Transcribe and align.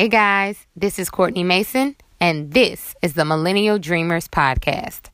Hey 0.00 0.08
guys, 0.08 0.66
this 0.74 0.98
is 0.98 1.10
Courtney 1.10 1.44
Mason, 1.44 1.94
and 2.18 2.54
this 2.54 2.94
is 3.02 3.12
the 3.12 3.26
Millennial 3.26 3.78
Dreamers 3.78 4.28
Podcast. 4.28 5.10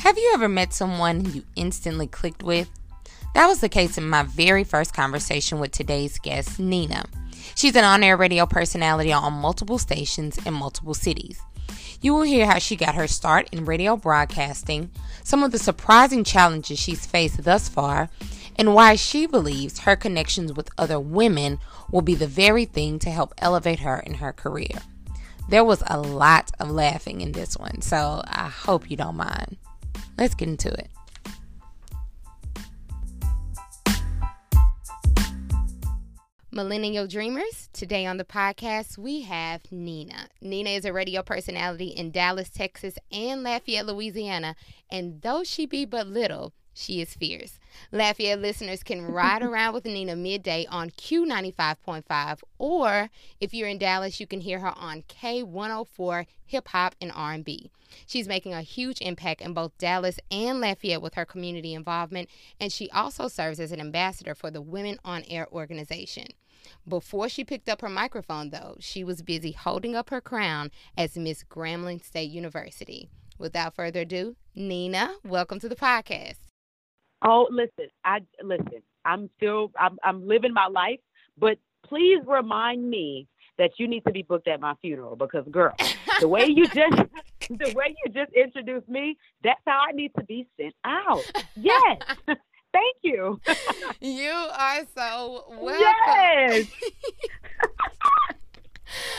Have 0.00 0.18
you 0.18 0.32
ever 0.34 0.48
met 0.48 0.72
someone 0.74 1.32
you 1.32 1.44
instantly 1.54 2.08
clicked 2.08 2.42
with? 2.42 2.68
That 3.34 3.46
was 3.46 3.60
the 3.60 3.68
case 3.68 3.96
in 3.96 4.08
my 4.08 4.24
very 4.24 4.64
first 4.64 4.92
conversation 4.92 5.60
with 5.60 5.70
today's 5.70 6.18
guest, 6.18 6.58
Nina. 6.58 7.04
She's 7.54 7.76
an 7.76 7.84
on 7.84 8.02
air 8.02 8.16
radio 8.16 8.46
personality 8.46 9.12
on 9.12 9.32
multiple 9.32 9.78
stations 9.78 10.38
in 10.44 10.54
multiple 10.54 10.94
cities. 10.94 11.40
You 12.00 12.14
will 12.14 12.22
hear 12.22 12.46
how 12.46 12.58
she 12.58 12.76
got 12.76 12.94
her 12.94 13.06
start 13.06 13.48
in 13.52 13.64
radio 13.64 13.96
broadcasting, 13.96 14.90
some 15.24 15.42
of 15.42 15.52
the 15.52 15.58
surprising 15.58 16.24
challenges 16.24 16.78
she's 16.78 17.06
faced 17.06 17.44
thus 17.44 17.68
far, 17.68 18.10
and 18.56 18.74
why 18.74 18.96
she 18.96 19.26
believes 19.26 19.80
her 19.80 19.96
connections 19.96 20.52
with 20.52 20.70
other 20.78 21.00
women 21.00 21.58
will 21.90 22.02
be 22.02 22.14
the 22.14 22.26
very 22.26 22.64
thing 22.64 22.98
to 23.00 23.10
help 23.10 23.34
elevate 23.38 23.80
her 23.80 23.98
in 23.98 24.14
her 24.14 24.32
career. 24.32 24.82
There 25.48 25.64
was 25.64 25.82
a 25.86 26.00
lot 26.00 26.50
of 26.58 26.70
laughing 26.70 27.20
in 27.20 27.32
this 27.32 27.56
one, 27.56 27.80
so 27.80 28.22
I 28.26 28.48
hope 28.48 28.90
you 28.90 28.96
don't 28.96 29.16
mind. 29.16 29.56
Let's 30.18 30.34
get 30.34 30.48
into 30.48 30.72
it. 30.72 30.88
Millennial 36.56 37.06
Dreamers. 37.06 37.68
Today 37.74 38.06
on 38.06 38.16
the 38.16 38.24
podcast, 38.24 38.96
we 38.96 39.20
have 39.20 39.60
Nina. 39.70 40.30
Nina 40.40 40.70
is 40.70 40.86
a 40.86 40.92
radio 40.92 41.22
personality 41.22 41.88
in 41.88 42.10
Dallas, 42.10 42.48
Texas, 42.48 42.94
and 43.12 43.42
Lafayette, 43.42 43.84
Louisiana. 43.84 44.56
And 44.90 45.20
though 45.20 45.44
she 45.44 45.66
be 45.66 45.84
but 45.84 46.06
little, 46.06 46.54
she 46.76 47.00
is 47.00 47.14
fierce. 47.14 47.58
Lafayette 47.90 48.40
listeners 48.40 48.82
can 48.82 49.02
ride 49.02 49.42
around 49.44 49.72
with 49.72 49.86
Nina 49.86 50.14
midday 50.14 50.66
on 50.68 50.90
Q95.5, 50.90 52.40
or 52.58 53.08
if 53.40 53.54
you're 53.54 53.68
in 53.68 53.78
Dallas, 53.78 54.20
you 54.20 54.26
can 54.26 54.40
hear 54.40 54.58
her 54.60 54.74
on 54.76 55.02
K104 55.02 56.26
Hip 56.44 56.68
Hop 56.68 56.94
and 57.00 57.10
R&B. 57.14 57.70
She's 58.06 58.28
making 58.28 58.52
a 58.52 58.60
huge 58.60 59.00
impact 59.00 59.40
in 59.40 59.54
both 59.54 59.78
Dallas 59.78 60.20
and 60.30 60.60
Lafayette 60.60 61.00
with 61.00 61.14
her 61.14 61.24
community 61.24 61.72
involvement, 61.72 62.28
and 62.60 62.70
she 62.70 62.90
also 62.90 63.26
serves 63.26 63.58
as 63.58 63.72
an 63.72 63.80
ambassador 63.80 64.34
for 64.34 64.50
the 64.50 64.60
Women 64.60 64.98
on 65.04 65.24
Air 65.28 65.48
organization. 65.50 66.26
Before 66.86 67.28
she 67.28 67.44
picked 67.44 67.68
up 67.68 67.80
her 67.80 67.88
microphone, 67.88 68.50
though, 68.50 68.76
she 68.80 69.02
was 69.02 69.22
busy 69.22 69.52
holding 69.52 69.96
up 69.96 70.10
her 70.10 70.20
crown 70.20 70.70
as 70.96 71.16
Miss 71.16 71.42
Grambling 71.42 72.04
State 72.04 72.30
University. 72.30 73.08
Without 73.38 73.74
further 73.74 74.00
ado, 74.00 74.36
Nina, 74.54 75.14
welcome 75.24 75.60
to 75.60 75.68
the 75.68 75.76
podcast. 75.76 76.45
Oh, 77.26 77.48
listen, 77.50 77.90
I 78.04 78.20
listen. 78.42 78.82
I'm 79.04 79.28
still 79.36 79.72
I'm 79.78 79.98
I'm 80.04 80.26
living 80.26 80.52
my 80.52 80.68
life, 80.68 81.00
but 81.36 81.58
please 81.84 82.20
remind 82.26 82.88
me 82.88 83.26
that 83.58 83.70
you 83.78 83.88
need 83.88 84.04
to 84.06 84.12
be 84.12 84.22
booked 84.22 84.48
at 84.48 84.60
my 84.60 84.74
funeral 84.80 85.16
because 85.16 85.44
girl, 85.50 85.74
the 86.20 86.28
way 86.28 86.46
you 86.46 86.66
just 86.74 86.96
the 87.50 87.72
way 87.74 87.96
you 88.04 88.12
just 88.12 88.32
introduced 88.32 88.88
me, 88.88 89.16
that's 89.42 89.60
how 89.66 89.82
I 89.88 89.92
need 89.92 90.12
to 90.18 90.24
be 90.24 90.46
sent 90.56 90.74
out. 90.84 91.24
Yes. 91.56 91.98
Thank 92.72 92.96
you. 93.02 93.40
you 94.00 94.30
are 94.30 94.82
so 94.94 95.44
welcome. 95.60 95.78
Yes. 95.80 96.66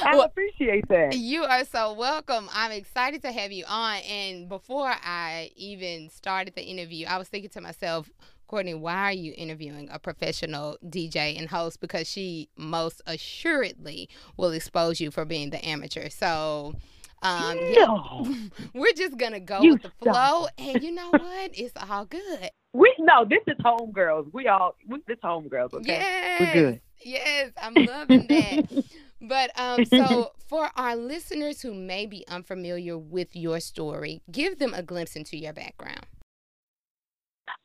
I 0.04 0.16
well, 0.16 0.26
appreciate 0.26 0.88
that. 0.90 1.16
You 1.16 1.44
are 1.44 1.66
so 1.66 1.94
welcome. 1.94 2.50
I'm 2.54 2.72
excited 2.72 3.22
to 3.24 3.32
have 3.32 3.52
you 3.52 3.66
on. 3.68 3.98
And 3.98 4.50
before 4.50 4.94
I 5.04 5.52
even 5.56 6.10
started 6.10 6.56
the 6.56 6.64
interview, 6.64 7.08
I 7.08 7.18
was 7.18 7.28
thinking 7.28 7.50
to 7.52 7.62
myself, 7.62 8.10
Courtney, 8.48 8.74
why 8.74 8.96
are 8.96 9.14
you 9.14 9.34
interviewing 9.36 9.90
a 9.92 10.00
professional 10.00 10.78
DJ 10.86 11.38
and 11.38 11.50
host? 11.50 11.82
Because 11.82 12.08
she 12.08 12.50
most 12.56 13.02
assuredly 13.06 14.10
will 14.38 14.52
expose 14.52 15.00
you 15.02 15.12
for 15.12 15.26
being 15.26 15.50
the 15.50 15.66
amateur. 15.68 16.10
So, 16.10 16.76
um, 17.22 17.58
no. 17.58 18.26
yeah, 18.26 18.34
we're 18.74 18.94
just 18.94 19.18
gonna 19.18 19.42
go 19.42 19.62
you 19.62 19.74
with 19.74 19.84
the 19.84 19.92
flow, 20.02 20.48
and 20.58 20.82
you 20.82 20.92
know 20.92 21.10
what? 21.10 21.52
It's 21.54 21.74
all 21.90 22.06
good. 22.06 22.50
We 22.74 22.94
no, 23.00 23.26
this 23.26 23.40
is 23.48 23.58
homegirls. 23.58 24.32
We 24.34 24.48
all 24.48 24.76
we, 24.88 25.00
this 25.08 25.18
homegirls. 25.24 25.74
Okay, 25.74 25.88
yes, 25.88 26.40
we're 26.40 26.54
good. 26.54 26.82
Yes, 27.02 27.52
I'm 27.62 27.74
loving 27.74 28.28
that. 28.28 28.84
but 29.22 29.52
um, 29.60 29.86
so 29.86 30.32
for 30.48 30.70
our 30.76 30.96
listeners 30.96 31.62
who 31.62 31.74
may 31.74 32.06
be 32.06 32.26
unfamiliar 32.28 32.98
with 32.98 33.36
your 33.36 33.60
story, 33.60 34.22
give 34.32 34.60
them 34.60 34.74
a 34.74 34.84
glimpse 34.84 35.16
into 35.16 35.38
your 35.38 35.54
background. 35.54 36.06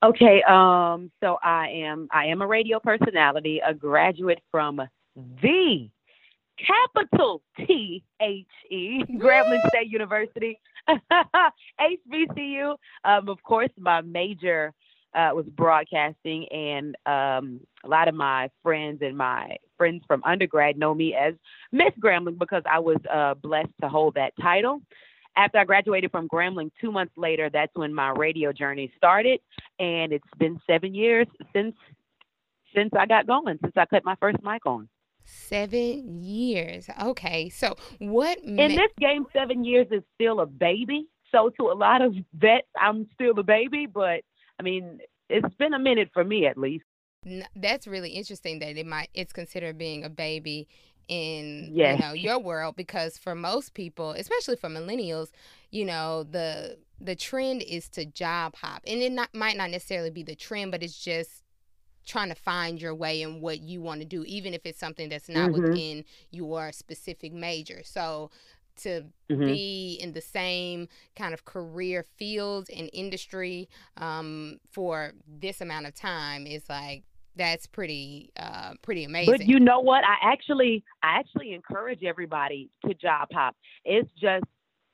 Okay, 0.03 0.43
um, 0.49 1.11
so 1.23 1.39
I 1.43 1.69
am 1.69 2.09
I 2.11 2.27
am 2.27 2.43
a 2.43 2.47
radio 2.47 2.81
personality, 2.81 3.61
a 3.67 3.75
graduate 3.75 4.41
from 4.51 4.81
the 5.17 5.89
capital 6.59 7.43
T 7.57 8.03
H 8.21 8.47
E, 8.71 9.05
Grambling 9.11 9.67
State 9.69 9.89
University, 9.89 10.59
HBCU. 10.89 12.77
Um, 13.05 13.29
of 13.29 13.43
course, 13.43 13.71
my 13.79 14.01
major 14.01 14.73
uh, 15.15 15.31
was 15.35 15.47
broadcasting, 15.47 16.47
and 16.51 16.97
um, 17.07 17.61
a 17.85 17.89
lot 17.89 18.09
of 18.09 18.15
my 18.15 18.49
friends 18.63 19.01
and 19.03 19.17
my 19.17 19.57
friends 19.77 20.03
from 20.07 20.23
undergrad 20.25 20.79
know 20.79 20.95
me 20.95 21.15
as 21.15 21.35
Miss 21.71 21.93
Grambling 22.03 22.39
because 22.39 22.63
I 22.71 22.79
was 22.79 22.99
uh, 23.13 23.35
blessed 23.35 23.73
to 23.83 23.89
hold 23.89 24.15
that 24.15 24.33
title. 24.41 24.81
After 25.37 25.59
I 25.59 25.65
graduated 25.65 26.11
from 26.11 26.29
Grambling, 26.29 26.71
two 26.81 26.93
months 26.93 27.15
later, 27.17 27.49
that's 27.51 27.73
when 27.75 27.95
my 27.95 28.11
radio 28.11 28.53
journey 28.53 28.93
started, 28.97 29.41
and 29.79 30.13
it's 30.13 30.25
been 30.39 30.61
seven 30.67 30.95
years 30.95 31.27
since 31.55 31.75
since 32.75 32.91
I 32.99 33.07
got 33.07 33.27
going, 33.27 33.59
since 33.63 33.75
I 33.77 33.87
cut 33.87 34.05
my 34.05 34.17
first 34.17 34.39
mic 34.43 34.65
on. 34.67 34.89
Seven 35.25 36.23
years. 36.23 36.89
Okay. 37.03 37.49
So 37.49 37.77
what 37.99 38.39
in 38.39 38.57
this 38.57 38.91
game 38.99 39.27
seven 39.33 39.65
years 39.65 39.87
is 39.91 40.03
still 40.15 40.41
a 40.41 40.47
baby. 40.47 41.07
So 41.31 41.51
to 41.59 41.71
a 41.71 41.75
lot 41.75 42.03
of 42.03 42.15
vets, 42.35 42.67
I'm 42.79 43.09
still 43.15 43.39
a 43.39 43.43
baby, 43.43 43.87
but 43.87 44.23
I 44.59 44.63
mean, 44.63 44.99
it's 45.29 45.55
been 45.57 45.75
a 45.75 45.79
minute 45.79 46.11
for 46.13 46.25
me 46.25 46.47
at 46.47 46.57
least. 46.59 46.85
That's 47.55 47.87
really 47.87 48.11
interesting 48.11 48.59
that 48.59 48.77
it 48.77 48.87
might 48.87 49.09
it's 49.15 49.33
considered 49.33 49.79
being 49.79 50.05
a 50.05 50.11
baby 50.11 50.69
in 51.09 51.71
yes. 51.73 51.99
you 51.99 52.07
know 52.07 52.13
your 52.13 52.39
world 52.39 52.77
because 52.77 53.19
for 53.19 53.35
most 53.35 53.75
people, 53.75 54.11
especially 54.11 54.57
for 54.57 54.69
millennials, 54.69 55.31
you 55.71 55.85
know 55.85 56.25
the 56.25 56.79
the 57.01 57.15
trend 57.17 57.63
is 57.63 57.89
to 57.91 58.05
job 58.05 58.57
hop, 58.57 58.83
and 58.87 59.01
it 59.01 59.13
not, 59.13 59.35
might 59.35 59.57
not 59.57 59.71
necessarily 59.71 60.11
be 60.11 60.23
the 60.23 60.35
trend, 60.35 60.71
but 60.71 60.83
it's 60.83 60.99
just 60.99 61.43
trying 62.07 62.29
to 62.29 62.35
find 62.35 62.81
your 62.81 62.95
way 62.95 63.23
in 63.23 63.41
what 63.41 63.61
you 63.61 63.81
want 63.81 64.01
to 64.01 64.07
do, 64.07 64.25
even 64.25 64.55
if 64.55 64.67
it's 64.67 64.79
something 64.79 65.09
that's 65.09 65.29
not 65.29 65.51
mm-hmm. 65.51 65.63
within 65.63 66.05
your 66.31 66.73
specific 66.73 67.33
major. 67.33 67.83
So 67.85 68.31
to 68.77 69.05
mm-hmm. 69.31 69.47
be 69.47 69.99
in 70.01 70.13
the 70.13 70.21
same 70.21 70.89
kind 71.17 71.35
of 71.35 71.45
career 71.45 72.05
field 72.17 72.69
and 72.75 72.89
industry 72.93 73.69
um, 73.97 74.59
for 74.71 75.13
this 75.27 75.61
amount 75.61 75.87
of 75.87 75.95
time 75.95 76.47
is 76.47 76.69
like 76.69 77.05
that's 77.37 77.67
pretty 77.67 78.31
uh, 78.37 78.75
pretty 78.83 79.05
amazing. 79.05 79.33
But 79.33 79.47
you 79.47 79.59
know 79.59 79.81
what? 79.81 80.05
I 80.05 80.33
actually 80.33 80.85
I 81.03 81.19
actually 81.19 81.55
encourage 81.55 82.03
everybody 82.05 82.71
to 82.87 82.95
job 82.95 83.29
hop. 83.33 83.57
It's 83.85 84.11
just 84.21 84.45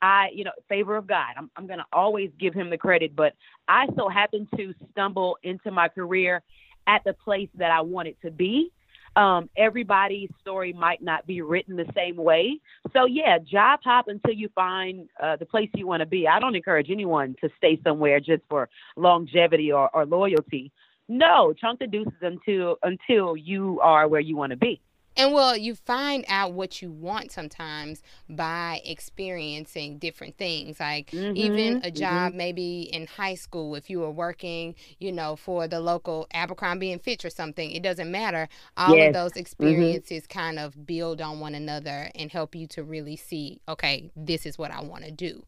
I, 0.00 0.28
you 0.32 0.44
know, 0.44 0.52
favor 0.68 0.96
of 0.96 1.06
God. 1.06 1.30
I'm, 1.36 1.50
I'm 1.56 1.66
going 1.66 1.80
to 1.80 1.84
always 1.92 2.30
give 2.38 2.54
him 2.54 2.70
the 2.70 2.78
credit, 2.78 3.16
but 3.16 3.32
I 3.66 3.86
so 3.96 4.08
happen 4.08 4.46
to 4.56 4.72
stumble 4.92 5.38
into 5.42 5.70
my 5.70 5.88
career 5.88 6.42
at 6.86 7.02
the 7.04 7.12
place 7.12 7.48
that 7.56 7.70
I 7.70 7.80
wanted 7.80 8.16
to 8.22 8.30
be. 8.30 8.72
Um, 9.18 9.50
everybody's 9.56 10.30
story 10.40 10.72
might 10.72 11.02
not 11.02 11.26
be 11.26 11.42
written 11.42 11.74
the 11.74 11.90
same 11.92 12.14
way. 12.14 12.60
So, 12.92 13.04
yeah, 13.04 13.38
job 13.40 13.80
hop 13.82 14.06
until 14.06 14.32
you 14.32 14.48
find 14.54 15.08
uh, 15.20 15.34
the 15.34 15.44
place 15.44 15.68
you 15.74 15.88
want 15.88 16.02
to 16.02 16.06
be. 16.06 16.28
I 16.28 16.38
don't 16.38 16.54
encourage 16.54 16.88
anyone 16.88 17.34
to 17.40 17.50
stay 17.56 17.80
somewhere 17.82 18.20
just 18.20 18.42
for 18.48 18.68
longevity 18.96 19.72
or, 19.72 19.90
or 19.92 20.06
loyalty. 20.06 20.70
No, 21.08 21.52
chunk 21.52 21.80
the 21.80 21.88
deuces 21.88 22.12
until 22.22 22.76
until 22.84 23.36
you 23.36 23.80
are 23.82 24.06
where 24.06 24.20
you 24.20 24.36
want 24.36 24.50
to 24.50 24.56
be. 24.56 24.80
And 25.18 25.32
well, 25.32 25.56
you 25.56 25.74
find 25.74 26.24
out 26.28 26.52
what 26.52 26.80
you 26.80 26.92
want 26.92 27.32
sometimes 27.32 28.02
by 28.30 28.80
experiencing 28.84 29.98
different 29.98 30.38
things. 30.38 30.78
Like 30.78 31.10
mm-hmm, 31.10 31.36
even 31.36 31.80
a 31.82 31.90
job, 31.90 32.28
mm-hmm. 32.28 32.38
maybe 32.38 32.82
in 32.82 33.08
high 33.08 33.34
school, 33.34 33.74
if 33.74 33.90
you 33.90 33.98
were 33.98 34.12
working, 34.12 34.76
you 35.00 35.10
know, 35.10 35.34
for 35.34 35.66
the 35.66 35.80
local 35.80 36.28
Abercrombie 36.32 36.92
and 36.92 37.02
Fitch 37.02 37.24
or 37.24 37.30
something, 37.30 37.72
it 37.72 37.82
doesn't 37.82 38.10
matter. 38.10 38.48
All 38.76 38.94
yes. 38.96 39.08
of 39.08 39.14
those 39.14 39.32
mm-hmm. 39.32 39.40
experiences 39.40 40.22
mm-hmm. 40.22 40.38
kind 40.38 40.58
of 40.60 40.86
build 40.86 41.20
on 41.20 41.40
one 41.40 41.56
another 41.56 42.12
and 42.14 42.30
help 42.30 42.54
you 42.54 42.68
to 42.68 42.84
really 42.84 43.16
see, 43.16 43.60
okay, 43.68 44.12
this 44.14 44.46
is 44.46 44.56
what 44.56 44.70
I 44.70 44.82
want 44.82 45.02
to 45.02 45.10
do. 45.10 45.42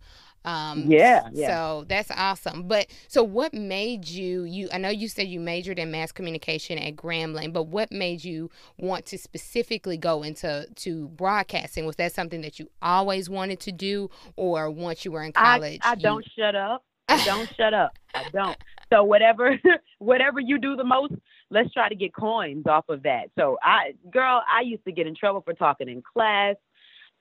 Um, 0.44 0.84
yeah, 0.86 1.28
yeah. 1.32 1.48
So 1.48 1.84
that's 1.88 2.10
awesome. 2.10 2.66
But 2.66 2.86
so 3.08 3.22
what 3.22 3.52
made 3.52 4.08
you 4.08 4.44
you 4.44 4.68
I 4.72 4.78
know 4.78 4.88
you 4.88 5.08
said 5.08 5.28
you 5.28 5.40
majored 5.40 5.78
in 5.78 5.90
mass 5.90 6.12
communication 6.12 6.78
at 6.78 6.96
Grambling, 6.96 7.52
but 7.52 7.64
what 7.64 7.92
made 7.92 8.24
you 8.24 8.50
want 8.78 9.06
to 9.06 9.18
specifically 9.18 9.98
go 9.98 10.22
into 10.22 10.66
to 10.76 11.08
broadcasting? 11.08 11.84
Was 11.84 11.96
that 11.96 12.12
something 12.12 12.40
that 12.40 12.58
you 12.58 12.70
always 12.80 13.28
wanted 13.28 13.60
to 13.60 13.72
do 13.72 14.10
or 14.36 14.70
once 14.70 15.04
you 15.04 15.12
were 15.12 15.22
in 15.22 15.32
college? 15.32 15.80
I, 15.82 15.90
I 15.90 15.92
you... 15.94 16.00
don't 16.00 16.26
shut 16.36 16.54
up. 16.54 16.84
I 17.08 17.24
don't 17.24 17.50
shut 17.56 17.74
up. 17.74 17.92
I 18.14 18.24
don't. 18.32 18.56
So 18.92 19.04
whatever 19.04 19.58
whatever 19.98 20.40
you 20.40 20.58
do 20.58 20.76
the 20.76 20.84
most, 20.84 21.14
let's 21.50 21.72
try 21.72 21.88
to 21.88 21.94
get 21.94 22.14
coins 22.14 22.66
off 22.66 22.88
of 22.88 23.02
that. 23.02 23.30
So 23.38 23.58
I 23.62 23.92
girl, 24.10 24.42
I 24.50 24.62
used 24.62 24.84
to 24.84 24.92
get 24.92 25.06
in 25.06 25.14
trouble 25.14 25.42
for 25.42 25.52
talking 25.52 25.88
in 25.88 26.02
class. 26.02 26.56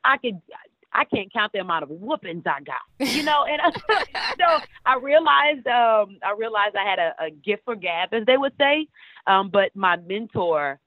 I 0.03 0.17
could 0.17 0.41
I 0.93 1.05
can't 1.05 1.31
count 1.31 1.53
the 1.53 1.59
amount 1.59 1.83
of 1.83 1.89
whoopings 1.89 2.43
I 2.45 2.61
got, 2.61 3.07
you 3.15 3.23
know. 3.23 3.45
And 3.45 3.61
so 4.39 4.65
I 4.85 4.97
realized, 4.97 5.67
um, 5.67 6.17
I 6.23 6.33
realized 6.37 6.75
I 6.75 6.89
had 6.89 6.99
a, 6.99 7.13
a 7.19 7.29
gift 7.29 7.63
for 7.65 7.75
gab, 7.75 8.13
as 8.13 8.25
they 8.25 8.37
would 8.37 8.53
say. 8.59 8.87
Um, 9.27 9.49
but 9.49 9.75
my 9.75 9.97
mentor, 9.97 10.79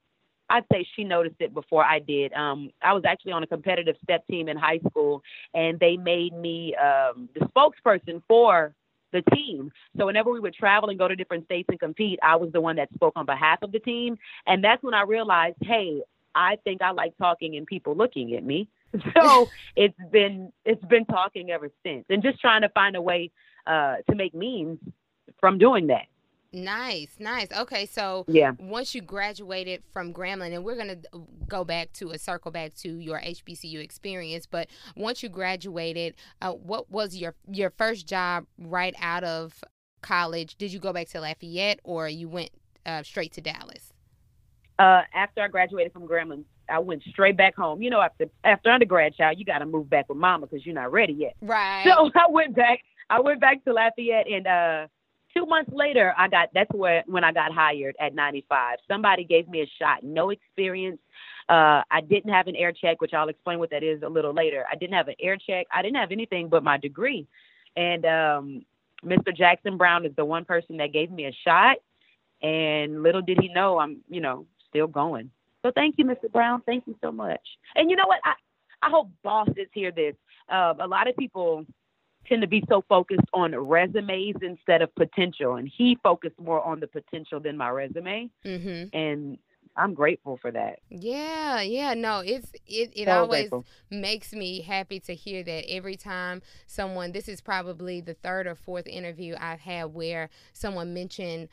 I'd 0.50 0.64
say 0.72 0.86
she 0.96 1.04
noticed 1.04 1.36
it 1.40 1.54
before 1.54 1.84
I 1.84 1.98
did. 1.98 2.32
Um, 2.32 2.70
I 2.82 2.92
was 2.92 3.04
actually 3.06 3.32
on 3.32 3.42
a 3.42 3.46
competitive 3.46 3.96
step 4.02 4.26
team 4.26 4.48
in 4.48 4.56
high 4.56 4.80
school, 4.90 5.22
and 5.54 5.78
they 5.78 5.96
made 5.96 6.34
me 6.34 6.74
um, 6.74 7.28
the 7.34 7.46
spokesperson 7.46 8.22
for 8.28 8.74
the 9.12 9.22
team. 9.34 9.70
So 9.98 10.06
whenever 10.06 10.30
we 10.30 10.40
would 10.40 10.54
travel 10.54 10.88
and 10.88 10.98
go 10.98 11.06
to 11.06 11.14
different 11.14 11.44
states 11.44 11.68
and 11.68 11.78
compete, 11.78 12.18
I 12.22 12.36
was 12.36 12.50
the 12.52 12.60
one 12.60 12.76
that 12.76 12.92
spoke 12.94 13.12
on 13.14 13.26
behalf 13.26 13.62
of 13.62 13.72
the 13.72 13.78
team. 13.78 14.18
And 14.46 14.64
that's 14.64 14.82
when 14.82 14.94
I 14.94 15.02
realized, 15.02 15.56
hey, 15.60 16.02
I 16.34 16.56
think 16.64 16.82
I 16.82 16.90
like 16.92 17.16
talking 17.18 17.56
and 17.56 17.66
people 17.66 17.94
looking 17.94 18.34
at 18.34 18.44
me. 18.44 18.68
so 19.16 19.48
it's 19.76 19.98
been 20.10 20.52
it's 20.64 20.84
been 20.84 21.04
talking 21.06 21.50
ever 21.50 21.70
since, 21.84 22.04
and 22.08 22.22
just 22.22 22.40
trying 22.40 22.62
to 22.62 22.68
find 22.70 22.96
a 22.96 23.02
way 23.02 23.30
uh, 23.66 23.96
to 24.08 24.14
make 24.16 24.34
means 24.34 24.78
from 25.40 25.58
doing 25.58 25.88
that. 25.88 26.06
Nice, 26.54 27.16
nice. 27.18 27.48
Okay, 27.50 27.86
so 27.86 28.26
yeah, 28.28 28.52
once 28.58 28.94
you 28.94 29.00
graduated 29.00 29.82
from 29.90 30.12
Grambling, 30.12 30.54
and 30.54 30.62
we're 30.64 30.76
gonna 30.76 30.98
go 31.48 31.64
back 31.64 31.92
to 31.94 32.10
a 32.10 32.18
circle 32.18 32.50
back 32.50 32.74
to 32.74 32.98
your 32.98 33.18
HBCU 33.20 33.82
experience, 33.82 34.46
but 34.46 34.68
once 34.94 35.22
you 35.22 35.30
graduated, 35.30 36.14
uh, 36.42 36.52
what 36.52 36.90
was 36.90 37.16
your 37.16 37.34
your 37.50 37.70
first 37.70 38.06
job 38.06 38.44
right 38.58 38.94
out 39.00 39.24
of 39.24 39.64
college? 40.02 40.56
Did 40.56 40.72
you 40.72 40.78
go 40.78 40.92
back 40.92 41.08
to 41.08 41.20
Lafayette, 41.20 41.80
or 41.84 42.06
you 42.08 42.28
went 42.28 42.50
uh, 42.84 43.02
straight 43.02 43.32
to 43.32 43.40
Dallas? 43.40 43.94
Uh, 44.78 45.02
after 45.14 45.40
I 45.40 45.48
graduated 45.48 45.92
from 45.94 46.06
Grambling, 46.06 46.44
I 46.68 46.78
went 46.78 47.02
straight 47.04 47.36
back 47.36 47.56
home. 47.56 47.82
You 47.82 47.90
know, 47.90 48.00
after 48.00 48.26
after 48.44 48.70
undergrad, 48.70 49.14
child, 49.14 49.38
you 49.38 49.44
got 49.44 49.58
to 49.58 49.66
move 49.66 49.88
back 49.90 50.08
with 50.08 50.18
mama 50.18 50.46
because 50.46 50.64
you're 50.64 50.74
not 50.74 50.92
ready 50.92 51.12
yet. 51.12 51.34
Right. 51.40 51.84
So 51.86 52.10
I 52.14 52.30
went 52.30 52.54
back. 52.54 52.80
I 53.10 53.20
went 53.20 53.40
back 53.40 53.64
to 53.64 53.72
Lafayette, 53.72 54.26
and 54.28 54.46
uh, 54.46 54.86
two 55.36 55.46
months 55.46 55.70
later, 55.72 56.14
I 56.16 56.28
got. 56.28 56.48
That's 56.54 56.70
where 56.72 57.02
when 57.06 57.24
I 57.24 57.32
got 57.32 57.52
hired 57.52 57.96
at 58.00 58.14
95. 58.14 58.78
Somebody 58.88 59.24
gave 59.24 59.48
me 59.48 59.62
a 59.62 59.70
shot. 59.78 60.02
No 60.02 60.30
experience. 60.30 61.00
Uh, 61.48 61.82
I 61.90 62.00
didn't 62.00 62.32
have 62.32 62.46
an 62.46 62.56
air 62.56 62.72
check, 62.72 63.00
which 63.00 63.12
I'll 63.12 63.28
explain 63.28 63.58
what 63.58 63.70
that 63.70 63.82
is 63.82 64.02
a 64.02 64.08
little 64.08 64.32
later. 64.32 64.64
I 64.70 64.76
didn't 64.76 64.94
have 64.94 65.08
an 65.08 65.16
air 65.20 65.36
check. 65.36 65.66
I 65.72 65.82
didn't 65.82 65.96
have 65.96 66.12
anything 66.12 66.48
but 66.48 66.62
my 66.62 66.78
degree. 66.78 67.26
And 67.76 68.06
um, 68.06 68.64
Mr. 69.04 69.36
Jackson 69.36 69.76
Brown 69.76 70.06
is 70.06 70.14
the 70.16 70.24
one 70.24 70.44
person 70.44 70.76
that 70.78 70.92
gave 70.92 71.10
me 71.10 71.26
a 71.26 71.32
shot. 71.44 71.78
And 72.42 73.02
little 73.02 73.22
did 73.22 73.38
he 73.40 73.48
know, 73.48 73.78
I'm, 73.78 73.98
you 74.08 74.20
know, 74.20 74.46
still 74.68 74.86
going. 74.86 75.30
So 75.62 75.70
thank 75.74 75.96
you, 75.98 76.04
Mr. 76.04 76.30
Brown. 76.30 76.62
Thank 76.66 76.86
you 76.86 76.96
so 77.00 77.12
much. 77.12 77.40
And 77.74 77.90
you 77.90 77.96
know 77.96 78.06
what? 78.06 78.20
I, 78.24 78.32
I 78.86 78.90
hope 78.90 79.10
bosses 79.22 79.68
hear 79.72 79.92
this. 79.92 80.14
Uh, 80.52 80.74
a 80.80 80.86
lot 80.86 81.08
of 81.08 81.16
people 81.16 81.64
tend 82.28 82.42
to 82.42 82.48
be 82.48 82.62
so 82.68 82.84
focused 82.88 83.26
on 83.32 83.54
resumes 83.54 84.36
instead 84.42 84.82
of 84.82 84.94
potential, 84.94 85.56
and 85.56 85.70
he 85.76 85.98
focused 86.02 86.38
more 86.38 86.62
on 86.62 86.80
the 86.80 86.86
potential 86.86 87.40
than 87.40 87.56
my 87.56 87.68
resume. 87.68 88.30
Mm-hmm. 88.44 88.96
And 88.96 89.38
I'm 89.76 89.94
grateful 89.94 90.38
for 90.40 90.50
that. 90.50 90.80
Yeah, 90.90 91.62
yeah, 91.62 91.94
no, 91.94 92.20
it's 92.20 92.52
it 92.66 92.92
it 92.94 93.06
so 93.06 93.20
always 93.20 93.48
grateful. 93.48 93.64
makes 93.90 94.32
me 94.32 94.60
happy 94.60 95.00
to 95.00 95.14
hear 95.14 95.42
that 95.44 95.70
every 95.70 95.96
time 95.96 96.42
someone 96.66 97.12
this 97.12 97.28
is 97.28 97.40
probably 97.40 98.00
the 98.00 98.14
third 98.14 98.46
or 98.46 98.54
fourth 98.54 98.86
interview 98.86 99.34
I've 99.40 99.60
had 99.60 99.94
where 99.94 100.28
someone 100.52 100.92
mentioned 100.92 101.48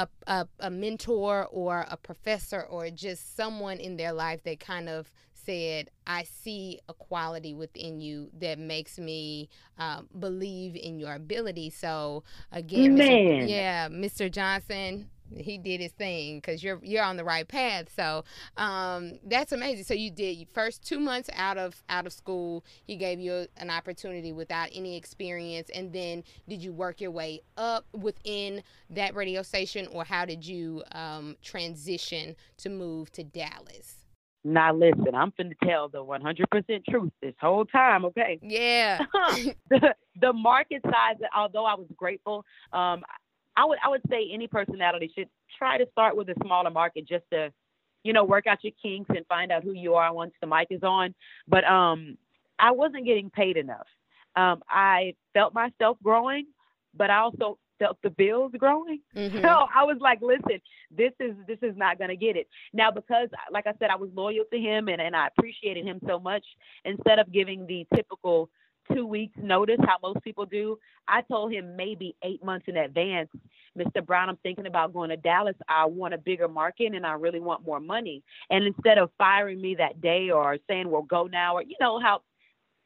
a, 0.00 0.08
a, 0.26 0.48
a 0.60 0.70
mentor 0.70 1.46
or 1.50 1.86
a 1.90 1.96
professor 1.96 2.62
or 2.62 2.90
just 2.90 3.36
someone 3.36 3.78
in 3.78 3.96
their 3.96 4.12
life 4.12 4.42
that 4.44 4.60
kind 4.60 4.88
of 4.88 5.10
said, 5.44 5.90
I 6.06 6.24
see 6.24 6.78
a 6.88 6.94
quality 6.94 7.54
within 7.54 8.00
you 8.00 8.30
that 8.38 8.58
makes 8.58 8.98
me 8.98 9.48
uh, 9.78 10.02
believe 10.18 10.76
in 10.76 10.98
your 10.98 11.14
ability. 11.14 11.70
So, 11.70 12.24
again, 12.52 12.96
Mr. 12.96 13.48
yeah, 13.48 13.88
Mr. 13.88 14.30
Johnson, 14.30 15.08
he 15.36 15.58
did 15.58 15.80
his 15.80 15.92
thing 15.92 16.38
because 16.38 16.62
you're 16.62 16.80
you're 16.82 17.04
on 17.04 17.16
the 17.16 17.24
right 17.24 17.46
path. 17.46 17.88
So 17.94 18.24
um, 18.56 19.18
that's 19.24 19.52
amazing. 19.52 19.84
So 19.84 19.94
you 19.94 20.10
did 20.10 20.46
first 20.52 20.84
two 20.86 21.00
months 21.00 21.30
out 21.34 21.58
of 21.58 21.82
out 21.88 22.06
of 22.06 22.12
school. 22.12 22.64
He 22.84 22.96
gave 22.96 23.20
you 23.20 23.46
an 23.56 23.70
opportunity 23.70 24.32
without 24.32 24.68
any 24.74 24.96
experience, 24.96 25.70
and 25.74 25.92
then 25.92 26.24
did 26.48 26.62
you 26.62 26.72
work 26.72 27.00
your 27.00 27.10
way 27.10 27.40
up 27.56 27.86
within 27.92 28.62
that 28.90 29.14
radio 29.14 29.42
station, 29.42 29.86
or 29.92 30.04
how 30.04 30.24
did 30.24 30.46
you 30.46 30.82
um, 30.92 31.36
transition 31.42 32.36
to 32.58 32.68
move 32.68 33.10
to 33.12 33.24
Dallas? 33.24 34.00
Now 34.42 34.74
listen, 34.74 35.14
I'm 35.14 35.32
finna 35.32 35.52
tell 35.62 35.88
the 35.88 36.02
100% 36.02 36.84
truth 36.88 37.12
this 37.20 37.34
whole 37.40 37.66
time, 37.66 38.06
okay? 38.06 38.38
Yeah. 38.42 39.04
the, 39.68 39.94
the 40.18 40.32
market 40.32 40.80
size, 40.82 41.16
although 41.36 41.66
I 41.66 41.74
was 41.74 41.86
grateful, 41.94 42.44
um, 42.72 43.02
I 43.56 43.64
would 43.64 43.78
I 43.84 43.88
would 43.88 44.02
say 44.08 44.28
any 44.32 44.46
personality 44.46 45.10
should 45.16 45.28
try 45.58 45.78
to 45.78 45.86
start 45.92 46.16
with 46.16 46.28
a 46.28 46.34
smaller 46.42 46.70
market 46.70 47.06
just 47.08 47.24
to, 47.32 47.52
you 48.04 48.12
know, 48.12 48.24
work 48.24 48.46
out 48.46 48.62
your 48.62 48.72
kinks 48.82 49.10
and 49.10 49.26
find 49.26 49.52
out 49.52 49.64
who 49.64 49.72
you 49.72 49.94
are 49.94 50.12
once 50.12 50.32
the 50.40 50.46
mic 50.46 50.68
is 50.70 50.82
on. 50.82 51.14
But 51.48 51.64
um, 51.64 52.16
I 52.58 52.70
wasn't 52.72 53.06
getting 53.06 53.30
paid 53.30 53.56
enough. 53.56 53.86
Um, 54.36 54.62
I 54.68 55.14
felt 55.34 55.54
myself 55.54 55.98
growing, 56.02 56.46
but 56.94 57.10
I 57.10 57.18
also 57.18 57.58
felt 57.78 57.98
the 58.02 58.10
bills 58.10 58.52
growing. 58.56 59.00
Mm-hmm. 59.16 59.38
So 59.42 59.48
I 59.48 59.84
was 59.84 59.96
like, 60.00 60.20
listen, 60.22 60.60
this 60.96 61.12
is 61.18 61.34
this 61.48 61.58
is 61.62 61.76
not 61.76 61.98
gonna 61.98 62.16
get 62.16 62.36
it. 62.36 62.48
Now 62.72 62.90
because 62.90 63.28
like 63.50 63.66
I 63.66 63.72
said, 63.78 63.90
I 63.90 63.96
was 63.96 64.10
loyal 64.14 64.44
to 64.52 64.58
him 64.58 64.88
and, 64.88 65.00
and 65.00 65.16
I 65.16 65.28
appreciated 65.28 65.84
him 65.84 65.98
so 66.06 66.18
much, 66.20 66.44
instead 66.84 67.18
of 67.18 67.32
giving 67.32 67.66
the 67.66 67.86
typical 67.94 68.50
two 68.94 69.06
weeks 69.06 69.36
notice, 69.40 69.78
how 69.86 69.96
most 70.02 70.22
people 70.22 70.46
do. 70.46 70.78
I 71.08 71.22
told 71.22 71.52
him 71.52 71.76
maybe 71.76 72.16
eight 72.22 72.44
months 72.44 72.66
in 72.68 72.76
advance, 72.76 73.28
Mr. 73.78 74.04
Brown, 74.04 74.28
I'm 74.28 74.36
thinking 74.42 74.66
about 74.66 74.92
going 74.92 75.10
to 75.10 75.16
Dallas. 75.16 75.56
I 75.68 75.84
want 75.84 76.14
a 76.14 76.18
bigger 76.18 76.48
market 76.48 76.94
and 76.94 77.06
I 77.06 77.12
really 77.12 77.40
want 77.40 77.64
more 77.64 77.80
money. 77.80 78.22
And 78.50 78.64
instead 78.64 78.98
of 78.98 79.10
firing 79.16 79.60
me 79.60 79.74
that 79.76 80.00
day 80.00 80.30
or 80.30 80.58
saying, 80.68 80.90
well, 80.90 81.02
go 81.02 81.26
now, 81.26 81.56
or 81.56 81.62
you 81.62 81.76
know 81.80 82.00
how 82.00 82.22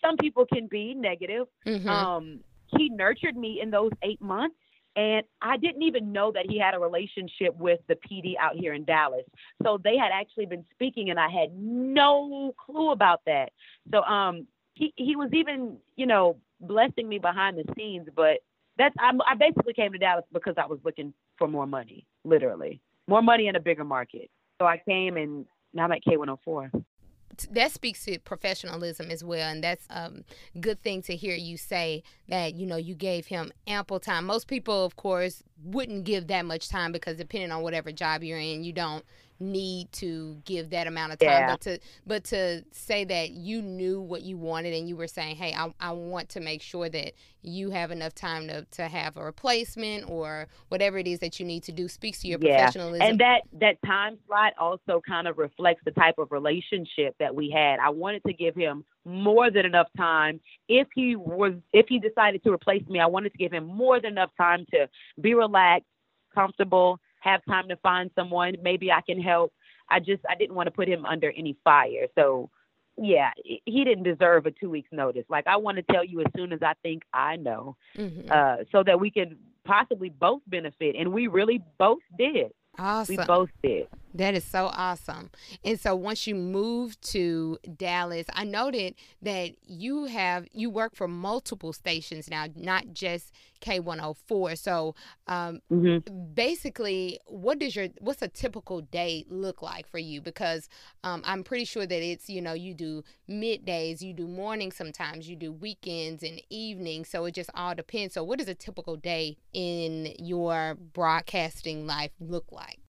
some 0.00 0.16
people 0.16 0.46
can 0.46 0.66
be 0.66 0.94
negative, 0.94 1.46
mm-hmm. 1.66 1.88
um, 1.88 2.40
he 2.76 2.88
nurtured 2.88 3.36
me 3.36 3.60
in 3.62 3.70
those 3.70 3.92
eight 4.02 4.20
months. 4.20 4.56
And 4.96 5.24
I 5.42 5.56
didn't 5.56 5.82
even 5.82 6.12
know 6.12 6.30
that 6.32 6.46
he 6.48 6.56
had 6.56 6.74
a 6.74 6.78
relationship 6.78 7.56
with 7.56 7.80
the 7.88 7.96
PD 7.96 8.34
out 8.40 8.54
here 8.54 8.74
in 8.74 8.84
Dallas. 8.84 9.24
So 9.64 9.80
they 9.82 9.96
had 9.96 10.12
actually 10.12 10.46
been 10.46 10.64
speaking, 10.72 11.10
and 11.10 11.18
I 11.18 11.28
had 11.28 11.52
no 11.52 12.54
clue 12.64 12.92
about 12.92 13.20
that. 13.26 13.50
So 13.90 14.02
um, 14.02 14.46
he 14.74 14.92
he 14.96 15.16
was 15.16 15.30
even 15.32 15.78
you 15.96 16.06
know 16.06 16.36
blessing 16.60 17.08
me 17.08 17.18
behind 17.18 17.58
the 17.58 17.64
scenes, 17.76 18.08
but 18.14 18.38
that's 18.78 18.94
I, 18.98 19.12
I 19.28 19.34
basically 19.34 19.74
came 19.74 19.92
to 19.92 19.98
Dallas 19.98 20.24
because 20.32 20.54
I 20.58 20.66
was 20.66 20.78
looking 20.84 21.14
for 21.38 21.48
more 21.48 21.66
money, 21.66 22.06
literally. 22.24 22.80
More 23.06 23.22
money 23.22 23.48
in 23.48 23.56
a 23.56 23.60
bigger 23.60 23.84
market. 23.84 24.30
So 24.60 24.66
I 24.66 24.80
came 24.88 25.16
and 25.16 25.46
now 25.72 25.84
I'm 25.84 25.92
at 25.92 26.04
K104 26.04 26.84
that 27.50 27.72
speaks 27.72 28.04
to 28.04 28.18
professionalism 28.20 29.10
as 29.10 29.24
well 29.24 29.48
and 29.48 29.64
that's 29.64 29.86
a 29.90 30.06
um, 30.06 30.24
good 30.60 30.80
thing 30.82 31.02
to 31.02 31.16
hear 31.16 31.34
you 31.34 31.56
say 31.56 32.02
that 32.28 32.54
you 32.54 32.66
know 32.66 32.76
you 32.76 32.94
gave 32.94 33.26
him 33.26 33.52
ample 33.66 33.98
time. 33.98 34.24
Most 34.24 34.46
people 34.46 34.84
of 34.84 34.96
course 34.96 35.42
wouldn't 35.64 36.04
give 36.04 36.26
that 36.28 36.44
much 36.44 36.68
time 36.68 36.92
because 36.92 37.16
depending 37.16 37.50
on 37.50 37.62
whatever 37.62 37.90
job 37.90 38.22
you're 38.22 38.38
in 38.38 38.64
you 38.64 38.72
don't 38.72 39.04
need 39.40 39.90
to 39.90 40.40
give 40.44 40.70
that 40.70 40.86
amount 40.86 41.12
of 41.12 41.18
time 41.18 41.28
yeah. 41.28 41.50
but 41.50 41.60
to 41.60 41.78
but 42.06 42.24
to 42.24 42.64
say 42.70 43.04
that 43.04 43.30
you 43.30 43.60
knew 43.60 44.00
what 44.00 44.22
you 44.22 44.36
wanted 44.36 44.72
and 44.72 44.88
you 44.88 44.96
were 44.96 45.08
saying 45.08 45.34
hey 45.34 45.52
I, 45.56 45.72
I 45.80 45.90
want 45.90 46.28
to 46.30 46.40
make 46.40 46.62
sure 46.62 46.88
that 46.88 47.12
you 47.42 47.70
have 47.70 47.90
enough 47.90 48.14
time 48.14 48.46
to, 48.48 48.64
to 48.72 48.88
have 48.88 49.16
a 49.16 49.24
replacement 49.24 50.08
or 50.08 50.46
whatever 50.68 50.98
it 50.98 51.08
is 51.08 51.18
that 51.18 51.40
you 51.40 51.46
need 51.46 51.64
to 51.64 51.72
do 51.72 51.88
speaks 51.88 52.20
to 52.20 52.28
your 52.28 52.38
yeah. 52.40 52.58
professionalism 52.58 53.06
and 53.06 53.20
that 53.20 53.40
that 53.60 53.76
time 53.84 54.18
slot 54.26 54.52
also 54.58 55.02
kind 55.06 55.26
of 55.26 55.36
reflects 55.38 55.82
the 55.84 55.90
type 55.90 56.18
of 56.18 56.30
relationship 56.30 57.16
that 57.18 57.34
we 57.34 57.50
had 57.50 57.80
i 57.80 57.90
wanted 57.90 58.22
to 58.24 58.32
give 58.32 58.54
him 58.54 58.84
more 59.04 59.50
than 59.50 59.66
enough 59.66 59.88
time 59.96 60.40
if 60.68 60.88
he 60.94 61.16
was 61.16 61.52
if 61.72 61.86
he 61.88 61.98
decided 61.98 62.42
to 62.42 62.50
replace 62.50 62.86
me 62.88 63.00
i 63.00 63.06
wanted 63.06 63.30
to 63.30 63.38
give 63.38 63.52
him 63.52 63.66
more 63.66 64.00
than 64.00 64.12
enough 64.12 64.30
time 64.38 64.64
to 64.70 64.88
be 65.20 65.34
relaxed 65.34 65.86
comfortable 66.34 66.98
have 67.24 67.44
time 67.46 67.68
to 67.68 67.76
find 67.76 68.10
someone. 68.14 68.54
Maybe 68.62 68.92
I 68.92 69.00
can 69.00 69.20
help. 69.20 69.52
I 69.88 69.98
just 69.98 70.22
I 70.28 70.34
didn't 70.34 70.54
want 70.54 70.66
to 70.66 70.70
put 70.70 70.88
him 70.88 71.04
under 71.04 71.32
any 71.36 71.56
fire. 71.64 72.06
So 72.14 72.50
yeah, 72.96 73.30
he 73.44 73.84
didn't 73.84 74.04
deserve 74.04 74.46
a 74.46 74.50
two 74.50 74.70
weeks 74.70 74.88
notice. 74.92 75.24
Like 75.28 75.46
I 75.46 75.56
want 75.56 75.78
to 75.78 75.82
tell 75.82 76.04
you 76.04 76.20
as 76.20 76.26
soon 76.36 76.52
as 76.52 76.60
I 76.62 76.74
think 76.82 77.02
I 77.12 77.36
know, 77.36 77.76
mm-hmm. 77.96 78.30
uh, 78.30 78.64
so 78.70 78.82
that 78.84 79.00
we 79.00 79.10
can 79.10 79.36
possibly 79.64 80.10
both 80.10 80.42
benefit, 80.46 80.94
and 80.96 81.12
we 81.12 81.26
really 81.26 81.62
both 81.78 82.02
did. 82.16 82.52
Awesome. 82.78 83.16
We 83.16 83.24
both 83.24 83.50
did. 83.62 83.88
That 84.14 84.34
is 84.34 84.44
so 84.44 84.70
awesome. 84.72 85.30
And 85.64 85.78
so 85.78 85.96
once 85.96 86.26
you 86.26 86.36
moved 86.36 87.02
to 87.12 87.58
Dallas, 87.76 88.26
I 88.32 88.44
noted 88.44 88.94
that 89.22 89.50
you 89.66 90.04
have 90.04 90.46
you 90.52 90.70
work 90.70 90.94
for 90.94 91.08
multiple 91.08 91.72
stations 91.72 92.30
now, 92.30 92.46
not 92.54 92.92
just 92.92 93.32
K104. 93.60 94.56
So 94.56 94.94
um, 95.26 95.60
mm-hmm. 95.70 96.32
basically, 96.32 97.18
what 97.26 97.58
does 97.58 97.74
your 97.74 97.88
what's 97.98 98.22
a 98.22 98.28
typical 98.28 98.82
day 98.82 99.24
look 99.28 99.62
like 99.62 99.88
for 99.88 99.98
you? 99.98 100.20
Because 100.20 100.68
um, 101.02 101.22
I'm 101.24 101.42
pretty 101.42 101.64
sure 101.64 101.84
that 101.84 102.02
it's 102.02 102.30
you 102.30 102.40
know 102.40 102.52
you 102.52 102.72
do 102.72 103.02
middays, 103.28 104.00
you 104.00 104.12
do 104.12 104.28
mornings 104.28 104.76
sometimes, 104.76 105.28
you 105.28 105.34
do 105.34 105.50
weekends 105.50 106.22
and 106.22 106.40
evenings. 106.50 107.08
So 107.08 107.24
it 107.24 107.34
just 107.34 107.50
all 107.54 107.74
depends. 107.74 108.14
So 108.14 108.22
what 108.22 108.38
does 108.38 108.48
a 108.48 108.54
typical 108.54 108.94
day 108.94 109.38
in 109.52 110.14
your 110.20 110.76
broadcasting 110.76 111.84
life 111.84 112.12
look 112.20 112.52
like? 112.52 112.83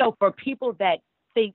So 0.00 0.16
for 0.18 0.32
people 0.32 0.74
that 0.78 1.00
think 1.34 1.54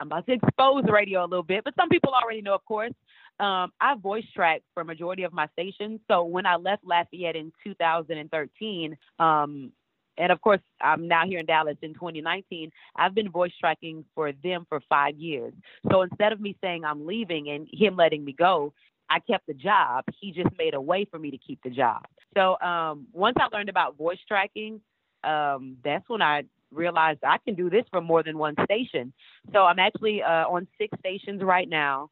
I'm 0.00 0.08
about 0.08 0.26
to 0.26 0.32
expose 0.32 0.84
radio 0.90 1.24
a 1.24 1.26
little 1.26 1.42
bit, 1.42 1.64
but 1.64 1.74
some 1.78 1.88
people 1.88 2.12
already 2.12 2.42
know, 2.42 2.54
of 2.54 2.64
course. 2.64 2.92
Um, 3.40 3.72
I 3.80 3.94
voice 4.00 4.24
track 4.34 4.62
for 4.74 4.84
majority 4.84 5.22
of 5.22 5.32
my 5.32 5.46
stations. 5.52 6.00
So 6.08 6.24
when 6.24 6.46
I 6.46 6.56
left 6.56 6.84
Lafayette 6.84 7.36
in 7.36 7.52
2013, 7.64 8.96
um, 9.18 9.72
and 10.18 10.30
of 10.30 10.40
course 10.40 10.60
I'm 10.80 11.08
now 11.08 11.26
here 11.26 11.38
in 11.38 11.46
Dallas 11.46 11.76
in 11.82 11.94
2019, 11.94 12.70
I've 12.96 13.14
been 13.14 13.30
voice 13.30 13.52
tracking 13.58 14.04
for 14.14 14.32
them 14.44 14.66
for 14.68 14.80
five 14.88 15.16
years. 15.16 15.54
So 15.90 16.02
instead 16.02 16.32
of 16.32 16.40
me 16.40 16.56
saying 16.60 16.84
I'm 16.84 17.06
leaving 17.06 17.48
and 17.48 17.68
him 17.72 17.96
letting 17.96 18.24
me 18.24 18.32
go, 18.32 18.74
I 19.08 19.20
kept 19.20 19.46
the 19.46 19.54
job. 19.54 20.04
He 20.20 20.32
just 20.32 20.50
made 20.58 20.74
a 20.74 20.80
way 20.80 21.06
for 21.10 21.18
me 21.18 21.30
to 21.30 21.38
keep 21.38 21.60
the 21.62 21.70
job. 21.70 22.04
So 22.34 22.58
um, 22.60 23.06
once 23.12 23.36
I 23.38 23.54
learned 23.54 23.68
about 23.68 23.96
voice 23.96 24.18
tracking, 24.28 24.80
um, 25.24 25.76
that's 25.84 26.08
when 26.08 26.22
I 26.22 26.44
realized 26.72 27.20
I 27.24 27.38
can 27.44 27.54
do 27.54 27.70
this 27.70 27.84
for 27.90 28.00
more 28.00 28.22
than 28.22 28.38
one 28.38 28.54
station. 28.64 29.12
So 29.52 29.60
I'm 29.60 29.78
actually 29.78 30.22
uh, 30.22 30.46
on 30.48 30.66
six 30.78 30.96
stations 30.98 31.42
right 31.42 31.68
now. 31.68 32.10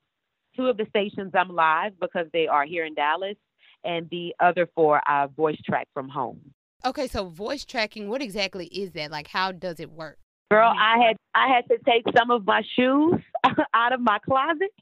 Two 0.56 0.66
of 0.66 0.76
the 0.76 0.86
stations 0.88 1.32
I'm 1.34 1.50
live 1.50 1.92
because 2.00 2.26
they 2.32 2.46
are 2.46 2.64
here 2.64 2.84
in 2.84 2.94
Dallas, 2.94 3.36
and 3.84 4.08
the 4.10 4.34
other 4.40 4.68
four 4.74 5.00
I 5.06 5.26
voice 5.26 5.60
track 5.64 5.88
from 5.94 6.08
home. 6.08 6.40
Okay, 6.84 7.06
so 7.06 7.26
voice 7.26 7.64
tracking, 7.64 8.08
what 8.08 8.22
exactly 8.22 8.66
is 8.66 8.92
that? 8.92 9.10
Like, 9.10 9.28
how 9.28 9.52
does 9.52 9.80
it 9.80 9.90
work? 9.90 10.18
Girl, 10.50 10.72
I 10.76 10.98
had 10.98 11.16
I 11.34 11.46
had 11.54 11.68
to 11.68 11.78
take 11.88 12.04
some 12.18 12.30
of 12.30 12.44
my 12.44 12.62
shoes 12.76 13.14
out 13.74 13.92
of 13.92 14.00
my 14.00 14.18
closet, 14.18 14.72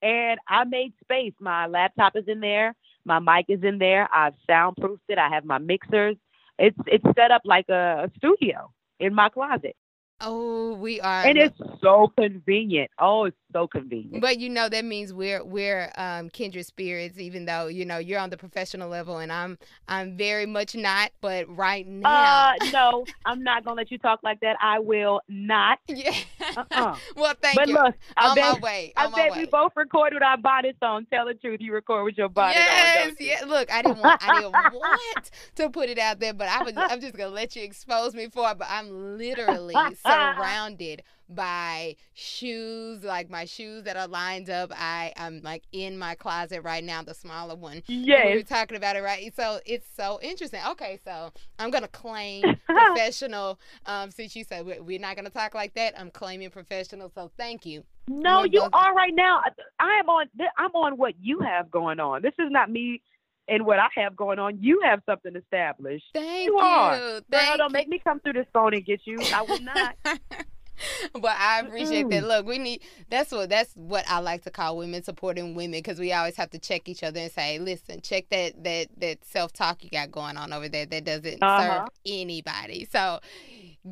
and 0.00 0.40
I 0.48 0.64
made 0.64 0.94
space. 1.02 1.34
My 1.40 1.66
laptop 1.66 2.16
is 2.16 2.24
in 2.26 2.40
there, 2.40 2.74
my 3.08 3.18
mic 3.18 3.46
is 3.48 3.64
in 3.64 3.78
there. 3.78 4.08
I've 4.14 4.34
soundproofed 4.48 5.04
it. 5.08 5.18
I 5.18 5.30
have 5.30 5.44
my 5.44 5.58
mixers. 5.58 6.16
It's 6.58 6.78
it's 6.86 7.04
set 7.16 7.30
up 7.30 7.42
like 7.44 7.66
a, 7.68 8.04
a 8.04 8.10
studio 8.16 8.70
in 9.00 9.14
my 9.14 9.28
closet. 9.28 9.76
Oh, 10.20 10.74
we 10.74 11.00
are. 11.00 11.24
And 11.24 11.38
it's 11.38 11.58
so 11.80 12.12
convenient. 12.18 12.90
Oh, 12.98 13.24
it's 13.26 13.36
so 13.52 13.66
convenient. 13.66 14.20
But 14.20 14.38
you 14.38 14.48
know 14.48 14.68
that 14.68 14.84
means 14.84 15.12
we're 15.12 15.44
we're 15.44 15.90
um, 15.96 16.28
kindred 16.30 16.66
spirits, 16.66 17.18
even 17.18 17.46
though 17.46 17.66
you 17.66 17.84
know 17.84 17.98
you're 17.98 18.20
on 18.20 18.30
the 18.30 18.36
professional 18.36 18.88
level 18.88 19.18
and 19.18 19.32
I'm 19.32 19.58
I'm 19.86 20.16
very 20.16 20.46
much 20.46 20.74
not. 20.74 21.10
But 21.20 21.54
right 21.54 21.86
now, 21.86 22.54
uh, 22.60 22.64
no, 22.72 23.04
I'm 23.24 23.42
not 23.42 23.64
gonna 23.64 23.76
let 23.76 23.90
you 23.90 23.98
talk 23.98 24.20
like 24.22 24.40
that. 24.40 24.56
I 24.60 24.78
will 24.78 25.20
not. 25.28 25.78
Yeah. 25.88 26.14
Uh-uh. 26.56 26.96
well, 27.16 27.34
thank 27.40 27.56
but 27.56 27.68
you. 27.68 27.74
Look, 27.74 27.94
I 28.16 28.28
on 28.28 28.34
bet, 28.34 28.44
my 28.54 28.58
way. 28.60 28.92
On 28.96 29.12
I 29.12 29.16
bet 29.16 29.32
way. 29.32 29.38
we 29.38 29.46
both 29.46 29.72
record 29.76 30.14
with 30.14 30.22
our 30.22 30.36
body 30.38 30.72
song. 30.80 31.06
Tell 31.10 31.26
the 31.26 31.34
truth. 31.34 31.60
You 31.60 31.72
record 31.72 32.04
with 32.04 32.18
your 32.18 32.28
body. 32.28 32.54
Yes. 32.56 33.14
Yeah. 33.18 33.44
Look, 33.46 33.72
I 33.72 33.82
didn't 33.82 33.98
want 33.98 34.22
I 34.26 34.40
didn't 34.40 34.52
want 34.52 35.30
to 35.56 35.70
put 35.70 35.88
it 35.88 35.98
out 35.98 36.20
there, 36.20 36.34
but 36.34 36.48
I 36.48 36.62
was 36.62 36.74
I'm 36.76 37.00
just 37.00 37.14
gonna 37.14 37.30
let 37.30 37.56
you 37.56 37.62
expose 37.62 38.14
me 38.14 38.28
for 38.28 38.50
it. 38.50 38.58
But 38.58 38.68
I'm 38.70 39.18
literally 39.18 39.74
surrounded 40.06 41.02
by 41.28 41.96
shoes, 42.14 43.04
like 43.04 43.30
my 43.30 43.44
shoes 43.44 43.84
that 43.84 43.96
are 43.96 44.08
lined 44.08 44.50
up. 44.50 44.72
I 44.74 45.12
am 45.16 45.40
like 45.42 45.64
in 45.72 45.98
my 45.98 46.14
closet 46.14 46.62
right 46.62 46.82
now, 46.82 47.02
the 47.02 47.14
smaller 47.14 47.54
one. 47.54 47.82
Yes. 47.86 48.26
We 48.26 48.36
were 48.36 48.42
talking 48.42 48.76
about 48.76 48.96
it, 48.96 49.02
right? 49.02 49.32
So 49.34 49.60
it's 49.66 49.86
so 49.96 50.18
interesting. 50.22 50.60
Okay, 50.70 50.98
so 51.04 51.32
I'm 51.58 51.70
gonna 51.70 51.88
claim 51.88 52.44
professional. 52.66 53.58
Um, 53.86 54.10
since 54.10 54.34
you 54.34 54.44
said 54.44 54.66
we're 54.66 54.98
not 54.98 55.16
gonna 55.16 55.30
talk 55.30 55.54
like 55.54 55.74
that, 55.74 55.98
I'm 55.98 56.10
claiming 56.10 56.50
professional. 56.50 57.10
So 57.14 57.30
thank 57.36 57.66
you. 57.66 57.84
No, 58.08 58.44
you 58.44 58.62
are 58.72 58.94
right 58.94 59.14
now. 59.14 59.42
I 59.78 59.98
am 60.00 60.08
on. 60.08 60.26
I'm 60.56 60.74
on 60.74 60.96
what 60.96 61.14
you 61.20 61.40
have 61.40 61.70
going 61.70 62.00
on. 62.00 62.22
This 62.22 62.34
is 62.38 62.50
not 62.50 62.70
me 62.70 63.02
and 63.48 63.64
what 63.64 63.78
I 63.78 63.88
have 63.96 64.14
going 64.14 64.38
on, 64.38 64.58
you 64.60 64.80
have 64.84 65.00
something 65.06 65.34
established. 65.34 66.04
Thank 66.12 66.46
you. 66.46 66.54
you. 66.54 66.58
Are. 66.58 67.20
Thank 67.30 67.48
Girl, 67.48 67.56
don't 67.56 67.72
make 67.72 67.88
me 67.88 67.98
come 68.02 68.20
through 68.20 68.34
this 68.34 68.46
phone 68.52 68.74
and 68.74 68.84
get 68.84 69.00
you. 69.06 69.18
I 69.34 69.42
will 69.42 69.60
not. 69.60 69.96
but 71.12 71.34
I 71.38 71.60
appreciate 71.60 72.08
that. 72.10 72.24
Look, 72.24 72.46
we 72.46 72.58
need 72.58 72.82
that's 73.10 73.32
what 73.32 73.48
that's 73.48 73.72
what 73.74 74.04
I 74.08 74.18
like 74.20 74.42
to 74.44 74.50
call 74.50 74.76
women 74.76 75.02
supporting 75.02 75.54
women 75.54 75.78
because 75.78 75.98
we 75.98 76.12
always 76.12 76.36
have 76.36 76.50
to 76.50 76.58
check 76.58 76.88
each 76.88 77.02
other 77.02 77.20
and 77.20 77.32
say, 77.32 77.58
listen, 77.58 78.00
check 78.00 78.28
that 78.30 78.62
that 78.64 78.88
that 78.98 79.24
self 79.24 79.52
talk 79.52 79.84
you 79.84 79.90
got 79.90 80.10
going 80.10 80.36
on 80.36 80.52
over 80.52 80.68
there 80.68 80.86
that 80.86 81.04
doesn't 81.04 81.42
uh-huh. 81.42 81.80
serve 81.80 81.88
anybody. 82.06 82.86
So 82.90 83.20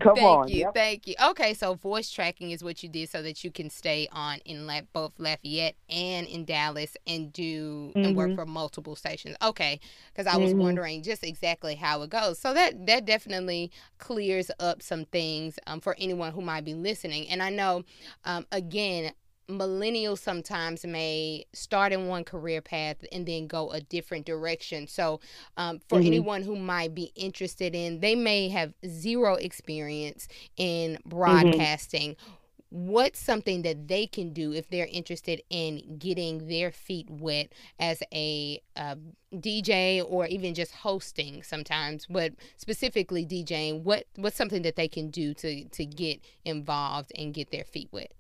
Come 0.00 0.16
thank 0.16 0.26
on, 0.26 0.48
you, 0.48 0.60
yep. 0.60 0.74
thank 0.74 1.06
you. 1.06 1.14
Okay, 1.30 1.54
so 1.54 1.74
voice 1.74 2.10
tracking 2.10 2.50
is 2.50 2.62
what 2.62 2.82
you 2.82 2.88
did 2.88 3.08
so 3.08 3.22
that 3.22 3.44
you 3.44 3.50
can 3.50 3.70
stay 3.70 4.08
on 4.12 4.38
in 4.44 4.66
La- 4.66 4.80
both 4.92 5.12
Lafayette 5.18 5.76
and 5.88 6.26
in 6.26 6.44
Dallas 6.44 6.96
and 7.06 7.32
do 7.32 7.88
mm-hmm. 7.88 8.04
and 8.04 8.16
work 8.16 8.28
mm-hmm. 8.28 8.36
for 8.36 8.46
multiple 8.46 8.96
stations. 8.96 9.36
Okay, 9.42 9.80
because 10.12 10.32
I 10.32 10.36
was 10.36 10.50
mm-hmm. 10.50 10.60
wondering 10.60 11.02
just 11.02 11.24
exactly 11.24 11.74
how 11.74 12.02
it 12.02 12.10
goes. 12.10 12.38
So 12.38 12.54
that 12.54 12.86
that 12.86 13.04
definitely 13.04 13.70
clears 13.98 14.50
up 14.60 14.82
some 14.82 15.04
things 15.06 15.58
um, 15.66 15.80
for 15.80 15.96
anyone 15.98 16.32
who 16.32 16.40
might 16.40 16.64
be 16.64 16.74
listening. 16.74 17.28
And 17.28 17.42
I 17.42 17.50
know, 17.50 17.84
um, 18.24 18.46
again, 18.52 19.12
millennials 19.48 20.18
sometimes 20.18 20.84
may 20.84 21.44
start 21.52 21.92
in 21.92 22.08
one 22.08 22.24
career 22.24 22.60
path 22.60 22.96
and 23.12 23.26
then 23.26 23.46
go 23.46 23.70
a 23.70 23.80
different 23.80 24.26
direction. 24.26 24.86
So, 24.86 25.20
um, 25.56 25.80
for 25.88 25.98
mm-hmm. 25.98 26.06
anyone 26.06 26.42
who 26.42 26.56
might 26.56 26.94
be 26.94 27.12
interested 27.14 27.74
in, 27.74 28.00
they 28.00 28.14
may 28.14 28.48
have 28.48 28.74
zero 28.86 29.34
experience 29.34 30.28
in 30.56 30.94
mm-hmm. 30.94 31.08
broadcasting. 31.08 32.12
Mm-hmm. 32.14 32.32
What's 32.70 33.20
something 33.20 33.62
that 33.62 33.86
they 33.86 34.08
can 34.08 34.32
do 34.32 34.52
if 34.52 34.68
they're 34.68 34.88
interested 34.90 35.40
in 35.50 35.98
getting 35.98 36.48
their 36.48 36.72
feet 36.72 37.08
wet 37.08 37.52
as 37.78 38.02
a 38.12 38.60
uh, 38.74 38.96
DJ 39.32 40.04
or 40.04 40.26
even 40.26 40.52
just 40.52 40.72
hosting 40.72 41.44
sometimes, 41.44 42.06
but 42.06 42.32
specifically 42.56 43.24
DJing? 43.24 43.84
What 43.84 44.06
what's 44.16 44.36
something 44.36 44.62
that 44.62 44.74
they 44.74 44.88
can 44.88 45.10
do 45.10 45.32
to 45.34 45.64
to 45.64 45.86
get 45.86 46.20
involved 46.44 47.12
and 47.14 47.32
get 47.32 47.52
their 47.52 47.64
feet 47.64 47.88
wet? 47.92 48.12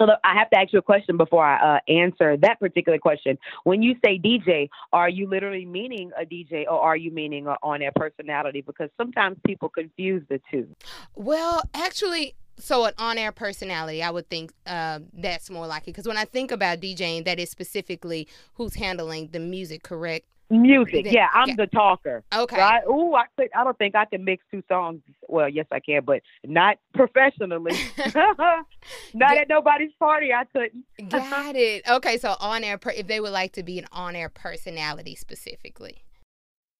So 0.00 0.06
I 0.24 0.34
have 0.34 0.48
to 0.50 0.58
ask 0.58 0.72
you 0.72 0.78
a 0.78 0.82
question 0.82 1.18
before 1.18 1.44
I 1.44 1.76
uh, 1.76 1.80
answer 1.92 2.36
that 2.38 2.58
particular 2.58 2.98
question. 2.98 3.36
When 3.64 3.82
you 3.82 3.96
say 4.02 4.18
DJ, 4.18 4.70
are 4.94 5.10
you 5.10 5.28
literally 5.28 5.66
meaning 5.66 6.10
a 6.18 6.24
DJ 6.24 6.64
or 6.64 6.80
are 6.80 6.96
you 6.96 7.10
meaning 7.10 7.46
an 7.46 7.56
on 7.62 7.82
air 7.82 7.92
personality? 7.94 8.62
Because 8.62 8.88
sometimes 8.96 9.36
people 9.46 9.68
confuse 9.68 10.22
the 10.30 10.40
two. 10.50 10.66
Well, 11.14 11.62
actually, 11.74 12.34
so 12.58 12.84
an 12.84 12.92
on-air 12.98 13.32
personality 13.32 14.02
i 14.02 14.10
would 14.10 14.28
think 14.28 14.52
uh, 14.66 14.98
that's 15.14 15.48
more 15.48 15.66
likely 15.66 15.92
because 15.92 16.06
when 16.06 16.18
i 16.18 16.26
think 16.26 16.50
about 16.50 16.78
djing 16.78 17.24
that 17.24 17.38
is 17.38 17.50
specifically 17.50 18.28
who's 18.54 18.74
handling 18.74 19.30
the 19.32 19.40
music 19.40 19.82
correct 19.82 20.26
Music, 20.50 21.06
yeah, 21.08 21.28
I'm 21.32 21.54
the 21.54 21.68
talker. 21.68 22.24
Okay. 22.34 22.58
Right? 22.58 22.82
Ooh, 22.88 23.14
I 23.14 23.26
could. 23.36 23.50
I 23.54 23.62
don't 23.62 23.78
think 23.78 23.94
I 23.94 24.04
can 24.04 24.24
mix 24.24 24.42
two 24.50 24.64
songs. 24.68 25.00
Well, 25.28 25.48
yes, 25.48 25.66
I 25.70 25.78
can, 25.78 26.04
but 26.04 26.22
not 26.44 26.78
professionally. 26.92 27.72
not 29.14 29.36
at 29.36 29.48
nobody's 29.48 29.92
party. 29.98 30.32
I 30.32 30.44
couldn't. 30.46 30.84
Got 31.08 31.54
it. 31.54 31.88
Okay, 31.88 32.18
so 32.18 32.34
on 32.40 32.64
air, 32.64 32.80
if 32.84 33.06
they 33.06 33.20
would 33.20 33.32
like 33.32 33.52
to 33.52 33.62
be 33.62 33.78
an 33.78 33.86
on 33.92 34.16
air 34.16 34.28
personality 34.28 35.14
specifically. 35.14 36.02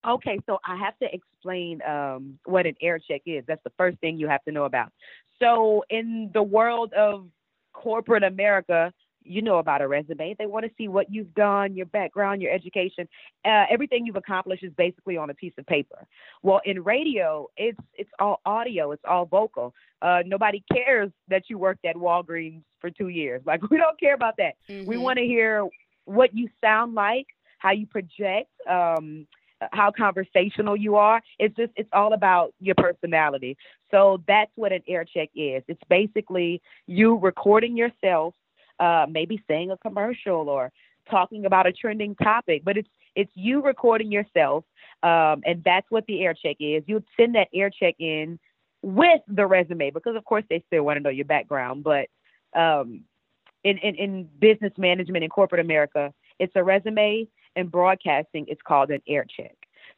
Okay, 0.07 0.41
so 0.47 0.59
I 0.65 0.77
have 0.77 0.99
to 0.99 1.07
explain 1.13 1.81
um, 1.83 2.39
what 2.47 2.67
an 2.67 2.75
air 2.83 2.99
check 2.99 3.23
is. 3.27 3.45
That's 3.47 3.63
the 3.63 3.73
first 3.77 3.99
thing 3.99 4.19
you 4.19 4.29
have 4.29 4.43
to 4.45 4.53
know 4.53 4.65
about. 4.65 4.91
So, 5.39 5.85
in 5.91 6.31
the 6.33 6.43
world 6.43 6.93
of 6.95 7.29
corporate 7.73 8.25
America, 8.25 8.93
you 9.23 9.43
know 9.43 9.59
about 9.59 9.83
a 9.83 9.89
resume. 9.89 10.35
They 10.39 10.47
want 10.47 10.65
to 10.65 10.71
see 10.77 10.89
what 10.89 11.13
you've 11.13 11.35
done, 11.35 11.75
your 11.75 11.87
background, 11.87 12.43
your 12.43 12.53
education, 12.53 13.09
uh, 13.45 13.65
everything 13.71 14.07
you've 14.07 14.17
accomplished 14.17 14.63
is 14.63 14.73
basically 14.77 15.17
on 15.17 15.31
a 15.31 15.35
piece 15.35 15.53
of 15.59 15.67
paper. 15.67 16.07
Well, 16.43 16.61
in 16.65 16.83
radio, 16.83 17.47
it's 17.57 17.79
it's 17.95 18.11
all 18.19 18.41
audio, 18.47 18.93
it's 18.93 19.05
all 19.07 19.27
vocal. 19.27 19.75
Uh, 20.03 20.21
nobody 20.27 20.65
cares 20.73 21.11
that 21.29 21.45
you 21.49 21.59
worked 21.59 21.85
at 21.85 21.97
Walgreens 21.97 22.63
for 22.81 22.91
two 22.91 23.09
years. 23.09 23.43
Like 23.51 23.69
we 23.69 23.79
don't 23.79 23.99
care 23.99 24.15
about 24.15 24.35
that. 24.39 24.55
Mm-hmm. 24.69 24.89
We 24.89 24.97
want 24.97 25.19
to 25.19 25.25
hear 25.25 25.67
what 26.05 26.33
you 26.33 26.49
sound 26.61 26.95
like, 26.95 27.27
how 27.59 27.73
you 27.73 27.85
project. 27.85 28.49
Um, 28.69 29.27
how 29.73 29.91
conversational 29.91 30.77
you 30.77 30.97
are. 30.97 31.21
It's 31.39 31.55
just 31.57 31.73
it's 31.77 31.89
all 31.93 32.13
about 32.13 32.55
your 32.61 32.75
personality. 32.77 33.57
So 33.91 34.23
that's 34.27 34.51
what 34.55 34.73
an 34.73 34.83
air 34.89 35.05
check 35.05 35.29
is. 35.35 35.63
It's 35.69 35.83
basically 35.89 36.63
you 36.87 37.17
recording 37.17 37.77
yourself 37.77 38.35
uh, 38.81 39.07
maybe 39.09 39.43
saying 39.47 39.71
a 39.71 39.77
commercial 39.77 40.49
or 40.49 40.73
talking 41.09 41.47
about 41.47 41.67
a 41.67 41.73
trending 41.73 42.15
topic. 42.17 42.63
But 42.65 42.77
it's 42.79 42.89
it's 43.15 43.31
you 43.35 43.63
recording 43.63 44.11
yourself, 44.11 44.65
um, 45.03 45.43
and 45.45 45.63
that's 45.65 45.87
what 45.91 46.07
the 46.07 46.25
air 46.25 46.35
check 46.35 46.57
is. 46.59 46.83
You 46.87 47.03
send 47.19 47.35
that 47.35 47.49
air 47.55 47.71
check 47.71 47.95
in 47.99 48.39
with 48.83 49.21
the 49.29 49.47
resume 49.47 49.91
because, 49.91 50.17
of 50.17 50.25
course, 50.25 50.45
they 50.49 50.65
still 50.67 50.85
want 50.85 50.97
to 50.97 51.03
know 51.03 51.11
your 51.11 51.27
background. 51.27 51.85
But 51.85 52.09
um, 52.59 53.05
in, 53.65 53.79
in 53.79 53.95
in 53.97 54.29
business 54.41 54.73
management 54.79 55.25
in 55.25 55.31
corporate 55.31 55.61
America, 55.61 56.13
it's 56.39 56.53
a 56.57 56.65
resume. 56.65 57.29
In 57.57 57.67
broadcasting, 57.67 58.47
it's 58.49 58.63
called 58.63 58.91
an 58.91 59.03
air 59.09 59.27
check. 59.37 59.57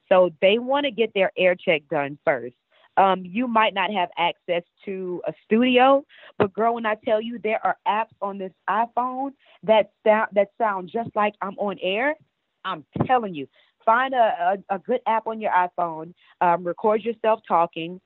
So 0.09 0.31
they 0.41 0.59
want 0.59 0.85
to 0.85 0.91
get 0.91 1.13
their 1.15 1.31
air 1.37 1.55
check 1.55 1.83
done 1.91 2.19
first. 2.25 2.57
Um, 2.97 3.25
you 3.25 3.49
might 3.49 3.73
not 3.73 3.91
have 3.91 4.11
access 4.19 4.63
to 4.85 5.23
a 5.27 5.33
studio, 5.45 6.05
but 6.39 6.53
girl, 6.53 6.75
when 6.75 6.85
I 6.85 6.97
tell 7.05 7.23
you 7.23 7.39
there 7.43 7.65
are 7.65 7.77
apps 7.89 8.15
on 8.21 8.37
this 8.39 8.53
iPhone 8.69 9.31
that 9.63 9.93
sound 10.05 10.29
that 10.33 10.49
sound 10.59 10.91
just 10.93 11.11
like 11.17 11.35
I'm 11.41 11.57
on 11.59 11.79
air, 11.81 12.17
I'm 12.65 12.85
telling 13.07 13.35
you, 13.35 13.49
find 13.85 14.15
a, 14.15 14.59
a, 14.69 14.75
a 14.77 14.79
good 14.79 15.01
app 15.07 15.27
on 15.27 15.41
your 15.41 15.53
iPhone, 15.53 16.15
um, 16.41 16.65
record 16.65 17.03
yourself 17.03 17.41
talking, 17.49 18.01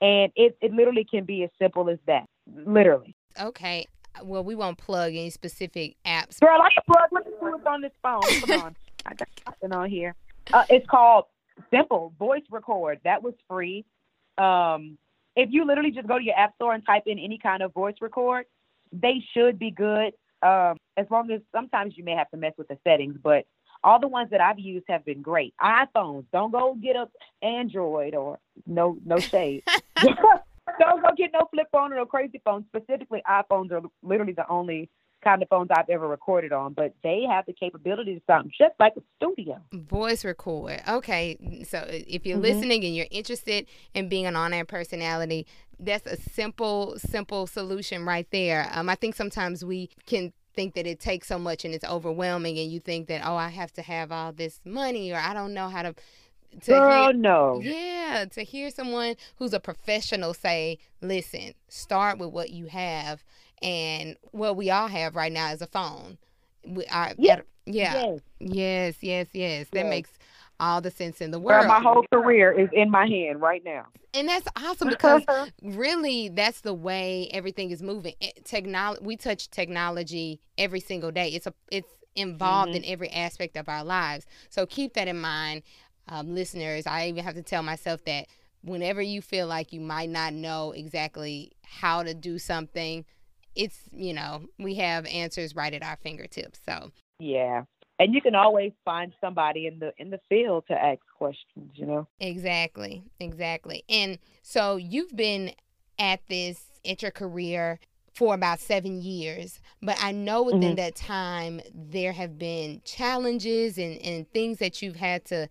and 0.00 0.32
it, 0.36 0.56
it 0.60 0.72
literally 0.72 1.04
can 1.04 1.24
be 1.24 1.44
as 1.44 1.50
simple 1.58 1.90
as 1.90 1.98
that. 2.06 2.26
Literally. 2.52 3.14
Okay. 3.38 3.86
Well, 4.22 4.42
we 4.42 4.54
won't 4.54 4.78
plug 4.78 5.10
any 5.10 5.30
specific 5.30 5.96
apps. 6.04 6.40
Girl, 6.40 6.60
I 6.60 6.70
can 6.72 6.82
plug. 6.86 7.08
Let 7.12 7.26
me 7.26 7.32
see 7.32 7.46
what's 7.46 7.66
on 7.66 7.80
this 7.80 7.92
phone. 8.02 8.22
Come 8.40 8.50
on. 8.62 8.76
I 9.06 9.14
got 9.14 9.28
something 9.44 9.72
on 9.72 9.88
here. 9.88 10.14
Uh, 10.52 10.64
it's 10.68 10.86
called 10.86 11.26
Simple 11.70 12.12
Voice 12.18 12.42
Record. 12.50 13.00
That 13.04 13.22
was 13.22 13.34
free. 13.48 13.84
Um, 14.40 14.98
if 15.36 15.50
you 15.52 15.64
literally 15.64 15.90
just 15.90 16.08
go 16.08 16.18
to 16.18 16.24
your 16.24 16.36
app 16.36 16.54
store 16.56 16.74
and 16.74 16.84
type 16.84 17.04
in 17.06 17.18
any 17.18 17.38
kind 17.38 17.62
of 17.62 17.72
voice 17.72 17.96
record, 18.00 18.46
they 18.92 19.22
should 19.32 19.58
be 19.58 19.70
good. 19.70 20.12
Um, 20.42 20.76
as 20.96 21.06
long 21.10 21.30
as 21.30 21.40
sometimes 21.52 21.96
you 21.96 22.04
may 22.04 22.12
have 22.12 22.30
to 22.30 22.36
mess 22.36 22.54
with 22.56 22.68
the 22.68 22.78
settings, 22.84 23.16
but 23.22 23.44
all 23.84 24.00
the 24.00 24.08
ones 24.08 24.30
that 24.30 24.40
I've 24.40 24.58
used 24.58 24.86
have 24.88 25.04
been 25.04 25.22
great. 25.22 25.54
iPhones, 25.62 26.24
don't 26.32 26.50
go 26.50 26.74
get 26.74 26.96
a 26.96 27.08
Android 27.42 28.14
or 28.14 28.38
no 28.66 28.96
no 29.04 29.18
shade. 29.18 29.62
don't 30.78 31.02
go 31.02 31.08
get 31.16 31.30
no 31.32 31.46
flip 31.50 31.68
phone 31.72 31.92
or 31.92 31.96
no 31.96 32.06
crazy 32.06 32.40
phone. 32.44 32.64
Specifically, 32.74 33.22
iPhones 33.28 33.70
are 33.72 33.82
literally 34.02 34.32
the 34.32 34.48
only 34.48 34.90
kind 35.22 35.42
of 35.42 35.48
phones 35.48 35.68
I've 35.70 35.88
ever 35.88 36.06
recorded 36.06 36.52
on, 36.52 36.72
but 36.72 36.94
they 37.02 37.24
have 37.28 37.46
the 37.46 37.52
capability 37.52 38.14
to 38.14 38.22
sound 38.26 38.52
just 38.56 38.74
like 38.78 38.94
a 38.96 39.02
studio. 39.16 39.60
Voice 39.72 40.24
record. 40.24 40.82
Okay. 40.88 41.64
So 41.68 41.84
if 41.88 42.26
you're 42.26 42.36
mm-hmm. 42.36 42.42
listening 42.42 42.84
and 42.84 42.94
you're 42.94 43.06
interested 43.10 43.66
in 43.94 44.08
being 44.08 44.26
an 44.26 44.36
on 44.36 44.52
air 44.52 44.64
personality, 44.64 45.46
that's 45.78 46.06
a 46.06 46.16
simple, 46.16 46.98
simple 46.98 47.46
solution 47.46 48.04
right 48.04 48.26
there. 48.30 48.68
Um, 48.72 48.88
I 48.88 48.94
think 48.94 49.14
sometimes 49.14 49.64
we 49.64 49.90
can 50.06 50.32
think 50.54 50.74
that 50.74 50.86
it 50.86 51.00
takes 51.00 51.28
so 51.28 51.38
much 51.38 51.64
and 51.64 51.74
it's 51.74 51.84
overwhelming 51.84 52.58
and 52.58 52.70
you 52.70 52.80
think 52.80 53.08
that, 53.08 53.22
oh, 53.24 53.36
I 53.36 53.48
have 53.48 53.72
to 53.74 53.82
have 53.82 54.10
all 54.10 54.32
this 54.32 54.60
money 54.64 55.12
or 55.12 55.16
I 55.16 55.32
don't 55.32 55.54
know 55.54 55.68
how 55.68 55.82
to 55.82 55.94
to 56.62 56.72
Girl, 56.72 57.04
hear, 57.04 57.12
no. 57.12 57.60
Yeah, 57.62 58.24
to 58.32 58.42
hear 58.42 58.70
someone 58.70 59.14
who's 59.36 59.52
a 59.52 59.60
professional 59.60 60.34
say, 60.34 60.78
listen, 61.00 61.54
start 61.68 62.18
with 62.18 62.30
what 62.30 62.50
you 62.50 62.66
have 62.66 63.22
and 63.62 64.16
what 64.32 64.56
we 64.56 64.70
all 64.70 64.88
have 64.88 65.16
right 65.16 65.32
now 65.32 65.52
is 65.52 65.62
a 65.62 65.66
phone. 65.66 66.18
We 66.66 66.86
are, 66.86 67.12
yeah. 67.18 67.40
yeah. 67.66 67.92
Yes, 67.94 68.22
yes, 68.40 68.96
yes. 69.00 69.26
yes. 69.32 69.66
That 69.72 69.84
yes. 69.84 69.90
makes 69.90 70.10
all 70.60 70.80
the 70.80 70.90
sense 70.90 71.20
in 71.20 71.30
the 71.30 71.38
world. 71.38 71.62
Girl, 71.62 71.68
my 71.68 71.80
whole 71.80 72.04
career 72.12 72.52
is 72.52 72.68
in 72.72 72.90
my 72.90 73.06
hand 73.06 73.40
right 73.40 73.64
now. 73.64 73.86
And 74.12 74.28
that's 74.28 74.46
awesome 74.56 74.88
because 74.90 75.24
really 75.62 76.28
that's 76.28 76.60
the 76.60 76.74
way 76.74 77.28
everything 77.32 77.70
is 77.70 77.82
moving. 77.82 78.14
Technology 78.44 79.02
we 79.02 79.16
touch 79.16 79.50
technology 79.50 80.40
every 80.58 80.80
single 80.80 81.10
day. 81.10 81.28
It's 81.28 81.46
a 81.46 81.54
it's 81.70 81.88
involved 82.14 82.70
mm-hmm. 82.72 82.84
in 82.84 82.90
every 82.90 83.10
aspect 83.10 83.56
of 83.56 83.68
our 83.68 83.82
lives. 83.82 84.26
So 84.50 84.66
keep 84.66 84.94
that 84.94 85.08
in 85.08 85.20
mind, 85.20 85.62
um, 86.08 86.34
listeners. 86.34 86.86
I 86.86 87.08
even 87.08 87.24
have 87.24 87.34
to 87.34 87.42
tell 87.42 87.62
myself 87.62 88.04
that 88.04 88.26
whenever 88.62 89.00
you 89.00 89.22
feel 89.22 89.46
like 89.46 89.72
you 89.72 89.80
might 89.80 90.10
not 90.10 90.34
know 90.34 90.72
exactly 90.72 91.52
how 91.62 92.02
to 92.02 92.12
do 92.12 92.38
something, 92.38 93.04
it's 93.54 93.80
you 93.92 94.14
know 94.14 94.46
we 94.58 94.76
have 94.76 95.06
answers 95.06 95.54
right 95.54 95.74
at 95.74 95.82
our 95.82 95.96
fingertips 96.02 96.60
so. 96.64 96.90
Yeah. 97.18 97.64
And 97.98 98.14
you 98.14 98.22
can 98.22 98.34
always 98.34 98.72
find 98.82 99.12
somebody 99.20 99.66
in 99.66 99.78
the 99.78 99.92
in 99.98 100.10
the 100.10 100.20
field 100.28 100.64
to 100.68 100.74
ask 100.74 101.00
questions 101.16 101.72
you 101.74 101.86
know? 101.86 102.06
Exactly 102.18 103.04
exactly. 103.18 103.84
And 103.88 104.18
so 104.42 104.76
you've 104.76 105.14
been 105.14 105.52
at 105.98 106.20
this 106.28 106.64
at 106.84 107.02
your 107.02 107.10
career 107.10 107.78
for 108.14 108.34
about 108.34 108.58
seven 108.58 109.00
years 109.00 109.60
but 109.80 109.96
i 110.02 110.10
know 110.10 110.42
within 110.42 110.60
mm-hmm. 110.60 110.74
that 110.74 110.96
time 110.96 111.60
there 111.72 112.12
have 112.12 112.38
been 112.38 112.80
challenges 112.84 113.78
and, 113.78 113.98
and 114.02 114.28
things 114.32 114.58
that 114.58 114.82
you've 114.82 114.96
had 114.96 115.24
to 115.24 115.48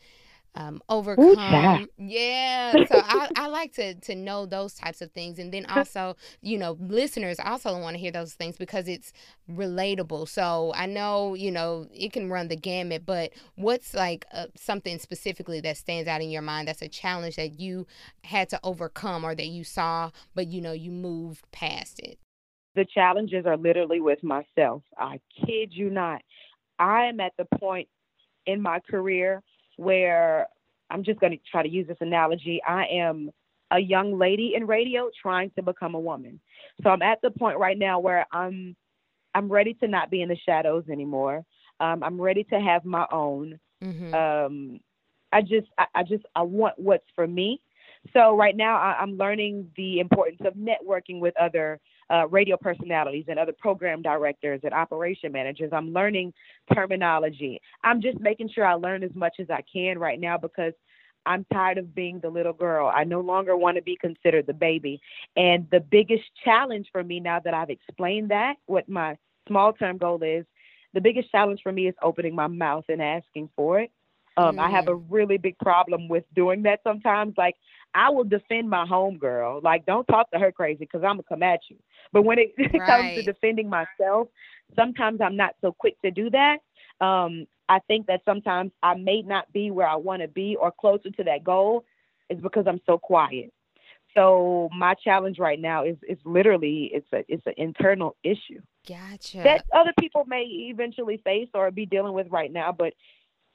um, 0.56 0.82
overcome. 0.90 1.88
Yeah. 1.98 2.72
So 2.86 2.96
I, 2.96 3.30
I 3.36 3.48
like 3.48 3.74
to 3.74 3.94
to 3.96 4.16
know 4.16 4.46
those 4.46 4.74
types 4.74 5.02
of 5.02 5.12
things, 5.12 5.40
and 5.40 5.54
then 5.54 5.66
also, 5.70 6.16
you 6.42 6.58
know, 6.58 6.78
listeners 6.80 7.38
also 7.44 7.78
want 7.80 7.96
to 7.96 8.00
hear 8.00 8.12
those 8.12 8.34
things 8.34 8.58
because 8.58 8.88
it's 8.88 9.14
relatable. 9.50 10.28
So 10.28 10.74
I 10.76 10.86
know, 10.86 11.34
you 11.34 11.52
know, 11.52 11.88
it 11.94 12.14
can 12.14 12.30
run 12.30 12.48
the 12.48 12.56
gamut, 12.56 13.06
but 13.06 13.32
what's 13.56 13.94
like 13.94 14.26
uh, 14.34 14.48
something 14.56 15.00
specifically 15.00 15.62
that 15.62 15.78
stands 15.78 16.08
out 16.08 16.22
in 16.22 16.30
your 16.30 16.42
mind 16.42 16.68
that's 16.68 16.82
a 16.82 16.90
challenge 16.90 17.36
that 17.36 17.60
you 17.60 17.88
had 18.24 18.50
to 18.50 18.60
overcome 18.64 19.24
or 19.24 19.36
that 19.36 19.48
you 19.48 19.64
saw, 19.64 20.12
but 20.36 20.48
you 20.48 20.62
know, 20.62 20.74
you 20.74 20.92
moved 20.92 21.50
past 21.52 22.00
it. 22.00 22.20
The 22.76 22.86
challenges 22.86 23.46
are 23.46 23.58
literally 23.58 24.00
with 24.00 24.24
myself. 24.24 24.84
I 24.98 25.20
kid 25.46 25.70
you 25.72 25.90
not. 25.90 26.22
I 26.78 27.06
am 27.06 27.20
at 27.20 27.34
the 27.38 27.46
point 27.58 27.90
in 28.46 28.62
my 28.62 28.80
career 28.80 29.44
where 29.80 30.48
I'm 30.90 31.04
just 31.04 31.20
going 31.20 31.32
to 31.32 31.40
try 31.50 31.64
to 31.64 31.70
use 31.70 31.88
this 31.88 31.98
analogy. 32.02 32.62
I 32.68 32.86
am 32.92 33.32
a 33.72 33.80
young 33.80 34.18
lady 34.18 34.54
in 34.56 34.68
radio 34.68 35.10
trying 35.22 35.52
to 35.52 35.64
become 35.64 35.96
a 35.96 36.00
woman. 36.00 36.40
So 36.84 36.90
I'm 36.90 37.02
at 37.02 37.22
the 37.22 37.32
point 37.32 37.58
right 37.58 37.78
now 37.78 38.00
where 38.00 38.26
I'm 38.32 38.76
I'm 39.36 39.50
ready 39.50 39.76
to 39.76 39.88
not 39.88 40.10
be 40.10 40.22
in 40.22 40.30
the 40.30 40.38
shadows 40.46 40.86
anymore. 40.92 41.46
Um, 41.80 42.04
I'm 42.04 42.20
ready 42.20 42.44
to 42.46 42.60
have 42.60 42.84
my 42.84 43.06
own. 43.12 43.60
Mm-hmm. 43.82 44.14
Um, 44.14 44.80
I 45.32 45.42
just 45.42 45.68
I, 45.78 45.86
I, 45.96 46.04
just 46.04 46.26
I 46.36 46.42
want 46.42 46.78
what's 46.78 47.06
for 47.16 47.28
me. 47.28 47.62
So 48.12 48.36
right 48.36 48.56
now 48.56 48.78
I, 48.78 49.02
am 49.02 49.18
learning 49.18 49.70
the 49.78 50.00
importance 50.00 50.42
of 50.44 50.56
networking 50.56 51.20
with 51.20 51.36
other 51.40 51.80
uh, 52.10 52.28
radio 52.28 52.58
personalities 52.58 53.26
and 53.28 53.38
other 53.38 53.54
program 53.54 54.02
directors 54.02 54.62
and 54.64 54.74
operation 54.74 55.32
managers. 55.32 55.72
I'm 55.74 55.94
learning 55.94 56.34
terminology. 56.74 57.62
I'm 57.84 58.02
just 58.02 58.20
making 58.20 58.50
sure 58.50 58.66
I 58.66 58.74
learn 58.74 59.04
as 59.04 59.14
much 59.16 59.36
as 59.40 59.50
I 59.50 59.64
can 59.72 60.00
right 60.00 60.20
now 60.20 60.38
because 60.38 60.74
I'm 61.26 61.46
tired 61.52 61.78
of 61.78 61.94
being 61.94 62.20
the 62.20 62.30
little 62.30 62.54
girl. 62.54 62.92
I 62.94 63.04
no 63.04 63.20
longer 63.22 63.56
want 63.56 63.76
to 63.78 63.84
be 63.84 63.96
considered 63.96 64.48
the 64.48 64.54
baby. 64.54 65.02
And 65.36 65.68
the 65.70 65.80
biggest 65.80 66.24
challenge 66.44 66.88
for 66.92 67.04
me 67.04 67.20
now 67.20 67.40
that 67.40 67.54
I've 67.54 67.70
explained 67.70 68.32
that, 68.32 68.56
what 68.66 68.90
my 68.90 69.18
small 69.48 69.74
term 69.74 69.98
goal 69.98 70.24
is, 70.24 70.46
the 70.94 71.02
biggest 71.02 71.32
challenge 71.32 71.60
for 71.62 71.72
me 71.72 71.88
is 71.88 71.96
opening 72.02 72.34
my 72.34 72.48
mouth 72.48 72.86
and 72.90 73.02
asking 73.02 73.50
for 73.56 73.80
it. 73.80 73.92
Um, 74.38 74.56
mm. 74.56 74.60
I 74.60 74.70
have 74.70 74.88
a 74.88 74.96
mm. 74.96 75.06
really 75.10 75.38
big 75.38 75.58
problem 75.60 76.08
with 76.08 76.24
doing 76.34 76.64
that 76.64 76.80
sometimes. 76.84 77.36
Like, 77.38 77.56
I 77.94 78.10
will 78.10 78.24
defend 78.24 78.70
my 78.70 78.86
homegirl. 78.86 79.64
Like, 79.64 79.86
don't 79.86 80.06
talk 80.06 80.30
to 80.32 80.40
her 80.40 80.52
crazy 80.52 80.80
because 80.80 81.04
I'm 81.04 81.16
going 81.16 81.24
to 81.24 81.24
come 81.24 81.44
at 81.44 81.62
you. 81.70 81.78
But 82.12 82.24
when 82.24 82.40
it 82.40 82.54
right. 82.58 82.72
comes 82.86 83.16
to 83.16 83.24
defending 83.24 83.70
myself, 83.70 84.28
sometimes 84.76 85.22
I'm 85.22 85.36
not 85.36 85.56
so 85.62 85.72
quick 85.72 86.00
to 86.04 86.12
do 86.12 86.30
that. 86.30 86.58
Um, 87.04 87.48
I 87.68 87.80
think 87.88 88.08
that 88.08 88.22
sometimes 88.26 88.72
I 88.84 88.96
may 88.96 89.22
not 89.22 89.52
be 89.54 89.72
where 89.72 89.88
I 89.88 89.96
want 89.96 90.22
to 90.22 90.28
be 90.28 90.56
or 90.56 90.72
closer 90.72 91.10
to 91.12 91.24
that 91.24 91.44
goal 91.44 91.86
is 92.30 92.40
because 92.42 92.66
I'm 92.68 92.82
so 92.86 92.98
quiet. 92.98 93.54
So 94.16 94.70
my 94.76 94.96
challenge 94.96 95.38
right 95.38 95.60
now 95.60 95.86
is 95.86 95.96
is 96.08 96.18
literally 96.26 96.90
it's 96.94 97.06
a 97.14 97.24
it's 97.28 97.46
an 97.46 97.54
internal 97.58 98.16
issue. 98.24 98.60
Gotcha. 98.88 99.38
That 99.44 99.66
other 99.72 99.94
people 100.00 100.26
may 100.26 100.42
eventually 100.42 101.22
face 101.24 101.50
or 101.54 101.70
be 101.70 101.86
dealing 101.86 102.14
with 102.14 102.28
right 102.32 102.52
now, 102.52 102.72
but 102.72 102.94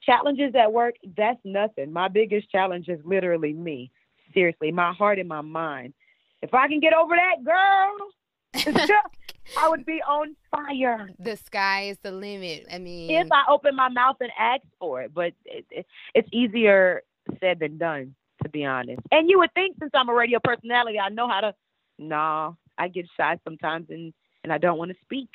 challenges 0.01 0.55
at 0.55 0.71
work, 0.71 0.95
that's 1.17 1.39
nothing. 1.43 1.91
My 1.91 2.07
biggest 2.07 2.49
challenge 2.49 2.87
is 2.87 2.99
literally 3.03 3.51
me. 3.51 3.91
Seriously, 4.35 4.71
my 4.71 4.93
heart 4.93 5.17
and 5.17 5.27
my 5.27 5.41
mind. 5.41 5.93
If 6.41 6.53
I 6.53 6.67
can 6.67 6.79
get 6.79 6.93
over 6.93 7.15
that, 7.15 7.43
girl, 7.43 8.89
I 9.57 9.69
would 9.69 9.85
be 9.85 10.01
on 10.07 10.35
fire. 10.51 11.09
The 11.17 11.37
sky 11.37 11.87
is 11.87 11.97
the 12.03 12.11
limit. 12.11 12.67
I 12.71 12.77
mean, 12.77 13.09
if 13.09 13.31
I 13.31 13.43
open 13.49 13.75
my 13.75 13.89
mouth 13.89 14.17
and 14.19 14.31
ask 14.37 14.61
for 14.79 15.01
it, 15.01 15.13
but 15.13 15.33
it, 15.45 15.65
it, 15.71 15.85
it's 16.13 16.29
easier 16.31 17.01
said 17.39 17.59
than 17.59 17.77
done, 17.77 18.15
to 18.43 18.49
be 18.49 18.65
honest. 18.65 19.01
And 19.11 19.29
you 19.29 19.39
would 19.39 19.53
think, 19.53 19.77
since 19.79 19.91
I'm 19.93 20.09
a 20.09 20.13
radio 20.13 20.39
personality, 20.43 20.99
I 20.99 21.09
know 21.09 21.27
how 21.27 21.41
to. 21.41 21.55
Nah, 21.97 22.53
I 22.77 22.89
get 22.89 23.07
shy 23.17 23.39
sometimes, 23.43 23.87
and 23.89 24.13
and 24.43 24.53
I 24.53 24.57
don't 24.57 24.77
want 24.77 24.91
to 24.91 24.97
speak. 25.01 25.29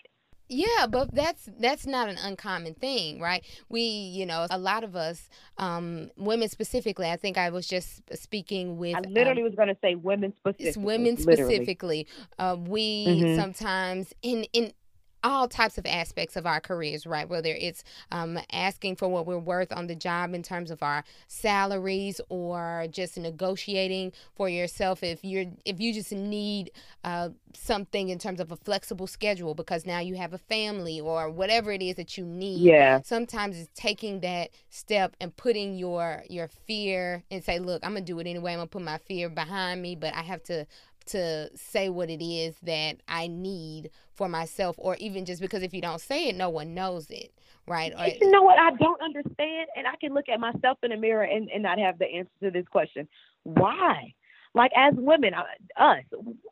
Yeah, 0.53 0.89
but 0.89 1.15
that's 1.15 1.49
that's 1.61 1.87
not 1.87 2.09
an 2.09 2.19
uncommon 2.19 2.75
thing, 2.75 3.21
right? 3.21 3.45
We, 3.69 3.83
you 3.83 4.27
know, 4.27 4.49
a 4.51 4.59
lot 4.59 4.83
of 4.83 4.97
us, 4.97 5.29
um, 5.59 6.11
women 6.17 6.49
specifically. 6.49 7.09
I 7.09 7.17
think 7.17 7.39
I 7.39 7.51
was 7.51 7.69
just 7.69 8.03
speaking 8.21 8.77
with. 8.77 8.97
I 8.97 9.01
literally 9.01 9.43
um, 9.43 9.47
was 9.47 9.55
going 9.55 9.69
to 9.69 9.77
say 9.81 9.95
women 9.95 10.33
specifically. 10.37 10.67
It's 10.67 10.77
women 10.77 11.17
specifically. 11.19 12.09
Uh, 12.37 12.57
we 12.59 13.07
mm-hmm. 13.07 13.41
sometimes 13.41 14.13
in 14.23 14.45
in 14.53 14.73
all 15.22 15.48
types 15.48 15.78
of 15.78 15.87
aspects 15.87 16.37
of 16.37 16.46
our 16.46 16.61
careers, 16.61 17.06
right? 17.06 17.28
Whether 17.28 17.50
it's 17.50 17.85
um, 18.11 18.38
asking 18.52 18.96
for 18.96 19.09
what 19.09 19.26
we're 19.26 19.38
worth 19.38 19.72
on 19.72 19.87
the 19.87 19.94
job 19.94 20.35
in 20.35 20.42
terms 20.42 20.70
of 20.70 20.83
our 20.83 21.04
salaries, 21.28 22.20
or 22.28 22.87
just 22.90 23.16
negotiating 23.18 24.12
for 24.35 24.48
yourself 24.48 25.02
if 25.02 25.24
you're 25.24 25.46
if 25.64 25.80
you 25.80 25.92
just 25.92 26.12
need 26.12 26.70
uh, 27.04 27.30
something 27.54 28.09
in 28.09 28.18
terms 28.18 28.40
of 28.40 28.52
a 28.52 28.56
flexible 28.56 29.06
schedule 29.06 29.54
because 29.54 29.87
now 29.87 29.98
you 29.98 30.16
have 30.16 30.33
a 30.33 30.38
family 30.38 31.00
or 31.00 31.30
whatever 31.30 31.72
it 31.72 31.83
is 31.83 31.96
that 31.96 32.16
you 32.16 32.24
need. 32.24 32.61
Yeah. 32.61 33.00
Sometimes 33.02 33.59
it's 33.59 33.70
taking 33.74 34.20
that 34.20 34.50
step 34.68 35.16
and 35.20 35.37
putting 35.37 35.76
your 35.76 36.24
your 36.28 36.48
fear 36.48 37.22
and 37.30 37.42
say, 37.42 37.59
look, 37.59 37.85
I'm 37.85 37.92
gonna 37.92 38.04
do 38.04 38.18
it 38.20 38.26
anyway. 38.26 38.52
I'm 38.52 38.59
gonna 38.59 38.68
put 38.68 38.83
my 38.83 38.98
fear 38.98 39.28
behind 39.28 39.83
me, 39.83 39.96
but 39.96 40.14
I 40.14 40.22
have 40.22 40.42
to 40.44 40.66
to 41.11 41.51
say 41.57 41.88
what 41.88 42.11
it 42.11 42.25
is 42.25 42.57
that 42.62 42.96
I 43.09 43.27
need 43.27 43.90
for 44.12 44.29
myself, 44.29 44.77
or 44.79 44.96
even 44.96 45.25
just 45.25 45.40
because 45.40 45.62
if 45.62 45.73
you 45.73 45.81
don't 45.81 46.01
say 46.01 46.29
it, 46.29 46.37
no 46.37 46.51
one 46.51 46.75
knows 46.75 47.11
it, 47.11 47.33
right? 47.66 47.92
Or, 47.99 48.07
you 48.07 48.31
know 48.31 48.42
what 48.42 48.59
I 48.59 48.70
don't 48.77 49.01
understand, 49.01 49.68
and 49.77 49.87
I 49.87 49.96
can 50.01 50.12
look 50.14 50.29
at 50.29 50.40
myself 50.40 50.79
in 50.83 50.90
the 50.90 50.96
mirror 50.96 51.23
and, 51.23 51.49
and 51.51 51.62
not 51.62 51.79
have 51.79 51.99
the 51.99 52.07
answer 52.07 52.31
to 52.42 52.51
this 52.51 52.66
question. 52.70 53.09
Why? 53.44 54.14
Like 54.53 54.73
as 54.77 54.94
women, 54.96 55.33
uh, 55.35 55.83
us, 55.83 56.05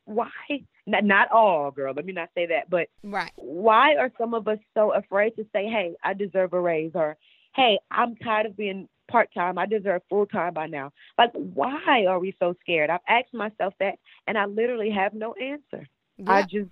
why? 0.05 0.31
Not, 0.87 1.05
not 1.05 1.31
all, 1.31 1.71
girl. 1.71 1.93
Let 1.95 2.07
me 2.07 2.13
not 2.13 2.31
say 2.35 2.47
that, 2.47 2.71
but 2.71 2.89
right. 3.03 3.33
Why 3.37 3.97
are 3.97 4.11
some 4.17 4.35
of 4.35 4.47
us 4.49 4.59
so 4.73 4.95
afraid 4.95 5.31
to 5.37 5.45
say, 5.53 5.67
"Hey, 5.67 5.95
I 6.03 6.15
deserve 6.15 6.53
a 6.53 6.61
raise," 6.61 6.93
or 6.95 7.17
"Hey, 7.55 7.79
I'm 7.91 8.15
tired 8.17 8.47
of 8.47 8.57
being 8.57 8.89
part 9.09 9.33
time. 9.35 9.59
I 9.59 9.67
deserve 9.67 10.03
full 10.09 10.27
time 10.27 10.55
by 10.55 10.67
now. 10.67 10.93
Like, 11.17 11.33
why 11.33 12.05
are 12.09 12.19
we 12.19 12.35
so 12.39 12.55
scared? 12.61 12.91
I've 12.91 13.01
asked 13.09 13.35
myself 13.35 13.75
that, 13.81 13.95
and 14.27 14.39
I 14.39 14.45
literally 14.45 14.91
have 14.91 15.15
no 15.15 15.35
answer. 15.35 15.87
Yeah. 16.19 16.33
I 16.33 16.43
just 16.43 16.71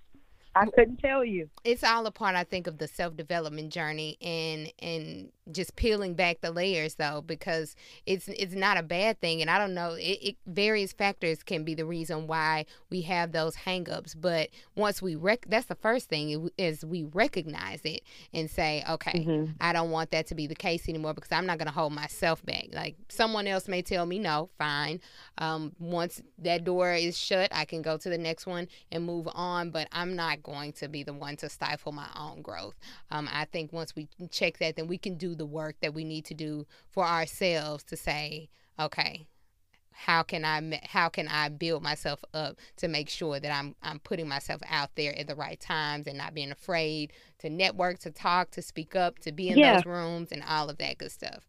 I 0.56 0.66
couldn't 0.66 0.98
tell 0.98 1.24
you. 1.24 1.50
It's 1.64 1.84
all 1.84 2.06
a 2.06 2.10
part, 2.10 2.34
I 2.34 2.44
think, 2.44 2.66
of 2.66 2.78
the 2.78 2.88
self 2.88 3.16
development 3.16 3.72
journey 3.72 4.16
and 4.20 4.72
and 4.78 5.30
just 5.52 5.76
peeling 5.76 6.14
back 6.14 6.40
the 6.40 6.50
layers 6.50 6.96
though, 6.96 7.22
because 7.24 7.76
it's 8.04 8.28
it's 8.28 8.54
not 8.54 8.76
a 8.76 8.82
bad 8.82 9.20
thing. 9.20 9.40
And 9.40 9.50
I 9.50 9.58
don't 9.58 9.74
know, 9.74 9.92
it, 9.92 10.18
it 10.22 10.36
various 10.46 10.92
factors 10.92 11.42
can 11.42 11.64
be 11.64 11.74
the 11.74 11.86
reason 11.86 12.26
why 12.26 12.66
we 12.90 13.02
have 13.02 13.32
those 13.32 13.56
hangups. 13.56 14.14
But 14.18 14.48
once 14.74 15.00
we 15.00 15.14
rec, 15.14 15.46
that's 15.48 15.66
the 15.66 15.74
first 15.76 16.08
thing 16.08 16.50
is 16.58 16.84
we 16.84 17.04
recognize 17.04 17.80
it 17.84 18.02
and 18.32 18.50
say, 18.50 18.84
okay, 18.88 19.24
mm-hmm. 19.24 19.52
I 19.60 19.72
don't 19.72 19.90
want 19.90 20.10
that 20.10 20.26
to 20.28 20.34
be 20.34 20.46
the 20.46 20.54
case 20.54 20.88
anymore 20.88 21.14
because 21.14 21.32
I'm 21.32 21.46
not 21.46 21.58
going 21.58 21.66
to 21.66 21.72
hold 21.74 21.92
myself 21.92 22.44
back. 22.44 22.66
Like 22.72 22.96
someone 23.08 23.46
else 23.46 23.68
may 23.68 23.82
tell 23.82 24.06
me 24.06 24.18
no, 24.18 24.50
fine. 24.58 25.00
Um, 25.38 25.72
once 25.78 26.22
that 26.38 26.64
door 26.64 26.92
is 26.92 27.16
shut, 27.16 27.50
I 27.52 27.64
can 27.64 27.82
go 27.82 27.96
to 27.96 28.08
the 28.08 28.18
next 28.18 28.46
one 28.46 28.68
and 28.90 29.04
move 29.04 29.28
on. 29.32 29.70
But 29.70 29.88
I'm 29.92 30.16
not 30.16 30.42
going 30.42 30.72
to 30.74 30.88
be 30.88 31.02
the 31.02 31.12
one 31.12 31.36
to 31.36 31.48
stifle 31.48 31.92
my 31.92 32.08
own 32.18 32.42
growth. 32.42 32.74
Um, 33.10 33.28
I 33.32 33.44
think 33.44 33.72
once 33.72 33.94
we 33.94 34.08
check 34.30 34.58
that, 34.58 34.76
then 34.76 34.88
we 34.88 34.98
can 34.98 35.16
do 35.16 35.35
the 35.36 35.46
work 35.46 35.76
that 35.80 35.94
we 35.94 36.04
need 36.04 36.24
to 36.26 36.34
do 36.34 36.66
for 36.88 37.04
ourselves 37.04 37.84
to 37.84 37.96
say, 37.96 38.48
okay, 38.78 39.26
how 39.96 40.22
can 40.22 40.44
I 40.44 40.80
how 40.84 41.08
can 41.08 41.26
I 41.26 41.48
build 41.48 41.82
myself 41.82 42.22
up 42.34 42.58
to 42.76 42.88
make 42.88 43.08
sure 43.08 43.40
that 43.40 43.50
I'm 43.50 43.74
I'm 43.82 43.98
putting 43.98 44.28
myself 44.28 44.60
out 44.68 44.90
there 44.94 45.18
at 45.18 45.26
the 45.26 45.34
right 45.34 45.58
times 45.58 46.06
and 46.06 46.18
not 46.18 46.34
being 46.34 46.50
afraid 46.50 47.12
to 47.38 47.48
network, 47.48 47.98
to 48.00 48.10
talk, 48.10 48.50
to 48.52 48.62
speak 48.62 48.94
up, 48.94 49.18
to 49.20 49.32
be 49.32 49.48
in 49.48 49.58
yeah. 49.58 49.76
those 49.76 49.86
rooms 49.86 50.32
and 50.32 50.42
all 50.46 50.68
of 50.68 50.76
that 50.78 50.98
good 50.98 51.12
stuff. 51.12 51.46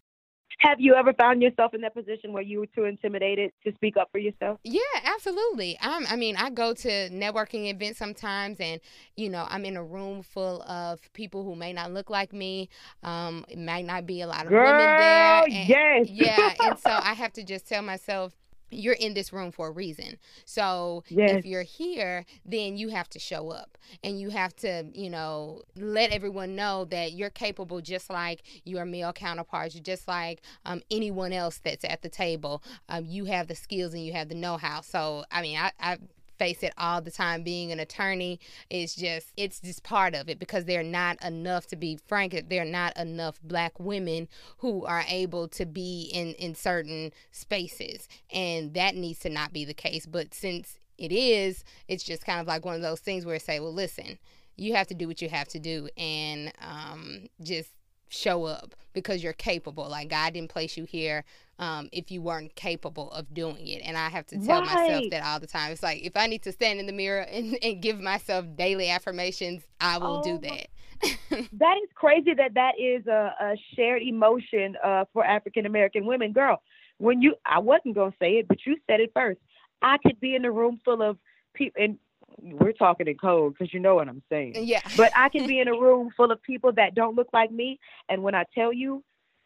Have 0.59 0.79
you 0.79 0.95
ever 0.95 1.13
found 1.13 1.41
yourself 1.41 1.75
in 1.75 1.81
that 1.81 1.93
position 1.93 2.33
where 2.33 2.41
you 2.41 2.59
were 2.59 2.67
too 2.67 2.85
intimidated 2.85 3.51
to 3.63 3.71
speak 3.75 3.95
up 3.95 4.09
for 4.11 4.17
yourself? 4.17 4.59
Yeah, 4.63 4.81
absolutely. 5.03 5.77
Um, 5.79 6.05
I 6.09 6.15
mean, 6.15 6.35
I 6.35 6.49
go 6.49 6.73
to 6.73 6.89
networking 7.09 7.69
events 7.69 7.99
sometimes, 7.99 8.59
and 8.59 8.81
you 9.15 9.29
know, 9.29 9.45
I'm 9.49 9.65
in 9.65 9.77
a 9.77 9.83
room 9.83 10.23
full 10.23 10.63
of 10.63 10.99
people 11.13 11.43
who 11.43 11.55
may 11.55 11.73
not 11.73 11.93
look 11.93 12.09
like 12.09 12.33
me. 12.33 12.69
Um, 13.03 13.45
it 13.47 13.59
might 13.59 13.85
not 13.85 14.07
be 14.07 14.21
a 14.21 14.27
lot 14.27 14.45
of 14.45 14.49
Girl, 14.49 14.65
women 14.65 14.97
there. 14.97 15.43
And, 15.43 15.69
yes. 15.69 16.09
Yeah, 16.09 16.53
and 16.59 16.79
so 16.79 16.89
I 17.03 17.13
have 17.13 17.33
to 17.33 17.43
just 17.43 17.67
tell 17.67 17.83
myself 17.83 18.33
you're 18.69 18.93
in 18.93 19.13
this 19.13 19.31
room 19.31 19.51
for 19.51 19.67
a 19.67 19.71
reason. 19.71 20.17
So 20.45 21.03
yes. 21.09 21.31
if 21.31 21.45
you're 21.45 21.63
here, 21.63 22.25
then 22.45 22.77
you 22.77 22.89
have 22.89 23.09
to 23.09 23.19
show 23.19 23.49
up 23.51 23.77
and 24.03 24.19
you 24.19 24.29
have 24.29 24.55
to, 24.57 24.85
you 24.93 25.09
know, 25.09 25.61
let 25.75 26.11
everyone 26.11 26.55
know 26.55 26.85
that 26.85 27.13
you're 27.13 27.29
capable 27.29 27.81
just 27.81 28.09
like 28.09 28.43
your 28.63 28.85
male 28.85 29.13
counterparts, 29.13 29.75
just 29.75 30.07
like 30.07 30.41
um, 30.65 30.81
anyone 30.91 31.33
else 31.33 31.59
that's 31.63 31.85
at 31.85 32.01
the 32.01 32.09
table. 32.09 32.63
Um, 32.89 33.05
you 33.05 33.25
have 33.25 33.47
the 33.47 33.55
skills 33.55 33.93
and 33.93 34.05
you 34.05 34.13
have 34.13 34.29
the 34.29 34.35
know 34.35 34.57
how. 34.57 34.81
So, 34.81 35.23
I 35.31 35.41
mean, 35.41 35.57
I, 35.57 35.71
I 35.79 35.97
face 36.37 36.63
it 36.63 36.73
all 36.77 37.01
the 37.01 37.11
time. 37.11 37.43
Being 37.43 37.71
an 37.71 37.79
attorney 37.79 38.39
is 38.69 38.95
just 38.95 39.31
it's 39.37 39.59
just 39.59 39.83
part 39.83 40.15
of 40.15 40.29
it 40.29 40.39
because 40.39 40.65
they're 40.65 40.83
not 40.83 41.23
enough 41.23 41.67
to 41.67 41.75
be 41.75 41.97
frank 42.07 42.35
they're 42.49 42.65
not 42.65 42.95
enough 42.97 43.39
black 43.41 43.79
women 43.79 44.27
who 44.57 44.85
are 44.85 45.03
able 45.07 45.47
to 45.49 45.65
be 45.65 46.09
in 46.13 46.33
in 46.33 46.55
certain 46.55 47.11
spaces. 47.31 48.07
And 48.31 48.73
that 48.73 48.95
needs 48.95 49.19
to 49.19 49.29
not 49.29 49.53
be 49.53 49.65
the 49.65 49.73
case. 49.73 50.05
But 50.05 50.33
since 50.33 50.79
it 50.97 51.11
is 51.11 51.63
it's 51.87 52.03
just 52.03 52.25
kind 52.25 52.39
of 52.39 52.47
like 52.47 52.65
one 52.65 52.75
of 52.75 52.81
those 52.81 52.99
things 52.99 53.25
where 53.25 53.35
I 53.35 53.39
say 53.39 53.59
well 53.59 53.73
listen 53.73 54.17
you 54.57 54.73
have 54.73 54.87
to 54.87 54.95
do 54.95 55.07
what 55.07 55.21
you 55.21 55.29
have 55.29 55.47
to 55.49 55.59
do. 55.59 55.87
And 55.97 56.51
um, 56.61 57.27
just 57.41 57.69
show 58.09 58.45
up 58.45 58.75
because 58.93 59.23
you're 59.23 59.33
capable. 59.33 59.87
Like 59.87 60.09
God 60.09 60.33
didn't 60.33 60.49
place 60.49 60.77
you 60.77 60.85
here 60.85 61.23
um, 61.59 61.89
if 61.91 62.11
you 62.11 62.21
weren't 62.21 62.55
capable 62.55 63.11
of 63.11 63.33
doing 63.33 63.67
it. 63.67 63.81
And 63.83 63.97
I 63.97 64.09
have 64.09 64.25
to 64.27 64.39
tell 64.39 64.61
right. 64.61 64.75
myself 64.75 65.05
that 65.11 65.23
all 65.23 65.39
the 65.39 65.47
time. 65.47 65.71
It's 65.71 65.83
like 65.83 66.03
if 66.03 66.15
I 66.15 66.27
need 66.27 66.43
to 66.43 66.51
stand 66.51 66.79
in 66.79 66.85
the 66.85 66.93
mirror 66.93 67.21
and, 67.31 67.57
and 67.61 67.81
give 67.81 67.99
myself 67.99 68.45
daily 68.55 68.89
affirmations, 68.89 69.63
I 69.79 69.97
will 69.97 70.21
oh, 70.21 70.23
do 70.23 70.37
that. 70.39 70.67
that 71.29 71.75
is 71.83 71.89
crazy 71.93 72.33
that 72.33 72.55
that 72.55 72.73
is 72.79 73.05
a, 73.07 73.33
a 73.39 73.55
shared 73.75 74.01
emotion 74.01 74.75
uh, 74.83 75.05
for 75.13 75.23
African 75.23 75.65
American 75.65 76.05
women. 76.05 76.31
Girl, 76.31 76.61
when 76.97 77.21
you, 77.21 77.35
I 77.45 77.59
wasn't 77.59 77.95
going 77.95 78.11
to 78.11 78.17
say 78.19 78.33
it, 78.33 78.47
but 78.47 78.57
you 78.65 78.77
said 78.87 78.99
it 78.99 79.11
first. 79.13 79.39
I 79.81 79.97
could 80.03 80.19
be 80.19 80.33
in 80.33 80.43
a 80.43 80.51
room 80.51 80.79
full 80.83 81.03
of 81.03 81.17
people, 81.53 81.83
and 81.83 81.99
we're 82.41 82.73
talking 82.73 83.07
in 83.07 83.17
code 83.17 83.53
because 83.53 83.73
you 83.73 83.79
know 83.79 83.95
what 83.95 84.07
I'm 84.07 84.21
saying. 84.29 84.53
Yeah. 84.57 84.81
but 84.95 85.11
I 85.15 85.29
can 85.29 85.47
be 85.47 85.59
in 85.61 85.67
a 85.67 85.73
room 85.73 86.11
full 86.15 86.31
of 86.31 86.41
people 86.41 86.71
that 86.73 86.95
don't 86.95 87.15
look 87.15 87.29
like 87.33 87.51
me, 87.51 87.79
and 88.09 88.23
when 88.23 88.35
I 88.35 88.45
tell 88.53 88.71
you, 88.71 89.03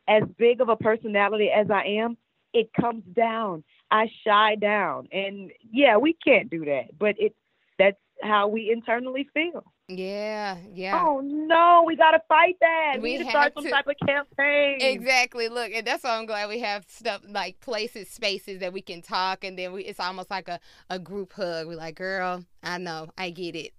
as 0.08 0.24
big 0.38 0.62
of 0.62 0.70
a 0.70 0.76
personality 0.76 1.50
as 1.50 1.70
I 1.70 1.84
am, 2.00 2.18
it 2.54 2.70
comes 2.80 3.04
down. 3.16 3.64
I 3.90 4.10
shy 4.26 4.56
down, 4.56 5.08
and 5.12 5.52
yeah, 5.72 5.98
we 5.98 6.14
can't 6.14 6.50
do 6.50 6.66
that, 6.66 6.98
but 6.98 7.16
it 7.18 7.36
that's 7.78 7.98
how 8.22 8.48
we 8.48 8.72
internally 8.72 9.28
feel. 9.34 9.64
Yeah, 9.98 10.58
yeah. 10.74 11.04
Oh 11.04 11.22
no, 11.22 11.84
we 11.86 11.96
gotta 11.96 12.22
fight 12.28 12.56
that. 12.62 12.94
We, 12.96 13.02
we 13.02 13.18
need 13.18 13.26
to 13.26 13.30
start 13.30 13.54
some 13.54 13.66
to, 13.66 13.70
type 13.70 13.88
of 13.88 13.96
campaign. 14.08 14.80
Exactly. 14.82 15.50
Look, 15.50 15.72
and 15.74 15.86
that's 15.86 16.04
why 16.04 16.18
I'm 16.18 16.26
glad 16.26 16.50
we 16.50 16.60
have 16.60 16.86
stuff 16.88 17.22
like 17.28 17.60
places, 17.60 18.10
spaces 18.10 18.60
that 18.60 18.72
we 18.72 18.82
can 18.82 19.02
talk, 19.02 19.44
and 19.44 19.58
then 19.60 19.74
we 19.74 19.84
it's 19.84 20.00
almost 20.00 20.30
like 20.32 20.48
a 20.48 20.60
a 20.90 20.98
group 20.98 21.34
hug. 21.34 21.68
We're 21.68 21.76
like, 21.76 21.96
girl, 21.96 22.46
I 22.64 22.78
know, 22.78 23.10
I 23.18 23.32
get 23.32 23.56
it 23.56 23.74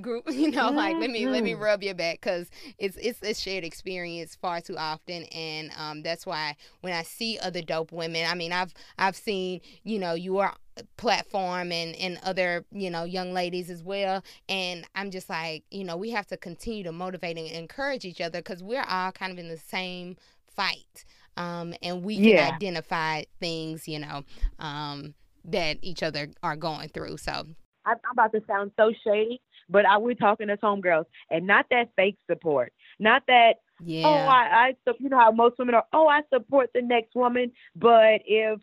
group 0.00 0.24
you 0.30 0.50
know 0.50 0.70
like 0.70 0.96
let 0.96 1.10
me 1.10 1.26
let 1.26 1.42
me 1.42 1.52
mm-hmm. 1.52 1.62
rub 1.62 1.82
your 1.82 1.94
back 1.94 2.20
because 2.20 2.50
it's 2.78 2.96
it's 2.98 3.22
a 3.22 3.34
shared 3.34 3.64
experience 3.64 4.36
far 4.40 4.60
too 4.60 4.76
often 4.76 5.24
and 5.24 5.70
um, 5.78 6.02
that's 6.02 6.26
why 6.26 6.54
when 6.80 6.92
i 6.92 7.02
see 7.02 7.38
other 7.42 7.62
dope 7.62 7.92
women 7.92 8.26
i 8.28 8.34
mean 8.34 8.52
i've 8.52 8.72
i've 8.98 9.16
seen 9.16 9.60
you 9.84 9.98
know 9.98 10.14
your 10.14 10.52
platform 10.96 11.72
and 11.72 11.96
and 11.96 12.18
other 12.22 12.64
you 12.70 12.90
know 12.90 13.04
young 13.04 13.32
ladies 13.32 13.70
as 13.70 13.82
well 13.82 14.22
and 14.48 14.84
i'm 14.94 15.10
just 15.10 15.28
like 15.28 15.64
you 15.70 15.84
know 15.84 15.96
we 15.96 16.10
have 16.10 16.26
to 16.26 16.36
continue 16.36 16.84
to 16.84 16.92
motivate 16.92 17.36
and 17.36 17.48
encourage 17.48 18.04
each 18.04 18.20
other 18.20 18.38
because 18.38 18.62
we're 18.62 18.84
all 18.88 19.10
kind 19.12 19.32
of 19.32 19.38
in 19.38 19.48
the 19.48 19.58
same 19.58 20.16
fight 20.54 21.04
um, 21.36 21.72
and 21.82 22.02
we 22.02 22.16
can 22.16 22.24
yeah. 22.24 22.50
identify 22.52 23.22
things 23.40 23.88
you 23.88 23.98
know 23.98 24.22
um, 24.58 25.14
that 25.44 25.78
each 25.82 26.02
other 26.02 26.28
are 26.42 26.56
going 26.56 26.88
through 26.88 27.16
so 27.16 27.44
I'm 27.88 27.96
about 28.12 28.32
to 28.32 28.40
sound 28.46 28.72
so 28.78 28.92
shady, 29.04 29.40
but 29.68 29.86
I, 29.86 29.98
we're 29.98 30.14
talking 30.14 30.50
as 30.50 30.58
homegirls, 30.58 31.06
and 31.30 31.46
not 31.46 31.66
that 31.70 31.90
fake 31.96 32.18
support, 32.30 32.72
not 32.98 33.22
that. 33.28 33.54
Yeah. 33.80 34.06
Oh, 34.06 34.12
I, 34.12 34.74
I, 34.86 34.92
you 34.98 35.08
know 35.08 35.18
how 35.18 35.30
most 35.30 35.56
women 35.58 35.76
are. 35.76 35.84
Oh, 35.92 36.08
I 36.08 36.22
support 36.32 36.70
the 36.74 36.82
next 36.82 37.14
woman, 37.14 37.52
but 37.76 38.22
if 38.26 38.58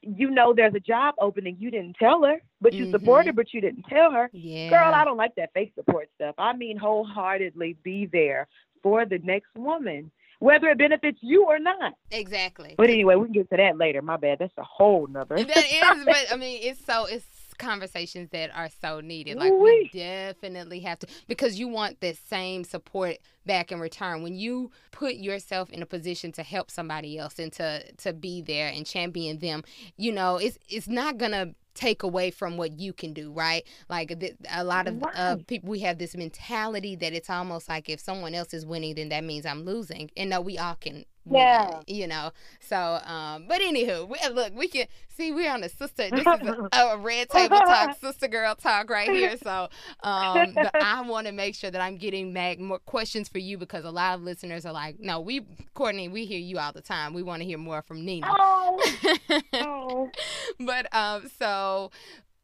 you 0.00 0.30
know 0.30 0.52
there's 0.52 0.74
a 0.74 0.80
job 0.80 1.14
opening, 1.20 1.56
you 1.60 1.70
didn't 1.70 1.94
tell 1.96 2.24
her, 2.24 2.42
but 2.60 2.72
you 2.72 2.86
mm-hmm. 2.86 2.92
support 2.92 3.26
her, 3.26 3.32
but 3.32 3.54
you 3.54 3.60
didn't 3.60 3.84
tell 3.84 4.10
her. 4.10 4.30
Yeah. 4.32 4.68
Girl, 4.68 4.92
I 4.92 5.04
don't 5.04 5.16
like 5.16 5.36
that 5.36 5.50
fake 5.54 5.72
support 5.76 6.08
stuff. 6.16 6.34
I 6.38 6.56
mean, 6.56 6.76
wholeheartedly 6.76 7.76
be 7.84 8.08
there 8.12 8.48
for 8.82 9.04
the 9.04 9.18
next 9.18 9.54
woman 9.54 10.10
whether 10.42 10.66
it 10.70 10.78
benefits 10.78 11.18
you 11.20 11.44
or 11.46 11.60
not. 11.60 11.94
Exactly. 12.10 12.74
But 12.76 12.90
anyway, 12.90 13.14
we 13.14 13.26
can 13.26 13.32
get 13.32 13.50
to 13.50 13.56
that 13.58 13.78
later. 13.78 14.02
My 14.02 14.16
bad. 14.16 14.40
That's 14.40 14.52
a 14.58 14.64
whole 14.64 15.06
nother. 15.06 15.36
That 15.36 15.56
is, 15.56 16.04
but 16.04 16.32
I 16.32 16.36
mean, 16.36 16.58
it's 16.62 16.84
so 16.84 17.04
it's 17.04 17.24
conversations 17.54 18.30
that 18.30 18.50
are 18.54 18.68
so 18.80 19.00
needed. 19.00 19.36
Like 19.36 19.52
we 19.52 19.90
definitely 19.92 20.80
have 20.80 20.98
to 21.00 21.06
because 21.26 21.58
you 21.58 21.68
want 21.68 22.00
the 22.00 22.14
same 22.28 22.64
support 22.64 23.18
back 23.46 23.72
in 23.72 23.80
return. 23.80 24.22
When 24.22 24.34
you 24.34 24.70
put 24.90 25.14
yourself 25.14 25.70
in 25.70 25.82
a 25.82 25.86
position 25.86 26.32
to 26.32 26.42
help 26.42 26.70
somebody 26.70 27.18
else 27.18 27.38
and 27.38 27.52
to 27.54 27.92
to 27.92 28.12
be 28.12 28.42
there 28.42 28.68
and 28.68 28.86
champion 28.86 29.38
them, 29.38 29.64
you 29.96 30.12
know, 30.12 30.36
it's 30.36 30.58
it's 30.68 30.88
not 30.88 31.18
gonna 31.18 31.54
take 31.74 32.02
away 32.02 32.30
from 32.30 32.56
what 32.56 32.78
you 32.78 32.92
can 32.92 33.12
do, 33.12 33.32
right? 33.32 33.64
Like 33.88 34.12
a 34.50 34.62
lot 34.62 34.86
of 34.86 35.00
right. 35.00 35.14
uh, 35.16 35.36
people, 35.46 35.70
we 35.70 35.80
have 35.80 35.98
this 35.98 36.14
mentality 36.14 36.96
that 36.96 37.12
it's 37.12 37.30
almost 37.30 37.68
like 37.68 37.88
if 37.88 37.98
someone 37.98 38.34
else 38.34 38.52
is 38.52 38.66
winning, 38.66 38.96
then 38.96 39.08
that 39.08 39.24
means 39.24 39.46
I'm 39.46 39.64
losing. 39.64 40.10
And 40.16 40.30
no, 40.30 40.40
we 40.40 40.58
all 40.58 40.74
can 40.74 41.04
yeah 41.30 41.80
you 41.86 42.06
know 42.06 42.32
so 42.60 42.98
um 43.04 43.46
but 43.48 43.60
anywho 43.60 44.08
we, 44.08 44.18
look 44.32 44.52
we 44.56 44.66
can 44.66 44.86
see 45.08 45.30
we're 45.30 45.50
on 45.50 45.62
a 45.62 45.68
sister 45.68 46.10
this 46.10 46.20
is 46.20 46.26
a, 46.26 46.68
a 46.72 46.98
red 46.98 47.28
table 47.28 47.58
talk 47.58 47.96
sister 48.00 48.26
girl 48.26 48.56
talk 48.56 48.90
right 48.90 49.10
here 49.10 49.36
so 49.40 49.68
um 50.02 50.56
i 50.74 51.00
want 51.06 51.26
to 51.26 51.32
make 51.32 51.54
sure 51.54 51.70
that 51.70 51.80
i'm 51.80 51.96
getting 51.96 52.32
back 52.32 52.58
more 52.58 52.80
questions 52.80 53.28
for 53.32 53.38
you 53.38 53.58
because 53.58 53.84
a 53.84 53.90
lot 53.90 54.14
of 54.14 54.22
listeners 54.22 54.64
are 54.66 54.72
like 54.72 55.00
no 55.00 55.20
we 55.20 55.46
courtney 55.74 56.08
we 56.08 56.24
hear 56.24 56.38
you 56.38 56.58
all 56.58 56.72
the 56.72 56.82
time 56.82 57.14
we 57.14 57.22
want 57.22 57.40
to 57.40 57.46
hear 57.46 57.58
more 57.58 57.82
from 57.82 58.04
nina 58.04 58.26
oh. 58.28 58.80
oh. 59.54 60.10
but 60.60 60.94
um 60.94 61.30
so 61.38 61.90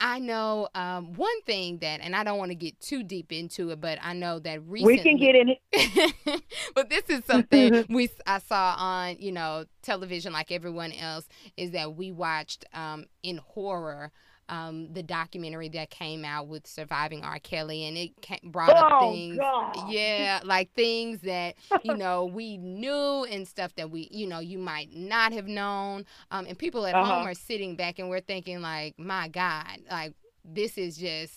I 0.00 0.20
know 0.20 0.68
um, 0.74 1.14
one 1.14 1.42
thing 1.42 1.78
that, 1.78 2.00
and 2.00 2.14
I 2.14 2.22
don't 2.22 2.38
want 2.38 2.52
to 2.52 2.54
get 2.54 2.78
too 2.80 3.02
deep 3.02 3.32
into 3.32 3.70
it, 3.70 3.80
but 3.80 3.98
I 4.00 4.12
know 4.12 4.38
that 4.38 4.62
recently 4.62 4.96
we 4.96 5.02
can 5.02 5.16
get 5.16 5.34
in 5.34 5.56
it. 5.72 6.42
but 6.74 6.88
this 6.88 7.02
is 7.08 7.24
something 7.24 7.84
we 7.90 8.08
I 8.24 8.38
saw 8.38 8.76
on 8.78 9.16
you 9.18 9.32
know 9.32 9.64
television 9.82 10.32
like 10.32 10.52
everyone 10.52 10.92
else 10.92 11.26
is 11.56 11.72
that 11.72 11.96
we 11.96 12.12
watched 12.12 12.64
um, 12.72 13.06
in 13.24 13.38
horror 13.38 14.12
um, 14.48 14.92
the 14.92 15.02
documentary 15.02 15.68
that 15.70 15.90
came 15.90 16.24
out 16.24 16.48
with 16.48 16.66
surviving 16.66 17.22
R. 17.22 17.38
Kelly, 17.38 17.84
and 17.84 17.96
it 17.96 18.20
came, 18.20 18.40
brought 18.44 18.70
oh, 18.70 18.74
up 18.74 19.00
things, 19.02 19.38
God. 19.38 19.90
yeah, 19.90 20.40
like 20.44 20.72
things 20.74 21.20
that 21.20 21.56
you 21.82 21.94
know 21.96 22.24
we 22.26 22.56
knew 22.56 23.24
and 23.30 23.46
stuff 23.46 23.74
that 23.76 23.90
we, 23.90 24.08
you 24.10 24.26
know, 24.26 24.38
you 24.40 24.58
might 24.58 24.94
not 24.94 25.32
have 25.32 25.46
known. 25.46 26.06
Um, 26.30 26.46
and 26.46 26.58
people 26.58 26.86
at 26.86 26.94
uh-huh. 26.94 27.16
home 27.16 27.26
are 27.26 27.34
sitting 27.34 27.76
back 27.76 27.98
and 27.98 28.08
we're 28.08 28.20
thinking 28.20 28.60
like, 28.60 28.98
my 28.98 29.28
God, 29.28 29.78
like 29.90 30.14
this 30.44 30.78
is 30.78 30.96
just 30.96 31.34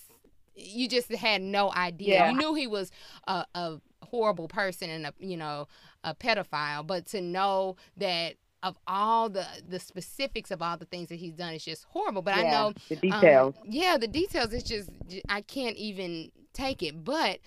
you 0.56 0.88
just 0.88 1.10
had 1.12 1.42
no 1.42 1.72
idea. 1.74 2.16
Yeah. 2.16 2.32
You 2.32 2.38
knew 2.38 2.54
he 2.54 2.68
was 2.68 2.92
a, 3.28 3.46
a 3.56 3.78
horrible 4.04 4.48
person 4.48 4.90
and 4.90 5.06
a 5.08 5.14
you 5.20 5.38
know 5.38 5.68
a 6.04 6.16
pedophile, 6.16 6.86
but 6.86 7.06
to 7.08 7.22
know 7.22 7.76
that 7.98 8.36
of 8.64 8.78
all 8.88 9.30
the 9.30 9.46
the 9.68 9.80
specifics 9.80 10.52
of 10.52 10.62
all 10.62 10.78
the 10.78 10.86
things 10.86 11.10
that 11.10 11.16
he's 11.16 11.34
done 11.34 11.54
is 11.54 11.66
just 11.66 11.86
horrible. 11.86 12.22
But 12.22 12.38
yeah, 12.38 12.44
I 12.44 12.52
know 12.52 12.74
the 12.90 12.96
um, 12.96 13.02
details. 13.02 13.56
Um, 13.58 13.64
yeah, 13.68 13.98
the 13.98 14.08
details. 14.08 14.54
It's 14.54 14.68
just 14.68 14.90
I 15.30 15.42
can't 15.42 15.76
even 15.78 16.32
take 16.54 16.84
it. 16.84 17.04
But 17.04 17.40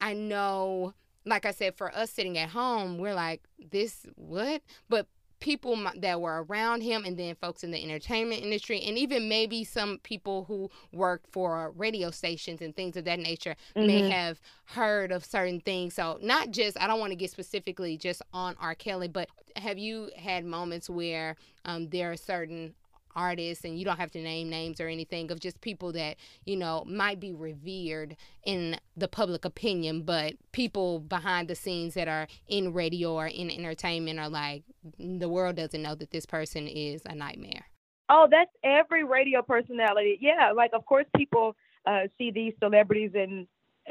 I 0.00 0.14
know, 0.14 0.94
like 1.24 1.46
I 1.46 1.52
said, 1.52 1.76
for 1.76 1.94
us 1.94 2.10
sitting 2.10 2.38
at 2.38 2.50
home, 2.50 2.98
we're 2.98 3.14
like, 3.14 3.42
this 3.70 4.06
what? 4.16 4.62
But 4.88 5.06
people 5.42 5.76
that 5.96 6.20
were 6.20 6.44
around 6.44 6.82
him 6.82 7.04
and 7.04 7.18
then 7.18 7.34
folks 7.34 7.64
in 7.64 7.72
the 7.72 7.82
entertainment 7.82 8.40
industry 8.40 8.80
and 8.82 8.96
even 8.96 9.28
maybe 9.28 9.64
some 9.64 9.98
people 10.04 10.44
who 10.44 10.70
worked 10.92 11.26
for 11.32 11.72
radio 11.76 12.12
stations 12.12 12.62
and 12.62 12.76
things 12.76 12.96
of 12.96 13.04
that 13.04 13.18
nature 13.18 13.56
mm-hmm. 13.74 13.88
may 13.88 14.08
have 14.08 14.40
heard 14.66 15.10
of 15.10 15.24
certain 15.24 15.58
things 15.58 15.94
so 15.94 16.16
not 16.22 16.52
just 16.52 16.80
i 16.80 16.86
don't 16.86 17.00
want 17.00 17.10
to 17.10 17.16
get 17.16 17.28
specifically 17.28 17.96
just 17.96 18.22
on 18.32 18.54
r 18.60 18.76
kelly 18.76 19.08
but 19.08 19.28
have 19.56 19.78
you 19.78 20.10
had 20.16 20.44
moments 20.44 20.88
where 20.88 21.34
um, 21.64 21.88
there 21.88 22.12
are 22.12 22.16
certain 22.16 22.72
artists 23.14 23.64
and 23.64 23.78
you 23.78 23.84
don't 23.84 23.98
have 23.98 24.10
to 24.10 24.20
name 24.20 24.48
names 24.48 24.80
or 24.80 24.88
anything 24.88 25.30
of 25.30 25.40
just 25.40 25.60
people 25.60 25.92
that 25.92 26.16
you 26.44 26.56
know 26.56 26.84
might 26.86 27.20
be 27.20 27.32
revered 27.32 28.16
in 28.44 28.78
the 28.96 29.08
public 29.08 29.44
opinion 29.44 30.02
but 30.02 30.34
people 30.52 31.00
behind 31.00 31.48
the 31.48 31.54
scenes 31.54 31.94
that 31.94 32.08
are 32.08 32.26
in 32.48 32.72
radio 32.72 33.12
or 33.12 33.26
in 33.26 33.50
entertainment 33.50 34.18
are 34.18 34.28
like 34.28 34.62
the 34.98 35.28
world 35.28 35.56
doesn't 35.56 35.82
know 35.82 35.94
that 35.94 36.10
this 36.10 36.26
person 36.26 36.66
is 36.66 37.02
a 37.06 37.14
nightmare. 37.14 37.66
Oh 38.08 38.26
that's 38.30 38.50
every 38.64 39.04
radio 39.04 39.42
personality. 39.42 40.18
Yeah 40.20 40.52
like 40.54 40.70
of 40.72 40.84
course 40.86 41.06
people 41.16 41.56
uh, 41.86 42.02
see 42.18 42.30
these 42.30 42.54
celebrities 42.60 43.12
and 43.14 43.46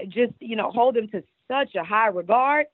just 0.07 0.33
you 0.39 0.55
know 0.55 0.71
hold 0.71 0.95
them 0.95 1.07
to 1.09 1.23
such 1.49 1.75
a 1.75 1.83
high 1.83 2.07
regard 2.07 2.65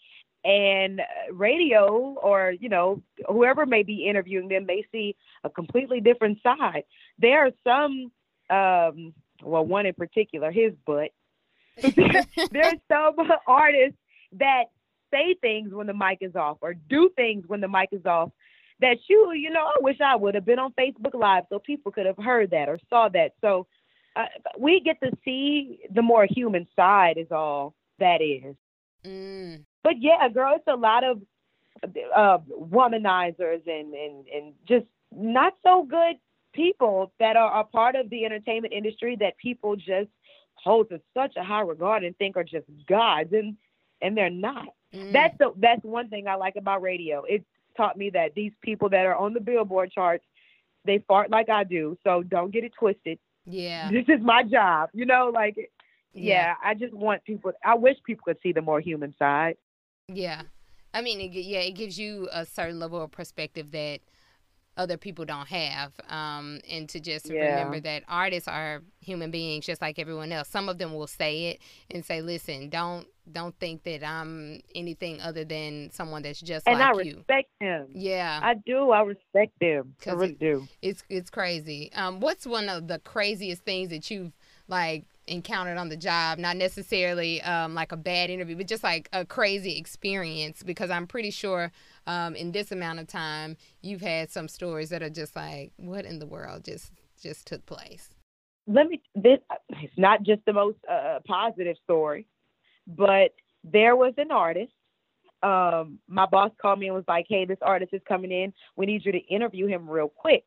and 0.47 1.01
radio 1.31 2.15
or 2.23 2.53
you 2.57 2.69
know 2.69 3.01
whoever 3.27 3.65
may 3.65 3.83
be 3.83 4.07
interviewing 4.07 4.47
them 4.47 4.65
may 4.65 4.85
see 4.93 5.15
a 5.43 5.49
completely 5.49 5.99
different 5.99 6.39
side. 6.41 6.83
There 7.19 7.45
are 7.45 7.51
some 7.63 8.11
um 8.49 9.13
well 9.43 9.65
one 9.65 9.85
in 9.85 9.93
particular 9.93 10.49
his 10.51 10.73
butt. 10.85 11.11
There's 11.81 12.79
some 12.87 13.15
artists 13.45 13.99
that 14.39 14.65
say 15.11 15.35
things 15.41 15.73
when 15.73 15.87
the 15.87 15.93
mic 15.93 16.19
is 16.21 16.35
off 16.35 16.57
or 16.61 16.73
do 16.73 17.09
things 17.15 17.43
when 17.47 17.61
the 17.61 17.67
mic 17.67 17.89
is 17.91 18.05
off 18.05 18.31
that 18.79 18.97
you 19.07 19.31
you 19.33 19.49
know 19.49 19.61
i 19.61 19.75
wish 19.79 19.95
i 20.01 20.15
would 20.15 20.35
have 20.35 20.45
been 20.45 20.59
on 20.59 20.73
facebook 20.73 21.13
live 21.13 21.45
so 21.49 21.59
people 21.59 21.91
could 21.91 22.05
have 22.05 22.17
heard 22.17 22.51
that 22.51 22.69
or 22.69 22.77
saw 22.89 23.09
that. 23.09 23.31
So 23.41 23.67
uh, 24.15 24.25
we 24.57 24.81
get 24.81 24.99
to 25.01 25.11
see 25.23 25.79
the 25.93 26.01
more 26.01 26.27
human 26.29 26.67
side 26.75 27.17
is 27.17 27.31
all 27.31 27.73
that 27.99 28.21
is. 28.21 28.55
Mm 29.05 29.63
but 29.87 30.01
yeah, 30.01 30.27
girl, 30.27 30.53
it's 30.53 30.67
a 30.67 30.75
lot 30.75 31.05
of 31.05 31.21
uh, 32.13 32.39
womanizers 32.51 33.65
and, 33.65 33.93
and, 33.93 34.27
and 34.27 34.53
just 34.67 34.85
not 35.15 35.53
so 35.63 35.83
good 35.89 36.17
people 36.51 37.13
that 37.21 37.37
are 37.37 37.61
a 37.61 37.63
part 37.63 37.95
of 37.95 38.09
the 38.09 38.25
entertainment 38.25 38.73
industry 38.73 39.15
that 39.21 39.37
people 39.37 39.77
just 39.77 40.09
hold 40.55 40.89
to 40.89 40.99
such 41.13 41.37
a 41.37 41.43
high 41.43 41.61
regard 41.61 42.03
and 42.03 42.17
think 42.17 42.35
are 42.35 42.43
just 42.43 42.65
gods 42.89 43.31
and 43.31 43.55
and 44.01 44.17
they're 44.17 44.29
not. 44.29 44.67
Mm. 44.93 45.13
That's 45.13 45.37
the 45.37 45.53
that's 45.55 45.85
one 45.85 46.09
thing 46.09 46.27
I 46.27 46.35
like 46.35 46.57
about 46.57 46.81
radio. 46.81 47.23
It 47.23 47.45
taught 47.77 47.95
me 47.95 48.09
that 48.09 48.35
these 48.35 48.51
people 48.61 48.89
that 48.89 49.05
are 49.05 49.15
on 49.15 49.33
the 49.33 49.39
billboard 49.39 49.93
charts, 49.93 50.25
they 50.83 51.01
fart 51.07 51.31
like 51.31 51.47
I 51.47 51.63
do. 51.63 51.97
So 52.03 52.23
don't 52.23 52.51
get 52.51 52.65
it 52.65 52.73
twisted. 52.77 53.19
Yeah. 53.45 53.89
This 53.89 54.03
is 54.09 54.19
my 54.21 54.43
job. 54.43 54.89
You 54.91 55.05
know, 55.05 55.31
like 55.33 55.55
yeah, 55.55 55.69
yeah 56.13 56.53
I 56.61 56.73
just 56.73 56.93
want 56.93 57.23
people 57.23 57.53
I 57.63 57.75
wish 57.75 57.95
people 58.05 58.25
could 58.25 58.39
see 58.43 58.51
the 58.51 58.61
more 58.61 58.81
human 58.81 59.15
side. 59.17 59.55
Yeah. 60.07 60.43
I 60.93 61.01
mean, 61.01 61.19
it, 61.19 61.31
yeah, 61.33 61.59
it 61.59 61.71
gives 61.71 61.99
you 61.99 62.29
a 62.31 62.45
certain 62.45 62.79
level 62.79 63.01
of 63.01 63.11
perspective 63.11 63.71
that 63.71 63.99
other 64.77 64.95
people 64.95 65.25
don't 65.25 65.47
have. 65.47 65.93
Um, 66.07 66.59
and 66.69 66.87
to 66.89 66.99
just 66.99 67.29
yeah. 67.29 67.49
remember 67.49 67.79
that 67.81 68.03
artists 68.07 68.47
are 68.47 68.83
human 69.01 69.31
beings 69.31 69.65
just 69.65 69.81
like 69.81 69.99
everyone 69.99 70.31
else. 70.31 70.47
Some 70.47 70.69
of 70.69 70.77
them 70.77 70.93
will 70.93 71.07
say 71.07 71.47
it 71.47 71.59
and 71.91 72.05
say, 72.05 72.21
listen, 72.21 72.69
don't 72.69 73.07
don't 73.29 73.59
think 73.59 73.83
that 73.83 74.05
I'm 74.05 74.61
anything 74.73 75.19
other 75.19 75.43
than 75.43 75.89
someone 75.91 76.21
that's 76.21 76.39
just 76.39 76.65
and 76.65 76.79
like 76.79 76.95
I 76.95 77.01
you. 77.01 77.15
respect 77.17 77.49
him. 77.59 77.87
Yeah, 77.93 78.39
I 78.41 78.53
do. 78.53 78.91
I 78.91 79.01
respect 79.01 79.51
them. 79.59 79.95
I 80.05 80.11
really 80.11 80.33
it, 80.33 80.39
do. 80.39 80.67
It's 80.81 81.03
it's 81.09 81.29
crazy. 81.29 81.91
Um, 81.93 82.21
what's 82.21 82.47
one 82.47 82.69
of 82.69 82.87
the 82.87 82.99
craziest 82.99 83.63
things 83.63 83.89
that 83.89 84.09
you've 84.09 84.31
like 84.69 85.05
encountered 85.27 85.77
on 85.77 85.89
the 85.89 85.97
job 85.97 86.39
not 86.39 86.55
necessarily 86.55 87.41
um, 87.41 87.73
like 87.73 87.91
a 87.91 87.97
bad 87.97 88.29
interview 88.29 88.55
but 88.55 88.67
just 88.67 88.83
like 88.83 89.09
a 89.13 89.25
crazy 89.25 89.77
experience 89.77 90.63
because 90.63 90.89
i'm 90.89 91.05
pretty 91.07 91.31
sure 91.31 91.71
um, 92.07 92.35
in 92.35 92.51
this 92.51 92.71
amount 92.71 92.99
of 92.99 93.07
time 93.07 93.57
you've 93.81 94.01
had 94.01 94.31
some 94.31 94.47
stories 94.47 94.89
that 94.89 95.03
are 95.03 95.09
just 95.09 95.35
like 95.35 95.71
what 95.77 96.05
in 96.05 96.19
the 96.19 96.25
world 96.25 96.63
just 96.63 96.91
just 97.21 97.47
took 97.47 97.65
place? 97.65 98.09
Let 98.67 98.87
me 98.87 99.01
this 99.15 99.39
it's 99.69 99.93
not 99.97 100.23
just 100.23 100.41
the 100.45 100.53
most 100.53 100.77
uh, 100.89 101.19
positive 101.27 101.77
story 101.83 102.27
but 102.85 103.33
there 103.63 103.95
was 103.95 104.13
an 104.17 104.31
artist 104.31 104.71
um, 105.43 105.99
my 106.07 106.25
boss 106.25 106.51
called 106.59 106.79
me 106.79 106.87
and 106.87 106.95
was 106.95 107.05
like 107.07 107.25
hey 107.29 107.45
this 107.45 107.59
artist 107.61 107.93
is 107.93 108.01
coming 108.07 108.31
in. 108.31 108.53
We 108.75 108.85
need 108.85 109.05
you 109.05 109.11
to 109.11 109.19
interview 109.19 109.67
him 109.67 109.89
real 109.89 110.09
quick. 110.09 110.43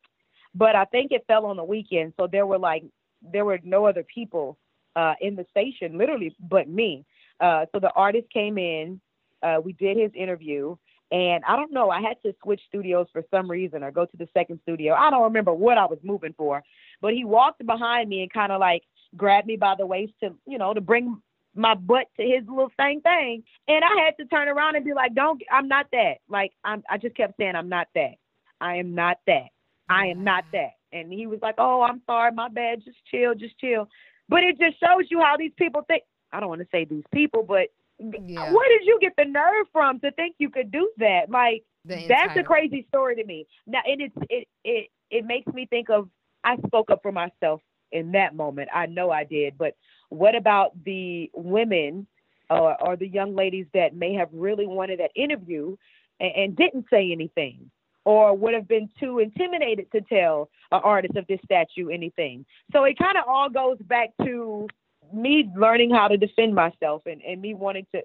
But 0.53 0.75
i 0.75 0.85
think 0.85 1.11
it 1.11 1.23
fell 1.27 1.45
on 1.45 1.57
the 1.57 1.63
weekend 1.63 2.13
so 2.19 2.27
there 2.27 2.45
were 2.45 2.59
like 2.59 2.83
there 3.21 3.45
were 3.45 3.59
no 3.63 3.85
other 3.85 4.03
people 4.03 4.57
uh, 4.95 5.13
in 5.21 5.35
the 5.35 5.45
station, 5.49 5.97
literally, 5.97 6.35
but 6.39 6.67
me. 6.67 7.05
Uh, 7.39 7.65
so 7.71 7.79
the 7.79 7.91
artist 7.95 8.29
came 8.31 8.57
in, 8.57 8.99
uh, 9.41 9.57
we 9.63 9.73
did 9.73 9.97
his 9.97 10.11
interview, 10.13 10.75
and 11.11 11.43
I 11.45 11.55
don't 11.55 11.73
know, 11.73 11.89
I 11.89 12.01
had 12.01 12.21
to 12.23 12.33
switch 12.41 12.61
studios 12.67 13.07
for 13.11 13.23
some 13.31 13.49
reason 13.49 13.83
or 13.83 13.91
go 13.91 14.05
to 14.05 14.17
the 14.17 14.29
second 14.33 14.59
studio. 14.63 14.93
I 14.93 15.09
don't 15.09 15.23
remember 15.23 15.53
what 15.53 15.77
I 15.77 15.85
was 15.85 15.99
moving 16.03 16.33
for, 16.37 16.63
but 17.01 17.13
he 17.13 17.25
walked 17.25 17.65
behind 17.65 18.07
me 18.09 18.21
and 18.21 18.31
kind 18.31 18.51
of 18.51 18.59
like 18.59 18.83
grabbed 19.17 19.47
me 19.47 19.57
by 19.57 19.75
the 19.77 19.85
waist 19.85 20.13
to, 20.23 20.33
you 20.47 20.57
know, 20.57 20.73
to 20.73 20.81
bring 20.81 21.21
my 21.53 21.73
butt 21.75 22.07
to 22.17 22.23
his 22.23 22.47
little 22.47 22.71
thing 22.77 23.01
thing. 23.01 23.43
And 23.67 23.83
I 23.83 24.05
had 24.05 24.17
to 24.19 24.25
turn 24.25 24.47
around 24.47 24.75
and 24.75 24.85
be 24.85 24.93
like, 24.93 25.13
don't, 25.13 25.41
I'm 25.51 25.67
not 25.67 25.87
that. 25.91 26.19
Like, 26.29 26.53
I'm, 26.63 26.81
I 26.89 26.97
just 26.97 27.15
kept 27.15 27.35
saying, 27.37 27.55
I'm 27.55 27.69
not 27.69 27.87
that. 27.95 28.15
I 28.61 28.77
am 28.77 28.95
not 28.95 29.17
that. 29.27 29.47
I 29.89 30.07
am 30.07 30.23
not 30.23 30.45
that. 30.53 30.71
And 30.93 31.11
he 31.11 31.27
was 31.27 31.39
like, 31.41 31.55
oh, 31.57 31.81
I'm 31.81 32.01
sorry, 32.05 32.31
my 32.31 32.47
bad. 32.47 32.83
Just 32.85 32.97
chill, 33.09 33.33
just 33.35 33.57
chill. 33.59 33.89
But 34.31 34.43
it 34.43 34.57
just 34.57 34.79
shows 34.79 35.05
you 35.11 35.19
how 35.19 35.35
these 35.37 35.51
people 35.57 35.83
think. 35.87 36.03
I 36.31 36.39
don't 36.39 36.47
want 36.47 36.61
to 36.61 36.67
say 36.71 36.85
these 36.85 37.03
people, 37.13 37.43
but 37.43 37.67
yeah. 37.99 38.51
where 38.53 38.69
did 38.69 38.87
you 38.87 38.97
get 39.01 39.13
the 39.17 39.25
nerve 39.25 39.67
from 39.73 39.99
to 39.99 40.11
think 40.11 40.35
you 40.39 40.49
could 40.49 40.71
do 40.71 40.89
that? 40.97 41.29
Like 41.29 41.63
that's 41.85 42.37
a 42.37 42.43
crazy 42.43 42.85
story 42.87 43.15
to 43.17 43.25
me. 43.25 43.45
Now, 43.67 43.81
and 43.85 44.01
it's 44.01 44.15
it 44.29 44.47
it 44.63 44.89
it 45.09 45.25
makes 45.25 45.51
me 45.53 45.65
think 45.65 45.89
of 45.89 46.09
I 46.45 46.55
spoke 46.65 46.89
up 46.89 47.01
for 47.03 47.11
myself 47.11 47.61
in 47.91 48.13
that 48.13 48.33
moment. 48.33 48.69
I 48.73 48.85
know 48.85 49.11
I 49.11 49.25
did, 49.25 49.57
but 49.57 49.75
what 50.07 50.33
about 50.33 50.81
the 50.85 51.29
women 51.33 52.07
or, 52.49 52.81
or 52.81 52.95
the 52.95 53.07
young 53.07 53.35
ladies 53.35 53.65
that 53.73 53.93
may 53.93 54.13
have 54.13 54.29
really 54.31 54.65
wanted 54.65 55.01
that 55.01 55.11
interview 55.13 55.75
and, 56.21 56.31
and 56.35 56.55
didn't 56.55 56.85
say 56.89 57.11
anything? 57.11 57.69
Or 58.05 58.35
would 58.35 58.53
have 58.53 58.67
been 58.67 58.89
too 58.99 59.19
intimidated 59.19 59.91
to 59.91 60.01
tell 60.01 60.49
an 60.71 60.81
artist 60.83 61.15
of 61.15 61.27
this 61.27 61.39
statue 61.45 61.89
anything. 61.89 62.45
So 62.71 62.83
it 62.83 62.97
kind 62.97 63.17
of 63.17 63.25
all 63.27 63.49
goes 63.49 63.77
back 63.81 64.09
to 64.23 64.67
me 65.13 65.49
learning 65.55 65.91
how 65.91 66.07
to 66.07 66.17
defend 66.17 66.55
myself 66.55 67.03
and, 67.05 67.21
and 67.21 67.41
me 67.41 67.53
wanting 67.53 67.85
to, 67.93 68.01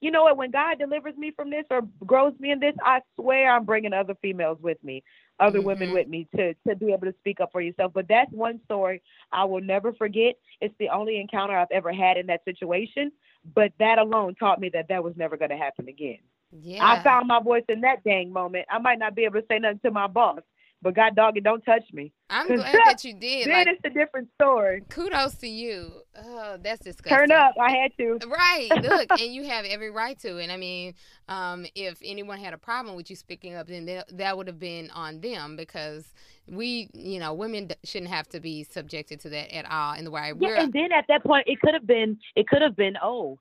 you 0.00 0.10
know 0.10 0.24
what, 0.24 0.36
when 0.36 0.50
God 0.50 0.78
delivers 0.78 1.16
me 1.16 1.32
from 1.34 1.50
this 1.50 1.64
or 1.70 1.82
grows 2.04 2.34
me 2.38 2.50
in 2.50 2.60
this, 2.60 2.74
I 2.82 3.00
swear 3.14 3.52
I'm 3.52 3.64
bringing 3.64 3.92
other 3.92 4.14
females 4.20 4.58
with 4.60 4.82
me, 4.82 5.02
other 5.40 5.58
mm-hmm. 5.58 5.66
women 5.66 5.92
with 5.92 6.08
me 6.08 6.26
to, 6.36 6.54
to 6.68 6.76
be 6.76 6.92
able 6.92 7.06
to 7.06 7.14
speak 7.20 7.40
up 7.40 7.50
for 7.52 7.60
yourself. 7.60 7.92
But 7.94 8.06
that's 8.08 8.30
one 8.32 8.60
story 8.64 9.02
I 9.32 9.44
will 9.44 9.62
never 9.62 9.92
forget. 9.92 10.34
It's 10.60 10.74
the 10.78 10.88
only 10.88 11.20
encounter 11.20 11.56
I've 11.56 11.70
ever 11.70 11.92
had 11.92 12.16
in 12.16 12.26
that 12.26 12.44
situation. 12.44 13.12
But 13.54 13.72
that 13.78 13.98
alone 13.98 14.34
taught 14.34 14.60
me 14.60 14.70
that 14.70 14.88
that 14.88 15.04
was 15.04 15.14
never 15.16 15.36
going 15.36 15.50
to 15.50 15.56
happen 15.56 15.88
again. 15.88 16.18
Yeah. 16.62 16.86
I 16.86 17.02
found 17.02 17.28
my 17.28 17.40
voice 17.42 17.64
in 17.68 17.82
that 17.82 18.04
dang 18.04 18.32
moment. 18.32 18.66
I 18.70 18.78
might 18.78 18.98
not 18.98 19.14
be 19.14 19.24
able 19.24 19.40
to 19.40 19.46
say 19.48 19.58
nothing 19.58 19.80
to 19.84 19.90
my 19.90 20.06
boss, 20.06 20.40
but 20.82 20.94
God 20.94 21.16
dog 21.16 21.36
it, 21.36 21.44
don't 21.44 21.62
touch 21.64 21.82
me. 21.92 22.12
I'm 22.30 22.46
glad 22.46 22.74
that 22.86 23.04
you 23.04 23.14
did. 23.20 23.48
then 23.48 23.54
like, 23.54 23.66
it's 23.68 23.80
a 23.84 23.90
different 23.90 24.28
story. 24.34 24.82
Kudos 24.88 25.34
to 25.36 25.48
you. 25.48 25.90
Oh, 26.16 26.58
that's 26.62 26.82
disgusting. 26.82 27.16
Turn 27.16 27.32
up. 27.32 27.54
I 27.60 27.70
had 27.70 27.92
to. 27.98 28.18
Right. 28.26 28.68
Look, 28.82 29.10
and 29.20 29.34
you 29.34 29.44
have 29.48 29.64
every 29.64 29.90
right 29.90 30.18
to. 30.20 30.38
And 30.38 30.52
I 30.52 30.56
mean, 30.56 30.94
um, 31.28 31.66
if 31.74 31.98
anyone 32.04 32.38
had 32.38 32.52
a 32.52 32.58
problem 32.58 32.96
with 32.96 33.10
you 33.10 33.16
speaking 33.16 33.54
up, 33.54 33.66
then 33.68 33.86
that, 33.86 34.16
that 34.16 34.36
would 34.36 34.46
have 34.46 34.58
been 34.58 34.90
on 34.90 35.20
them 35.20 35.56
because 35.56 36.12
we, 36.48 36.88
you 36.92 37.18
know, 37.18 37.34
women 37.34 37.70
shouldn't 37.84 38.10
have 38.10 38.28
to 38.28 38.40
be 38.40 38.64
subjected 38.64 39.20
to 39.20 39.28
that 39.30 39.54
at 39.54 39.70
all 39.70 39.94
in 39.94 40.04
the 40.04 40.10
way 40.10 40.32
we're. 40.32 40.54
Yeah, 40.54 40.62
and 40.62 40.72
then 40.72 40.92
at 40.92 41.06
that 41.08 41.24
point, 41.24 41.44
it 41.46 41.60
could 41.60 41.74
have 41.74 41.86
been, 41.86 42.18
it 42.34 42.46
could 42.46 42.62
have 42.62 42.76
been, 42.76 42.94
oh, 43.02 43.38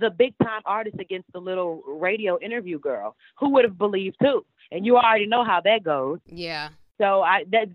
the 0.00 0.10
big 0.10 0.34
time 0.42 0.62
artist 0.64 0.96
against 0.98 1.32
the 1.32 1.40
little 1.40 1.82
radio 1.86 2.38
interview 2.40 2.78
girl. 2.78 3.16
Who 3.38 3.50
would 3.50 3.64
have 3.64 3.78
believed 3.78 4.16
too? 4.22 4.44
And 4.70 4.86
you 4.86 4.96
already 4.96 5.26
know 5.26 5.44
how 5.44 5.60
that 5.64 5.82
goes. 5.82 6.18
Yeah. 6.26 6.70
So 7.00 7.22
I 7.22 7.44
that 7.50 7.68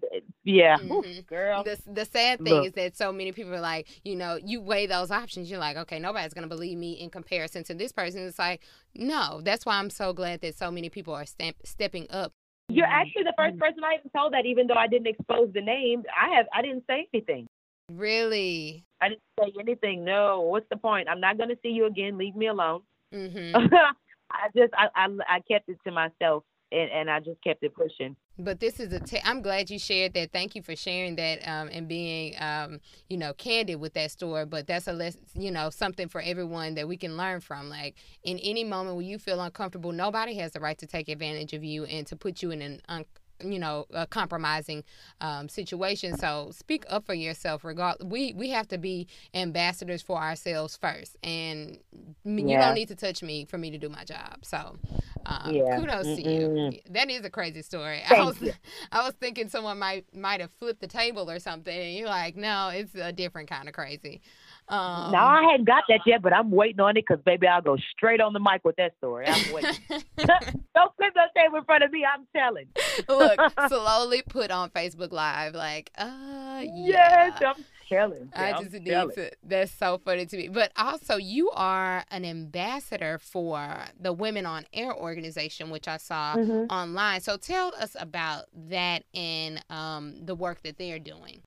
yeah, 0.44 0.78
mm-hmm. 0.78 0.92
Ooh, 0.92 1.22
girl. 1.24 1.64
The 1.64 1.82
the 1.92 2.06
sad 2.06 2.44
thing 2.44 2.54
Look. 2.54 2.68
is 2.68 2.74
that 2.74 2.96
so 2.96 3.12
many 3.12 3.32
people 3.32 3.56
are 3.56 3.60
like, 3.60 3.88
you 4.04 4.16
know, 4.16 4.38
you 4.44 4.62
weigh 4.62 4.86
those 4.86 5.10
options. 5.10 5.50
You're 5.50 5.60
like, 5.60 5.78
okay, 5.78 5.98
nobody's 5.98 6.36
gonna 6.36 6.48
believe 6.48 6.78
me 6.78 6.94
in 6.94 7.10
comparison 7.10 7.64
to 7.64 7.74
this 7.74 7.92
person. 7.92 8.22
It's 8.28 8.38
like, 8.38 8.62
no. 8.94 9.42
That's 9.44 9.66
why 9.66 9.80
I'm 9.80 9.90
so 9.90 10.14
glad 10.14 10.42
that 10.42 10.56
so 10.56 10.70
many 10.70 10.90
people 10.90 11.16
are 11.16 11.26
stamp, 11.26 11.58
stepping 11.66 12.06
up. 12.12 12.34
You're 12.70 12.86
actually 12.86 13.24
the 13.24 13.34
first 13.36 13.58
person 13.58 13.84
I 13.84 13.96
even 14.00 14.12
told 14.16 14.34
that, 14.34 14.46
even 14.46 14.68
though 14.68 14.76
I 14.76 14.88
didn't 14.88 15.08
expose 15.08 15.50
the 15.54 15.62
name. 15.62 16.04
I 16.16 16.36
have 16.36 16.46
I 16.54 16.62
didn't 16.62 16.84
say 16.86 17.08
anything. 17.12 17.48
Really? 17.92 18.86
I 19.02 19.10
didn't 19.10 19.22
say 19.40 19.54
anything. 19.60 20.04
No. 20.04 20.42
What's 20.42 20.68
the 20.70 20.78
point? 20.78 21.08
I'm 21.10 21.20
not 21.20 21.38
going 21.38 21.50
to 21.50 21.58
see 21.62 21.70
you 21.70 21.86
again. 21.86 22.18
Leave 22.18 22.36
me 22.36 22.48
alone. 22.48 22.82
Mm-hmm. 23.14 23.56
I 24.32 24.48
just 24.56 24.74
I, 24.74 24.88
I 24.96 25.08
I 25.30 25.40
kept 25.42 25.70
it 25.70 25.78
to 25.86 25.92
myself 25.92 26.44
and 26.72 26.90
and 26.92 27.10
I 27.10 27.20
just 27.20 27.42
kept 27.44 27.64
it 27.64 27.74
pushing. 27.76 28.16
But 28.38 28.60
this 28.60 28.80
is 28.80 28.92
a. 28.92 29.00
T- 29.00 29.22
I'm 29.24 29.42
glad 29.42 29.70
you 29.70 29.80
shared 29.80 30.14
that. 30.16 30.32
Thank 30.34 30.56
you 30.56 30.62
for 30.62 30.76
sharing 30.76 31.16
that 31.16 31.48
um, 31.48 31.70
and 31.72 31.88
being, 31.88 32.36
um, 32.40 32.82
you 33.08 33.18
know, 33.18 33.34
candid 33.34 33.80
with 33.80 33.94
that 33.94 34.12
story. 34.12 34.46
But 34.46 34.68
that's 34.68 34.88
a 34.88 34.94
less, 34.94 35.18
you 35.36 35.52
know, 35.52 35.70
something 35.70 36.10
for 36.10 36.20
everyone 36.22 36.76
that 36.76 36.88
we 36.88 36.98
can 36.98 37.16
learn 37.16 37.40
from. 37.40 37.70
Like 37.70 37.96
in 38.24 38.40
any 38.40 38.64
moment 38.64 38.98
when 38.98 39.06
you 39.06 39.20
feel 39.20 39.40
uncomfortable, 39.40 39.92
nobody 39.92 40.36
has 40.36 40.52
the 40.52 40.60
right 40.60 40.78
to 40.80 40.88
take 40.88 41.08
advantage 41.08 41.54
of 41.54 41.64
you 41.64 41.86
and 41.86 42.06
to 42.08 42.16
put 42.16 42.42
you 42.42 42.52
in 42.52 42.62
an 42.62 42.82
un- 42.90 43.06
you 43.44 43.60
know 43.60 43.86
a 43.94 44.08
compromising 44.08 44.84
um, 45.22 45.50
situation 45.50 46.18
so 46.18 46.50
speak 46.52 46.86
up 46.90 47.06
for 47.06 47.14
yourself 47.14 47.64
regard 47.64 47.98
we 48.04 48.34
we 48.34 48.50
have 48.50 48.68
to 48.68 48.78
be 48.78 49.08
ambassadors 49.34 50.02
for 50.02 50.18
ourselves 50.18 50.78
first 50.78 51.18
and 51.24 51.78
yeah. 52.24 52.42
you 52.42 52.58
don't 52.58 52.76
need 52.76 52.88
to 52.88 52.96
touch 52.96 53.22
me 53.22 53.46
for 53.46 53.58
me 53.58 53.70
to 53.72 53.78
do 53.78 53.90
my 53.90 54.04
job 54.04 54.38
so 54.44 54.78
um, 55.26 55.54
yeah. 55.54 55.78
kudos 55.78 56.06
Mm-mm. 56.06 56.24
to 56.24 56.30
you 56.30 56.80
that 56.90 57.10
is 57.10 57.26
a 57.26 57.30
crazy 57.30 57.62
story 57.62 58.02
Thank 58.08 58.22
i 58.22 58.26
was 58.26 58.42
you. 58.42 58.54
i 58.92 59.04
was 59.04 59.14
thinking 59.20 59.50
someone 59.50 59.80
might 59.80 60.06
might 60.16 60.42
have 60.42 60.52
flipped 60.60 60.82
the 60.82 60.88
table 60.88 61.30
or 61.30 61.40
something 61.40 61.78
and 61.78 61.96
you're 61.96 62.08
like 62.08 62.36
no 62.36 62.70
it's 62.70 62.96
a 62.96 63.12
different 63.12 63.50
kind 63.50 63.68
of 63.68 63.74
crazy 63.74 64.22
um, 64.68 65.12
now 65.12 65.28
I 65.28 65.44
hadn't 65.52 65.66
got 65.66 65.84
that 65.90 66.02
yet, 66.08 66.24
but 66.24 66.34
I'm 66.34 66.50
waiting 66.50 66.80
on 66.80 66.98
it 66.98 67.06
because 67.08 67.24
baby, 67.24 67.48
I'll 67.48 67.62
go 67.62 67.78
straight 67.96 68.20
on 68.20 68.34
the 68.34 68.40
mic 68.40 68.66
with 68.66 68.76
that 68.78 68.98
story. 68.98 69.28
I'm 69.28 69.54
waiting. 69.54 69.72
Don't 70.18 70.96
flip 70.98 71.14
that 71.14 71.36
table 71.36 71.58
in 71.58 71.66
front 71.66 71.84
of 71.84 71.92
me. 71.92 72.04
I'm 72.04 72.26
telling. 72.36 72.68
Look, 73.08 73.40
slowly 73.68 74.24
put 74.28 74.50
on 74.50 74.72
Facebook 74.72 75.12
Live, 75.12 75.54
like, 75.54 75.92
uh, 75.98 76.64
yeah. 76.64 77.28
Yes, 77.28 77.42
I'm 77.46 77.66
telling. 77.88 78.30
I 78.36 78.54
I'm 78.54 78.64
just 78.64 78.74
need 78.74 78.86
to. 78.86 79.32
That's 79.44 79.72
so 79.72 80.00
funny 80.04 80.26
to 80.26 80.38
me. 80.38 80.48
But 80.48 80.72
also, 80.76 81.18
you 81.18 81.52
are 81.52 82.04
an 82.10 82.26
ambassador 82.26 83.20
for 83.20 83.86
the 84.00 84.14
Women 84.14 84.48
on 84.48 84.66
Air 84.74 84.96
organization, 84.96 85.70
which 85.70 85.88
I 85.88 85.98
saw 85.98 86.38
mm-hmm. 86.38 86.74
online. 86.74 87.22
So 87.22 87.38
tell 87.38 87.72
us 87.80 87.96
about 88.00 88.46
that 88.70 89.04
and 89.14 89.64
um, 89.70 90.26
the 90.26 90.34
work 90.34 90.64
that 90.64 90.80
they're 90.80 90.98
doing. 90.98 91.42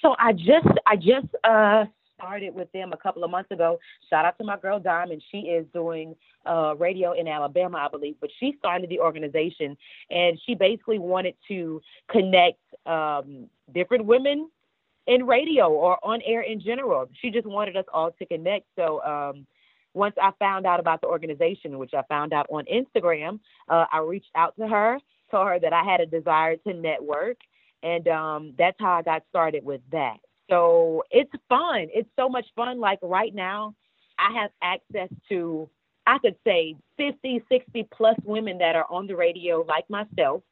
So 0.00 0.16
I 0.18 0.32
just, 0.32 0.66
I 0.86 0.96
just 0.96 1.28
uh, 1.44 1.84
started 2.22 2.54
with 2.54 2.70
them 2.72 2.92
a 2.92 2.96
couple 2.96 3.24
of 3.24 3.30
months 3.30 3.50
ago. 3.50 3.78
Shout 4.08 4.24
out 4.24 4.38
to 4.38 4.44
my 4.44 4.56
girl 4.56 4.78
Diamond. 4.78 5.22
She 5.30 5.38
is 5.38 5.66
doing 5.74 6.14
uh, 6.46 6.74
radio 6.78 7.12
in 7.12 7.26
Alabama, 7.26 7.78
I 7.78 7.88
believe, 7.88 8.16
but 8.20 8.30
she 8.38 8.54
started 8.58 8.88
the 8.88 9.00
organization 9.00 9.76
and 10.10 10.40
she 10.46 10.54
basically 10.54 10.98
wanted 10.98 11.34
to 11.48 11.80
connect 12.10 12.60
um, 12.86 13.48
different 13.74 14.04
women 14.04 14.48
in 15.06 15.26
radio 15.26 15.68
or 15.68 15.98
on 16.04 16.20
air 16.24 16.42
in 16.42 16.60
general. 16.60 17.08
She 17.20 17.30
just 17.30 17.46
wanted 17.46 17.76
us 17.76 17.84
all 17.92 18.12
to 18.12 18.26
connect. 18.26 18.66
So 18.76 19.02
um, 19.02 19.46
once 19.94 20.14
I 20.20 20.30
found 20.38 20.66
out 20.66 20.80
about 20.80 21.00
the 21.00 21.08
organization, 21.08 21.78
which 21.78 21.92
I 21.94 22.02
found 22.08 22.32
out 22.32 22.46
on 22.50 22.64
Instagram, 22.72 23.40
uh, 23.68 23.86
I 23.92 23.98
reached 23.98 24.30
out 24.34 24.54
to 24.58 24.66
her, 24.66 24.98
told 25.30 25.48
her 25.48 25.58
that 25.58 25.72
I 25.72 25.82
had 25.82 26.00
a 26.00 26.06
desire 26.06 26.56
to 26.56 26.72
network, 26.72 27.38
and 27.82 28.06
um, 28.08 28.54
that's 28.56 28.76
how 28.78 28.92
I 28.92 29.02
got 29.02 29.24
started 29.28 29.64
with 29.64 29.80
that. 29.90 30.18
So 30.52 31.02
it's 31.10 31.32
fun. 31.48 31.88
It's 31.94 32.10
so 32.14 32.28
much 32.28 32.44
fun. 32.54 32.78
Like 32.78 32.98
right 33.02 33.34
now, 33.34 33.74
I 34.18 34.38
have 34.38 34.50
access 34.62 35.08
to, 35.30 35.70
I 36.06 36.18
could 36.18 36.36
say 36.44 36.76
50, 36.98 37.42
60 37.50 37.88
plus 37.90 38.16
women 38.22 38.58
that 38.58 38.76
are 38.76 38.84
on 38.90 39.06
the 39.06 39.16
radio, 39.16 39.64
like 39.66 39.88
myself, 39.88 40.42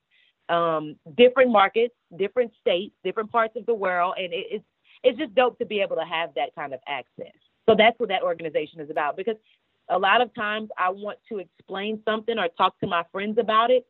um, 0.49 0.97
different 1.19 1.53
markets, 1.53 1.95
different 2.17 2.51
states, 2.63 2.95
different 3.05 3.31
parts 3.31 3.57
of 3.57 3.67
the 3.67 3.75
world. 3.75 4.15
And 4.17 4.33
it, 4.33 4.47
it's, 4.51 4.65
it's 5.05 5.19
just 5.19 5.35
dope 5.35 5.59
to 5.59 5.67
be 5.67 5.83
able 5.83 5.97
to 5.97 6.05
have 6.05 6.31
that 6.35 6.55
kind 6.55 6.73
of 6.73 6.81
access. 6.89 7.37
So 7.69 7.75
that's 7.77 7.99
what 8.01 8.09
that 8.09 8.23
organization 8.23 8.81
is 8.81 8.89
about 8.89 9.19
because 9.19 9.37
a 9.91 9.99
lot 9.99 10.23
of 10.23 10.35
times 10.35 10.71
I 10.79 10.89
want 10.89 11.19
to 11.29 11.41
explain 11.41 12.01
something 12.07 12.39
or 12.39 12.49
talk 12.57 12.81
to 12.81 12.87
my 12.87 13.03
friends 13.13 13.37
about 13.39 13.71
it, 13.71 13.85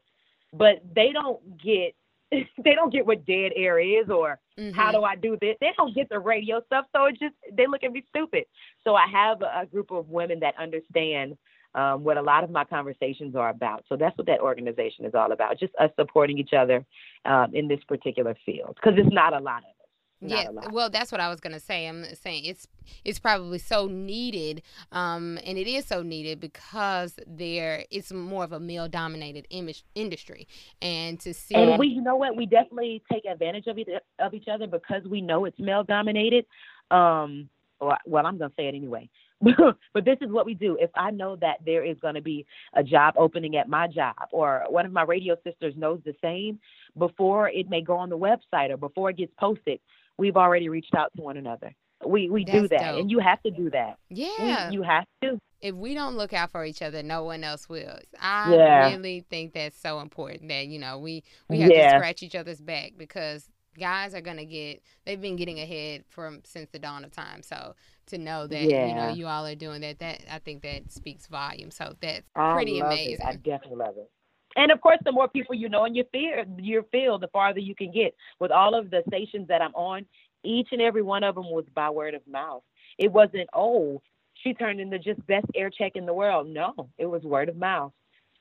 but 0.53 0.83
they 0.93 1.13
don't 1.13 1.57
get 1.63 1.95
they 2.65 2.75
don't 2.75 2.93
get 2.93 3.07
what 3.07 3.27
dead 3.27 3.53
air 3.57 3.79
is 3.79 4.09
or 4.09 4.39
mm-hmm. 4.59 4.75
how 4.77 4.93
do 4.93 5.03
I 5.03 5.17
do 5.17 5.37
this. 5.41 5.57
They 5.61 5.73
don't 5.77 5.95
get 5.95 6.09
the 6.09 6.19
radio 6.19 6.63
stuff, 6.67 6.87
so 6.95 7.07
it 7.07 7.19
just 7.19 7.35
they 7.53 7.67
look 7.67 7.83
at 7.83 7.93
me 7.93 8.05
stupid. 8.09 8.45
So 8.85 8.95
I 8.95 9.07
have 9.11 9.43
a, 9.43 9.63
a 9.63 9.67
group 9.67 9.91
of 9.91 10.09
women 10.09 10.41
that 10.41 10.55
understand 10.59 11.37
um, 11.75 12.03
what 12.03 12.17
a 12.17 12.23
lot 12.23 12.45
of 12.45 12.51
my 12.51 12.65
conversations 12.65 13.37
are 13.37 13.49
about. 13.49 13.85
So 13.89 13.97
that's 13.97 14.17
what 14.19 14.27
that 14.27 14.41
organization 14.41 15.05
is 15.05 15.15
all 15.15 15.33
about, 15.33 15.59
just 15.59 15.73
us 15.77 15.91
supporting 15.99 16.39
each 16.39 16.53
other 16.53 16.85
um, 17.25 17.55
in 17.55 17.69
this 17.69 17.81
particular 17.87 18.37
field 18.45 18.77
because 18.77 18.99
it's 18.99 19.15
not 19.15 19.35
a 19.35 19.41
lot 19.41 19.59
of 19.59 19.80
yeah, 20.21 20.51
well, 20.71 20.91
that's 20.91 21.11
what 21.11 21.21
I 21.21 21.29
was 21.29 21.41
gonna 21.41 21.61
say. 21.61 21.87
I'm 21.87 22.05
saying 22.15 22.45
it's 22.45 22.67
it's 23.05 23.19
probably 23.19 23.59
so 23.59 23.87
needed, 23.87 24.63
um, 24.93 25.39
and 25.45 25.57
it 25.57 25.67
is 25.67 25.87
so 25.87 26.03
needed 26.03 26.41
because 26.41 27.19
there 27.27 27.85
it's 27.91 28.13
more 28.13 28.45
of 28.45 28.53
a 28.53 28.61
male 28.61 28.89
dominated 28.89 29.47
image 29.51 29.85
industry, 29.95 30.47
and 30.83 31.19
to 31.21 31.33
see 31.33 31.55
and 31.55 31.79
we, 31.79 31.89
you 31.89 32.03
know 32.03 32.17
what, 32.17 32.37
we 32.37 32.45
definitely 32.45 33.03
take 33.11 33.25
advantage 33.25 33.67
of 33.67 33.79
it 33.79 33.89
of 34.19 34.35
each 34.35 34.49
other 34.49 34.67
because 34.67 35.05
we 35.05 35.21
know 35.23 35.47
it's 35.47 35.59
male 35.59 35.85
dominated. 35.85 36.45
Um, 36.91 37.49
or, 37.81 37.97
well, 38.05 38.27
I'm 38.27 38.37
gonna 38.37 38.53
say 38.57 38.67
it 38.69 38.75
anyway. 38.75 39.09
but 39.95 40.05
this 40.05 40.19
is 40.21 40.31
what 40.31 40.45
we 40.45 40.53
do. 40.53 40.77
If 40.79 40.91
I 40.95 41.11
know 41.11 41.37
that 41.37 41.61
there 41.65 41.83
is 41.83 41.97
going 42.01 42.15
to 42.15 42.21
be 42.21 42.45
a 42.75 42.83
job 42.83 43.15
opening 43.17 43.57
at 43.57 43.71
my 43.71 43.87
job, 43.87 44.15
or 44.33 44.65
one 44.69 44.85
of 44.85 44.93
my 44.93 45.03
radio 45.03 45.35
sisters 45.43 45.73
knows 45.79 46.01
the 46.05 46.15
same, 46.21 46.61
before 46.99 47.49
it 47.49 47.71
may 47.71 47.81
go 47.81 47.97
on 47.97 48.11
the 48.11 48.19
website 48.19 48.71
or 48.71 48.77
before 48.77 49.09
it 49.09 49.17
gets 49.17 49.33
posted, 49.39 49.81
we've 50.21 50.37
already 50.37 50.69
reached 50.69 50.95
out 50.95 51.11
to 51.17 51.23
one 51.23 51.37
another. 51.37 51.75
We 52.07 52.31
we 52.31 52.45
That's 52.45 52.59
do 52.59 52.69
that, 52.69 52.93
dope. 52.93 53.01
and 53.01 53.11
you 53.11 53.19
have 53.19 53.43
to 53.43 53.51
do 53.51 53.71
that. 53.71 53.99
Yeah, 54.09 54.69
we, 54.69 54.77
you 54.77 54.83
have 54.83 55.05
to. 55.23 55.39
If 55.61 55.75
we 55.75 55.95
don't 55.95 56.17
look 56.17 56.33
out 56.33 56.51
for 56.51 56.65
each 56.65 56.81
other, 56.81 57.03
no 57.03 57.25
one 57.25 57.45
else 57.45 57.69
will. 57.69 57.99
I 58.19 58.55
yeah. 58.55 58.91
really 58.91 59.25
think 59.29 59.53
that's 59.53 59.79
so 59.79 60.01
important 60.01 60.49
that 60.49 60.69
you 60.69 60.79
know 60.79 60.99
we 60.99 61.25
we 61.49 61.61
have 61.61 61.71
yeah. 61.71 61.93
to 61.93 61.99
scratch 61.99 62.23
each 62.23 62.35
other's 62.35 62.61
back 62.61 62.93
because 62.97 63.51
guys 63.79 64.15
are 64.15 64.21
gonna 64.21 64.45
get 64.45 64.83
they've 65.05 65.21
been 65.21 65.37
getting 65.37 65.61
ahead 65.61 66.05
from 66.09 66.41
since 66.45 66.71
the 66.71 66.79
dawn 66.79 67.05
of 67.05 67.11
time. 67.11 67.43
So 67.43 67.75
to 68.07 68.19
know 68.19 68.47
that 68.47 68.63
yeah. 68.63 68.87
you 68.87 68.95
know 68.95 69.09
you 69.11 69.27
all 69.27 69.47
are 69.47 69.55
doing 69.55 69.83
that, 69.83 69.99
that 69.99 70.23
I 70.31 70.39
think 70.39 70.63
that 70.63 70.91
speaks 70.91 71.27
volume. 71.27 71.71
So 71.71 71.95
that's 72.01 72.27
pretty 72.35 72.81
amazing. 72.81 73.27
It. 73.27 73.27
I 73.27 73.37
definitely 73.37 73.77
love 73.77 73.97
it. 73.99 74.11
And 74.57 74.73
of 74.73 74.81
course, 74.81 74.99
the 75.05 75.13
more 75.13 75.29
people 75.29 75.55
you 75.55 75.69
know 75.69 75.85
in 75.85 75.95
your 75.95 76.07
field, 76.07 76.47
your 76.59 76.83
field, 76.85 77.23
the 77.23 77.29
farther 77.29 77.61
you 77.61 77.75
can 77.75 77.93
get. 77.93 78.15
With 78.39 78.51
all 78.51 78.75
of 78.75 78.91
the 78.91 79.03
stations 79.09 79.49
that 79.49 79.63
I'm 79.63 79.75
on, 79.75 80.07
each 80.43 80.69
and 80.73 80.81
every 80.81 81.03
one 81.03 81.23
of 81.23 81.35
them 81.35 81.51
was 81.51 81.67
by 81.75 81.91
word 81.91 82.15
of 82.15 82.27
mouth. 82.27 82.63
It 82.99 83.13
wasn't, 83.13 83.49
oh, 83.55 84.03
she 84.35 84.55
turned 84.55 84.81
into 84.81 84.99
just 84.99 85.25
best 85.27 85.47
air 85.55 85.71
check 85.71 85.93
in 85.95 86.07
the 86.07 86.15
world. 86.15 86.49
No, 86.49 86.91
it 86.99 87.07
was 87.07 87.23
word 87.23 87.49
of 87.49 87.57
mouth. 87.57 87.93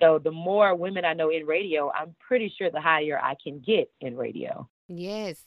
So 0.02 0.18
the 0.18 0.32
more 0.32 0.76
women 0.76 1.04
I 1.04 1.14
know 1.14 1.30
in 1.30 1.46
radio, 1.46 1.92
I'm 1.92 2.16
pretty 2.26 2.54
sure 2.58 2.72
the 2.72 2.82
higher 2.82 3.20
I 3.22 3.36
can 3.44 3.60
get 3.60 3.92
in 4.00 4.16
radio. 4.16 4.68
Yes. 4.88 5.44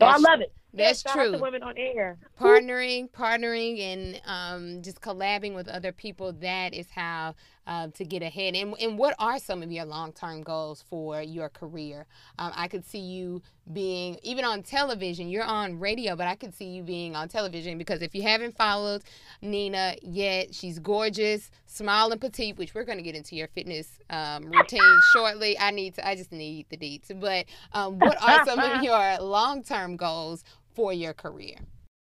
So 0.00 0.06
I 0.06 0.16
love 0.16 0.40
it. 0.40 0.52
That's 0.72 1.02
Shout 1.02 1.14
true. 1.14 1.38
Women 1.40 1.62
on 1.62 1.76
air. 1.76 2.18
Partnering, 2.38 3.10
partnering, 3.10 3.80
and 3.80 4.20
um, 4.26 4.82
just 4.82 5.00
collabing 5.00 5.54
with 5.54 5.68
other 5.68 5.90
people. 5.90 6.32
That 6.34 6.74
is 6.74 6.90
how 6.90 7.34
uh, 7.66 7.88
to 7.88 8.04
get 8.04 8.22
ahead. 8.22 8.54
And, 8.54 8.74
and 8.80 8.98
what 8.98 9.14
are 9.18 9.38
some 9.38 9.62
of 9.62 9.70
your 9.72 9.84
long 9.84 10.12
term 10.12 10.42
goals 10.42 10.84
for 10.88 11.20
your 11.22 11.48
career? 11.48 12.06
Um, 12.38 12.52
I 12.54 12.68
could 12.68 12.84
see 12.84 13.00
you 13.00 13.42
being 13.72 14.18
even 14.22 14.44
on 14.44 14.62
television. 14.62 15.28
You're 15.28 15.44
on 15.44 15.78
radio, 15.78 16.16
but 16.16 16.26
I 16.26 16.34
could 16.34 16.54
see 16.54 16.66
you 16.66 16.82
being 16.82 17.16
on 17.16 17.28
television 17.28 17.78
because 17.78 18.02
if 18.02 18.14
you 18.14 18.22
haven't 18.22 18.56
followed 18.56 19.02
Nina 19.42 19.96
yet, 20.02 20.54
she's 20.54 20.78
gorgeous, 20.78 21.50
small 21.66 22.12
and 22.12 22.20
petite, 22.20 22.56
which 22.56 22.74
we're 22.74 22.84
going 22.84 22.98
to 22.98 23.04
get 23.04 23.14
into 23.14 23.36
your 23.36 23.48
fitness 23.48 23.98
um, 24.10 24.46
routine 24.46 25.00
shortly. 25.12 25.58
I 25.58 25.70
need 25.70 25.94
to. 25.94 26.06
I 26.06 26.14
just 26.14 26.32
need 26.32 26.66
the 26.68 26.76
deets. 26.76 27.18
But 27.18 27.46
um, 27.72 27.98
what 27.98 28.22
are 28.22 28.44
some 28.44 28.58
of 28.58 28.82
your 28.82 29.18
long 29.20 29.62
term 29.62 29.96
goals 29.96 30.44
for 30.74 30.92
your 30.92 31.12
career? 31.12 31.56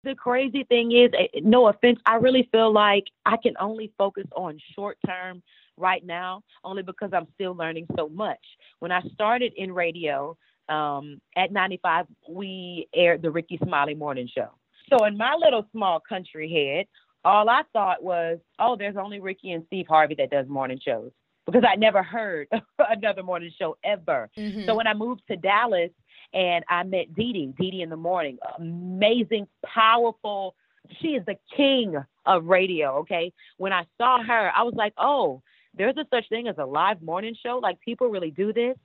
The 0.04 0.14
crazy 0.14 0.64
thing 0.64 0.92
is, 0.92 1.10
eh, 1.18 1.40
no 1.42 1.68
offense, 1.68 1.98
I 2.06 2.16
really 2.16 2.48
feel 2.52 2.72
like 2.72 3.04
I 3.26 3.36
can 3.36 3.54
only 3.58 3.92
focus 3.98 4.26
on 4.36 4.58
short 4.74 4.96
term 5.06 5.42
right 5.76 6.04
now, 6.04 6.42
only 6.64 6.82
because 6.82 7.10
I'm 7.12 7.26
still 7.34 7.54
learning 7.54 7.86
so 7.96 8.08
much. 8.08 8.44
When 8.78 8.92
I 8.92 9.00
started 9.14 9.52
in 9.56 9.72
radio 9.72 10.36
um, 10.68 11.20
at 11.36 11.52
95, 11.52 12.06
we 12.28 12.88
aired 12.94 13.22
the 13.22 13.30
Rickey 13.30 13.58
Smiley 13.62 13.94
Morning 13.94 14.28
Show. 14.32 14.50
So 14.90 15.04
in 15.04 15.16
my 15.16 15.34
little 15.34 15.66
small 15.72 16.00
country 16.00 16.50
head, 16.50 16.86
all 17.24 17.48
I 17.48 17.62
thought 17.72 18.02
was, 18.02 18.38
oh, 18.58 18.76
there's 18.76 18.96
only 18.96 19.20
Rickey 19.20 19.52
and 19.52 19.64
Steve 19.66 19.86
Harvey 19.88 20.14
that 20.16 20.30
does 20.30 20.48
morning 20.48 20.80
shows 20.82 21.10
because 21.46 21.64
I 21.66 21.76
never 21.76 22.02
heard 22.02 22.48
another 22.78 23.22
morning 23.22 23.50
show 23.58 23.76
ever. 23.84 24.30
Mm-hmm. 24.36 24.66
So 24.66 24.74
when 24.74 24.86
I 24.86 24.94
moved 24.94 25.22
to 25.30 25.36
Dallas, 25.36 25.90
and 26.34 26.64
I 26.68 26.82
met 26.82 27.14
DeDe, 27.14 27.56
Dee 27.56 27.70
Dee 27.70 27.82
in 27.82 27.90
the 27.90 27.96
morning. 27.96 28.38
Amazing, 28.58 29.46
powerful. 29.64 30.54
She 31.00 31.08
is 31.08 31.24
the 31.26 31.36
king 31.56 31.96
of 32.26 32.44
radio. 32.44 32.98
Okay. 32.98 33.32
When 33.56 33.72
I 33.72 33.84
saw 33.96 34.22
her, 34.22 34.52
I 34.54 34.62
was 34.62 34.74
like, 34.74 34.94
oh, 34.98 35.42
there's 35.74 35.96
a 35.96 36.06
such 36.12 36.28
thing 36.28 36.48
as 36.48 36.56
a 36.58 36.64
live 36.64 37.02
morning 37.02 37.34
show. 37.42 37.60
Like 37.62 37.80
people 37.80 38.08
really 38.08 38.30
do 38.30 38.52
this. 38.52 38.76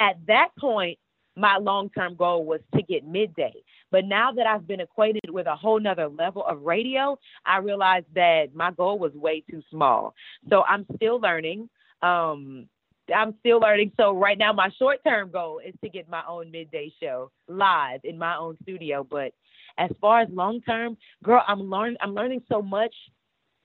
At 0.00 0.16
that 0.26 0.48
point, 0.58 0.98
my 1.36 1.56
long 1.56 1.90
term 1.90 2.14
goal 2.14 2.44
was 2.44 2.60
to 2.74 2.82
get 2.82 3.06
midday. 3.06 3.54
But 3.90 4.04
now 4.04 4.32
that 4.32 4.46
I've 4.46 4.66
been 4.66 4.80
acquainted 4.80 5.30
with 5.30 5.46
a 5.46 5.56
whole 5.56 5.80
nother 5.80 6.08
level 6.08 6.44
of 6.44 6.62
radio, 6.62 7.18
I 7.44 7.58
realized 7.58 8.06
that 8.14 8.54
my 8.54 8.70
goal 8.70 8.98
was 8.98 9.12
way 9.14 9.42
too 9.50 9.62
small. 9.70 10.14
So 10.50 10.62
I'm 10.68 10.86
still 10.96 11.20
learning. 11.20 11.68
Um, 12.02 12.68
I'm 13.14 13.34
still 13.40 13.60
learning. 13.60 13.92
So 13.96 14.12
right 14.12 14.38
now, 14.38 14.52
my 14.52 14.70
short 14.78 14.98
term 15.04 15.30
goal 15.30 15.60
is 15.64 15.74
to 15.82 15.88
get 15.88 16.08
my 16.08 16.22
own 16.28 16.50
midday 16.50 16.92
show 17.00 17.30
live 17.48 18.00
in 18.04 18.18
my 18.18 18.36
own 18.36 18.56
studio. 18.62 19.06
But 19.08 19.32
as 19.78 19.90
far 20.00 20.20
as 20.20 20.28
long 20.30 20.60
term, 20.62 20.96
girl, 21.22 21.42
I'm 21.46 21.70
learning. 21.70 21.96
I'm 22.00 22.14
learning 22.14 22.42
so 22.48 22.62
much 22.62 22.94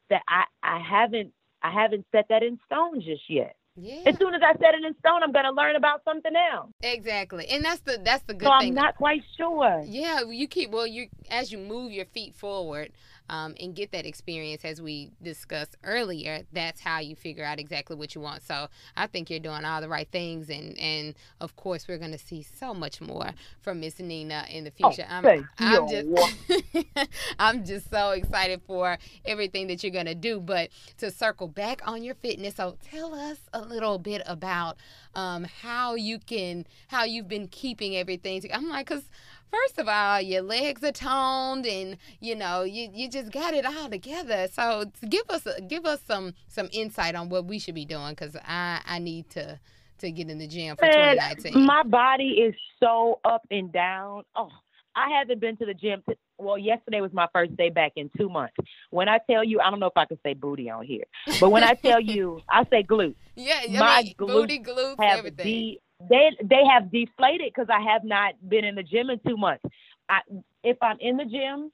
that 0.10 0.22
I 0.28 0.43
I 0.64 0.80
haven't 0.80 1.32
I 1.62 1.72
haven't 1.72 2.06
set 2.12 2.26
that 2.30 2.43
in 2.43 2.60
stone 2.66 3.02
just 3.02 3.24
yet. 3.30 3.56
Yeah. 3.80 4.02
As 4.08 4.18
soon 4.18 4.34
as 4.34 4.41
I 4.43 4.54
set 4.54 4.74
it 4.74 4.84
in 4.84 4.95
stone, 5.00 5.22
I'm 5.22 5.32
gonna 5.32 5.52
learn 5.52 5.76
about 5.76 6.02
something 6.04 6.32
else. 6.52 6.72
Exactly, 6.82 7.48
and 7.48 7.64
that's 7.64 7.82
the 7.82 8.00
that's 8.04 8.24
the 8.24 8.34
good 8.34 8.48
so 8.48 8.60
thing. 8.60 8.70
I'm 8.70 8.74
not 8.74 8.95
quite 8.95 9.22
sure. 9.38 9.84
Yeah, 9.86 10.22
you 10.28 10.48
keep 10.48 10.72
well. 10.72 10.88
You 10.88 11.10
as 11.30 11.52
you 11.52 11.60
move 11.60 11.91
your 11.91 12.06
feet 12.06 12.34
forward, 12.34 12.91
um, 13.30 13.55
and 13.59 13.75
get 13.75 13.91
that 13.91 14.05
experience 14.05 14.63
as 14.63 14.82
we 14.82 15.11
discussed 15.21 15.75
earlier, 15.84 16.43
that's 16.51 16.82
how 16.82 16.99
you 16.99 17.15
figure 17.15 17.43
out 17.43 17.59
exactly 17.59 17.95
what 17.95 18.15
you 18.15 18.21
want. 18.21 18.43
So 18.43 18.67
I 18.95 19.07
think 19.07 19.30
you're 19.30 19.39
doing 19.39 19.65
all 19.65 19.82
the 19.82 19.89
right 19.89 20.07
things, 20.11 20.49
and 20.49 20.78
and 20.80 21.15
of 21.41 21.55
course 21.55 21.88
we're 21.88 21.97
going 21.97 22.11
to 22.11 22.17
see 22.17 22.43
so 22.43 22.73
much 22.73 23.01
more 23.01 23.32
from 23.61 23.80
Miss 23.80 23.99
Nina 23.99 24.45
in 24.49 24.63
the 24.63 24.71
future. 24.71 25.05
Oh, 25.09 25.13
I'm, 25.13 25.23
I'm 25.59 25.88
just 25.89 27.09
I'm 27.39 27.65
just 27.65 27.89
so 27.89 28.11
excited 28.11 28.61
for 28.65 28.97
everything 29.25 29.67
that 29.67 29.84
you're 29.84 29.91
going 29.91 30.05
to 30.05 30.15
do. 30.15 30.39
But 30.39 30.69
to 30.97 31.11
circle 31.11 31.47
back 31.47 31.82
on 31.88 32.03
your 32.03 32.15
fitness, 32.15 32.55
so 32.55 32.78
tell 32.91 33.13
us 33.13 33.38
a 33.53 33.61
little 33.61 33.99
bit 33.99 34.21
about 34.25 34.78
um, 35.15 35.45
how 35.61 35.95
you 35.95 36.19
can 36.19 36.65
how 36.88 37.03
you've 37.03 37.28
been 37.28 37.47
keeping 37.47 37.95
everything. 37.95 38.41
I'm 38.53 38.69
like, 38.69 38.88
cause 38.88 39.09
first 39.52 39.80
of 39.80 39.88
all, 39.88 40.22
your 40.22 40.41
legs 40.41 40.84
are 40.84 40.91
toned, 40.91 41.66
and 41.66 41.98
you 42.20 42.36
know 42.36 42.64
you, 42.64 42.89
you 42.93 43.10
just 43.10 43.32
got 43.32 43.54
it 43.54 43.66
all 43.66 43.89
together. 43.89 44.48
So 44.52 44.86
give 45.10 45.30
us 45.30 45.48
give 45.68 45.86
us 45.86 46.00
some 46.06 46.34
some 46.48 46.70
insight 46.72 47.16
on 47.16 47.30
what 47.30 47.45
we 47.45 47.60
should 47.60 47.76
be 47.76 47.86
doing, 47.86 48.12
because 48.12 48.36
I 48.45 48.82
I 48.86 49.00
need 49.00 49.30
to 49.32 49.60
to 50.00 50.12
get 50.12 50.30
in 50.30 50.38
the 50.38 50.48
gym 50.48 50.76
for 50.76 50.86
2019. 50.86 51.66
My 51.66 51.84
body 51.84 52.30
is 52.30 52.56
so 52.80 53.20
up 53.26 53.45
and 53.50 53.72
down. 53.72 54.24
Oh, 54.36 54.50
I 54.95 55.18
haven't 55.20 55.39
been 55.39 55.58
to 55.58 55.66
the 55.66 55.74
gym. 55.74 56.04
To, 56.10 56.16
well, 56.38 56.58
yesterday 56.58 57.02
was 57.02 57.14
my 57.14 57.28
first 57.34 57.56
day 57.58 57.70
back 57.70 57.93
in 57.95 58.10
two 58.18 58.30
months. 58.30 58.56
When 58.89 59.10
I 59.10 59.20
tell 59.30 59.43
you, 59.43 59.60
I 59.60 59.70
don't 59.70 59.80
know 59.80 59.88
if 59.88 59.98
I 59.98 60.06
can 60.06 60.20
say 60.24 60.34
booty 60.34 60.70
on 60.70 60.86
here, 60.86 61.04
but 61.39 61.50
when 61.50 61.64
I 61.64 61.74
tell 61.74 62.00
you, 62.02 62.41
I 62.50 62.64
say 62.66 62.84
glutes. 62.84 63.16
Yeah, 63.36 63.62
my 63.80 64.04
mean, 64.04 64.16
glutes 64.16 64.28
booty, 64.28 64.60
glutes, 64.60 65.04
have 65.04 65.20
everything. 65.20 65.78
They 66.00 66.32
they 66.43 66.64
have 66.72 66.91
deflated 66.91 67.52
because 67.54 67.70
I 67.70 67.82
have 67.91 68.04
not 68.04 68.36
been 68.48 68.64
in 68.64 68.76
the 68.76 68.84
gym 68.84 69.10
in 69.10 69.20
two 69.26 69.38
months. 69.38 69.64
I 70.10 70.20
if 70.64 70.78
I'm 70.82 70.98
in 71.00 71.18
the 71.18 71.26
gym, 71.26 71.72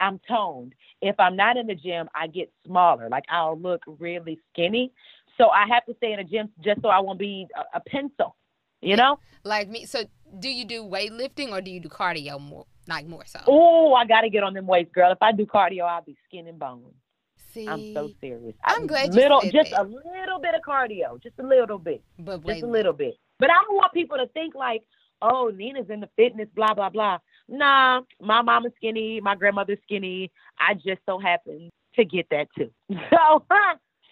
I'm 0.00 0.18
toned. 0.26 0.74
If 1.02 1.14
I'm 1.18 1.36
not 1.36 1.56
in 1.56 1.66
the 1.66 1.74
gym, 1.74 2.08
I 2.14 2.26
get 2.26 2.50
smaller. 2.66 3.08
Like 3.10 3.24
I'll 3.28 3.58
look 3.58 3.82
really 3.86 4.38
skinny. 4.52 4.92
So 5.36 5.50
I 5.50 5.66
have 5.68 5.84
to 5.86 5.94
stay 5.96 6.12
in 6.12 6.18
the 6.18 6.24
gym 6.24 6.48
just 6.64 6.80
so 6.80 6.88
I 6.88 7.00
won't 7.00 7.18
be 7.18 7.46
a, 7.54 7.76
a 7.76 7.80
pencil. 7.80 8.36
You 8.80 8.96
know? 8.96 9.18
Like 9.44 9.68
me. 9.68 9.84
So 9.84 10.04
do 10.38 10.48
you 10.48 10.64
do 10.64 10.82
weightlifting 10.82 11.50
or 11.50 11.60
do 11.60 11.70
you 11.70 11.80
do 11.80 11.88
cardio 11.88 12.40
more? 12.40 12.66
Like 12.88 13.06
more 13.06 13.24
so? 13.26 13.40
Oh, 13.46 13.94
I 13.94 14.06
got 14.06 14.20
to 14.22 14.30
get 14.30 14.42
on 14.42 14.54
them 14.54 14.66
weights, 14.66 14.92
girl. 14.92 15.10
If 15.10 15.18
I 15.20 15.32
do 15.32 15.44
cardio, 15.44 15.82
I'll 15.82 16.02
be 16.02 16.16
skin 16.28 16.46
and 16.46 16.58
bone. 16.58 16.92
See, 17.52 17.66
I'm 17.66 17.92
so 17.94 18.10
serious. 18.20 18.54
I'm 18.64 18.84
I, 18.84 18.86
glad 18.86 19.14
little, 19.14 19.42
you 19.42 19.50
just 19.50 19.70
that. 19.70 19.80
a 19.80 19.82
little 19.82 20.38
bit 20.40 20.54
of 20.54 20.60
cardio, 20.66 21.20
just 21.22 21.38
a 21.38 21.42
little 21.42 21.78
bit, 21.78 22.02
but 22.18 22.44
just 22.44 22.62
a 22.62 22.66
little 22.66 22.92
bit. 22.92 23.16
But 23.38 23.50
I 23.50 23.54
don't 23.66 23.76
want 23.76 23.92
people 23.92 24.16
to 24.16 24.26
think 24.28 24.54
like, 24.54 24.82
oh, 25.22 25.50
Nina's 25.54 25.90
in 25.90 26.00
the 26.00 26.08
fitness, 26.16 26.48
blah 26.54 26.74
blah 26.74 26.90
blah. 26.90 27.18
Nah, 27.48 28.02
my 28.20 28.42
mama's 28.42 28.72
skinny, 28.76 29.20
my 29.20 29.34
grandmother's 29.34 29.78
skinny. 29.82 30.30
I 30.58 30.74
just 30.74 31.00
so 31.06 31.18
happen 31.18 31.70
to 31.94 32.04
get 32.04 32.26
that 32.30 32.48
too. 32.56 32.70
So, 33.10 33.44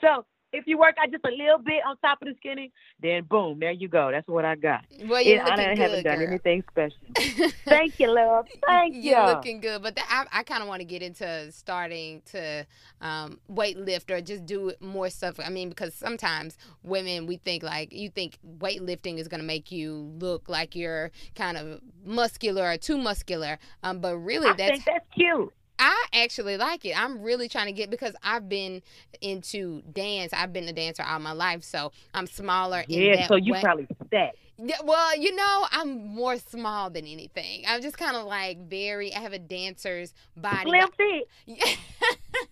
so 0.01 0.25
if 0.55 0.66
you 0.66 0.78
work 0.78 0.94
out 1.02 1.11
just 1.11 1.24
a 1.24 1.30
little 1.30 1.59
bit 1.59 1.82
on 1.86 1.96
top 1.98 2.22
of 2.22 2.28
the 2.28 2.34
skinny, 2.38 2.72
then 3.02 3.24
boom, 3.24 3.59
there 3.59 3.72
you 3.72 3.88
go. 3.88 4.11
That's 4.11 4.26
what 4.28 4.44
I 4.44 4.55
got. 4.55 4.84
Well, 5.07 5.20
you're 5.20 5.42
I 5.42 5.74
haven't 5.74 6.05
done 6.05 6.22
anything 6.22 6.62
special. 6.70 6.96
Thank 7.64 7.98
you, 7.98 8.14
love. 8.14 8.46
Thank 8.66 8.94
you're 8.94 9.20
you. 9.20 9.26
looking 9.26 9.61
good, 9.61 9.82
but 9.82 9.98
I, 10.09 10.26
I 10.32 10.42
kind 10.44 10.62
of 10.62 10.68
want 10.68 10.80
to 10.80 10.84
get 10.84 11.02
into 11.02 11.50
starting 11.50 12.22
to 12.26 12.64
um, 13.00 13.40
weight 13.48 13.76
lift 13.76 14.11
or 14.11 14.20
just 14.20 14.46
do 14.46 14.72
more 14.80 15.11
stuff. 15.11 15.40
I 15.44 15.50
mean, 15.50 15.70
because 15.70 15.94
sometimes 15.94 16.57
women 16.82 17.26
we 17.26 17.36
think 17.36 17.62
like 17.62 17.92
you 17.92 18.09
think 18.09 18.38
weightlifting 18.59 19.18
is 19.18 19.26
going 19.28 19.40
to 19.40 19.46
make 19.46 19.72
you 19.72 20.12
look 20.18 20.48
like 20.48 20.76
you're 20.76 21.11
kind 21.34 21.57
of 21.57 21.80
muscular 22.05 22.70
or 22.70 22.76
too 22.76 22.96
muscular, 22.96 23.59
um, 23.82 23.98
but 23.98 24.16
really 24.16 24.48
I 24.48 24.55
that's 24.55 24.70
think 24.70 24.84
that's 24.84 25.07
cute. 25.14 25.52
I 25.79 26.07
actually 26.12 26.57
like 26.57 26.85
it. 26.85 26.99
I'm 26.99 27.22
really 27.22 27.49
trying 27.49 27.66
to 27.66 27.72
get 27.72 27.91
because 27.91 28.14
I've 28.22 28.49
been 28.49 28.83
into 29.20 29.83
dance. 29.93 30.33
I've 30.33 30.53
been 30.53 30.68
a 30.68 30.72
dancer 30.72 31.03
all 31.03 31.18
my 31.18 31.33
life, 31.33 31.64
so 31.64 31.93
I'm 32.12 32.27
smaller. 32.27 32.85
Yeah, 32.89 33.27
so 33.27 33.37
you 33.37 33.53
way. 33.53 33.61
probably 33.61 33.87
set. 34.11 34.37
Yeah, 34.57 34.77
well, 34.85 35.18
you 35.18 35.35
know, 35.35 35.66
I'm 35.72 36.07
more 36.14 36.39
small 36.39 36.89
than 36.89 37.07
anything. 37.07 37.64
I'm 37.66 37.83
just 37.83 37.99
kind 37.99 38.16
of 38.16 38.27
like 38.27 38.68
very. 38.68 39.12
I 39.14 39.18
have 39.18 39.33
a 39.33 39.39
dancer's 39.39 40.14
body. 40.37 40.70
Slim. 40.70 41.22
Yeah. 41.47 41.64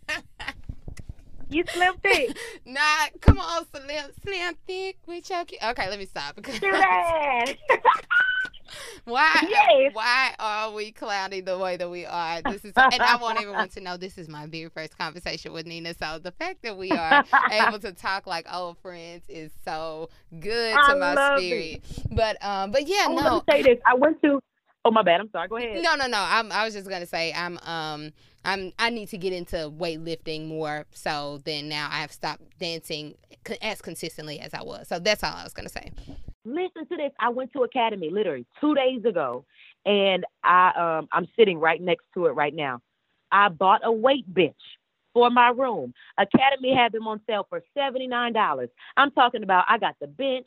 you 1.49 1.65
slim 1.69 1.95
thick. 2.03 2.37
Nah, 2.67 2.81
come 3.21 3.39
on, 3.39 3.65
slim, 3.67 4.11
slim 4.23 4.55
thick. 4.67 4.99
We 5.07 5.21
choking. 5.21 5.59
Okay, 5.63 5.89
let 5.89 5.99
me 5.99 6.07
stop. 6.07 6.35
Because 6.43 6.59
why? 9.05 9.35
Yes. 9.49 9.95
Why 9.95 10.35
are 10.39 10.73
we 10.73 10.93
clouding 10.93 11.45
the 11.45 11.59
way 11.59 11.77
that 11.77 11.91
we 11.91 12.07
are? 12.07 12.43
This 12.43 12.65
is, 12.65 12.73
and 12.77 13.03
I 13.03 13.17
want 13.17 13.41
everyone 13.41 13.69
to 13.71 13.81
know 13.81 13.97
this 13.97 14.19
is 14.19 14.29
my 14.29 14.47
very 14.47 14.69
first 14.69 14.97
conversation 14.97 15.53
with 15.53 15.67
Nina. 15.67 15.95
So 15.95 16.19
the 16.19 16.33
fact 16.33 16.63
that 16.63 16.77
we 16.77 16.91
are 16.91 17.25
able 17.51 17.79
to 17.81 17.93
talk 17.93 18.27
like 18.27 18.47
old 18.53 18.79
friends 18.79 19.25
is 19.29 19.51
so 19.65 20.09
good 20.39 20.77
I 20.77 20.93
to 20.93 20.99
my 20.99 21.37
spirit. 21.39 21.83
It. 21.83 21.83
But 22.11 22.45
um, 22.45 22.71
but 22.71 22.87
yeah, 22.87 23.07
oh, 23.09 23.15
no. 23.15 23.43
Say 23.51 23.63
this. 23.63 23.79
I 23.87 23.95
went 23.95 24.21
to. 24.23 24.41
Oh 24.85 24.91
my 24.91 25.03
bad. 25.03 25.21
I'm 25.21 25.31
sorry. 25.31 25.49
Go 25.49 25.57
ahead. 25.57 25.83
No, 25.83 25.95
no, 25.95 26.07
no. 26.07 26.19
I'm, 26.19 26.51
I 26.51 26.65
was 26.65 26.75
just 26.75 26.89
gonna 26.89 27.07
say 27.07 27.33
I'm 27.33 27.59
um 27.59 28.11
I'm 28.45 28.73
I 28.79 28.91
need 28.91 29.09
to 29.11 29.19
get 29.19 29.33
into 29.33 29.57
weightlifting 29.71 30.49
more. 30.49 30.87
So 30.93 31.41
then 31.45 31.69
now 31.69 31.89
I 31.91 32.01
have 32.01 32.13
stopped 32.13 32.43
dancing 32.59 33.15
as 33.61 33.81
consistently 33.81 34.41
as 34.41 34.55
I 34.55 34.63
was. 34.63 34.89
So 34.89 34.99
that's 34.99 35.23
all 35.23 35.35
I 35.35 35.45
was 35.45 35.53
gonna 35.53 35.69
say. 35.69 35.93
Listen 36.45 36.87
to 36.89 36.97
this. 36.97 37.13
I 37.21 37.29
went 37.29 37.53
to 37.53 37.63
Academy 37.63 38.11
literally 38.11 38.47
two 38.61 38.75
days 38.75 39.05
ago, 39.05 39.45
and 39.87 40.25
I 40.43 40.99
um 41.01 41.09
I'm 41.13 41.29
sitting 41.37 41.59
right 41.59 41.81
next 41.81 42.05
to 42.15 42.27
it 42.27 42.31
right 42.31 42.55
now. 42.55 42.81
I 43.31 43.49
bought 43.49 43.81
a 43.85 43.93
weight 43.93 44.33
bench. 44.33 44.57
for 45.15 45.31
my 45.31 45.51
room. 45.51 45.93
Academy 46.19 46.75
had 46.75 46.93
them 46.93 47.07
on 47.07 47.21
sale 47.27 47.47
for 47.49 47.63
$79. 47.77 48.69
I'm 48.97 49.11
talking 49.11 49.43
about 49.43 49.65
I 49.69 49.79
got 49.79 49.95
the 50.01 50.07
bench, 50.07 50.47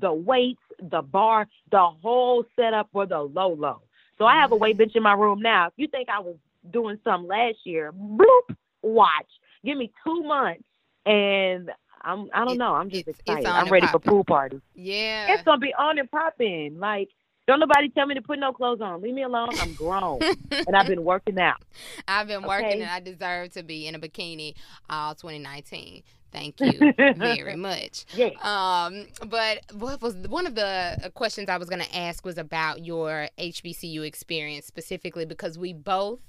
the 0.00 0.12
weights, 0.12 0.62
the 0.90 1.02
bar, 1.02 1.48
the 1.70 1.88
whole 2.02 2.44
setup 2.56 2.88
for 2.92 3.06
the 3.06 3.18
low 3.18 3.54
low. 3.54 3.82
So 4.18 4.26
I 4.26 4.34
have 4.36 4.52
a 4.52 4.56
weight 4.56 4.78
bench 4.78 4.92
in 4.94 5.02
my 5.02 5.14
room 5.14 5.40
now. 5.40 5.68
If 5.68 5.72
you 5.76 5.88
think 5.88 6.08
I 6.08 6.20
was 6.20 6.36
doing 6.70 6.98
some 7.02 7.26
last 7.26 7.58
year, 7.64 7.92
bloop, 7.92 8.56
watch. 8.82 9.26
Give 9.64 9.78
me 9.78 9.90
two 10.04 10.22
months 10.22 10.64
and 11.06 11.70
I'm 12.02 12.28
I 12.32 12.44
don't 12.44 12.54
it, 12.54 12.58
know. 12.58 12.74
I'm 12.74 12.90
just 12.90 13.08
excited. 13.08 13.46
I'm 13.46 13.68
ready 13.70 13.86
poppin'. 13.86 14.00
for 14.00 14.10
pool 14.10 14.24
parties. 14.24 14.60
Yeah. 14.74 15.32
It's 15.34 15.42
gonna 15.42 15.58
be 15.58 15.74
on 15.74 15.98
and 15.98 16.10
popping. 16.10 16.78
Like 16.78 17.10
don't 17.46 17.60
nobody 17.60 17.88
tell 17.88 18.06
me 18.06 18.14
to 18.14 18.22
put 18.22 18.38
no 18.38 18.52
clothes 18.52 18.80
on. 18.80 19.00
Leave 19.00 19.14
me 19.14 19.22
alone. 19.22 19.50
I'm 19.60 19.74
grown. 19.74 20.20
and 20.50 20.76
I've 20.76 20.86
been 20.86 21.04
working 21.04 21.38
out. 21.38 21.62
I've 22.06 22.28
been 22.28 22.42
working 22.42 22.82
and 22.82 22.90
I 22.90 23.00
deserve 23.00 23.52
to 23.54 23.62
be 23.62 23.86
in 23.86 23.94
a 23.94 23.98
bikini 23.98 24.54
all 24.88 25.14
2019. 25.14 26.02
Thank 26.30 26.60
you 26.60 26.94
very 27.16 27.56
much. 27.56 28.06
Yeah. 28.14 28.30
Um, 28.40 29.06
but 29.28 29.60
what 29.74 30.00
was 30.00 30.14
one 30.28 30.46
of 30.46 30.54
the 30.54 31.10
questions 31.14 31.50
I 31.50 31.58
was 31.58 31.68
going 31.68 31.82
to 31.82 31.96
ask 31.96 32.24
was 32.24 32.38
about 32.38 32.84
your 32.84 33.28
HBCU 33.38 34.06
experience 34.06 34.64
specifically 34.64 35.26
because 35.26 35.58
we 35.58 35.74
both 35.74 36.20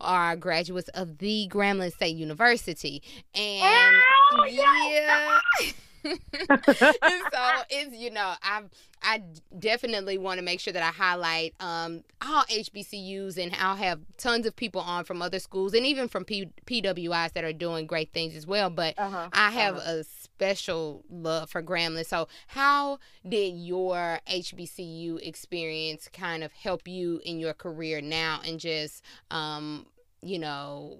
are 0.00 0.34
graduates 0.34 0.88
of 0.90 1.18
the 1.18 1.48
Grambling 1.48 1.92
State 1.92 2.16
University, 2.16 3.02
and 3.36 3.96
oh, 4.32 4.44
yeah. 4.46 5.38
and 5.62 5.74
so 6.04 7.62
it's 7.70 7.96
you 7.96 8.10
know 8.10 8.34
I 8.42 8.62
I 9.02 9.22
definitely 9.58 10.18
want 10.18 10.38
to 10.38 10.44
make 10.44 10.60
sure 10.60 10.72
that 10.72 10.82
I 10.82 10.90
highlight 10.90 11.54
um, 11.60 12.04
all 12.20 12.44
HBCUs 12.44 13.36
and 13.36 13.54
I'll 13.58 13.76
have 13.76 14.00
tons 14.16 14.46
of 14.46 14.54
people 14.54 14.80
on 14.80 15.04
from 15.04 15.20
other 15.20 15.38
schools 15.38 15.74
and 15.74 15.84
even 15.84 16.08
from 16.08 16.24
P- 16.24 16.50
PWIs 16.66 17.32
that 17.32 17.44
are 17.44 17.52
doing 17.52 17.86
great 17.86 18.12
things 18.12 18.36
as 18.36 18.46
well. 18.46 18.70
But 18.70 18.94
uh-huh. 18.98 19.28
I 19.32 19.50
have 19.50 19.76
uh-huh. 19.76 19.90
a 19.90 20.04
special 20.04 21.04
love 21.10 21.50
for 21.50 21.62
Grambling. 21.62 22.06
So 22.06 22.28
how 22.46 22.98
did 23.28 23.56
your 23.56 24.20
HBCU 24.30 25.20
experience 25.26 26.08
kind 26.12 26.44
of 26.44 26.52
help 26.52 26.86
you 26.86 27.20
in 27.24 27.38
your 27.40 27.54
career 27.54 28.00
now 28.00 28.40
and 28.46 28.60
just 28.60 29.02
um, 29.30 29.86
you 30.22 30.38
know 30.38 30.98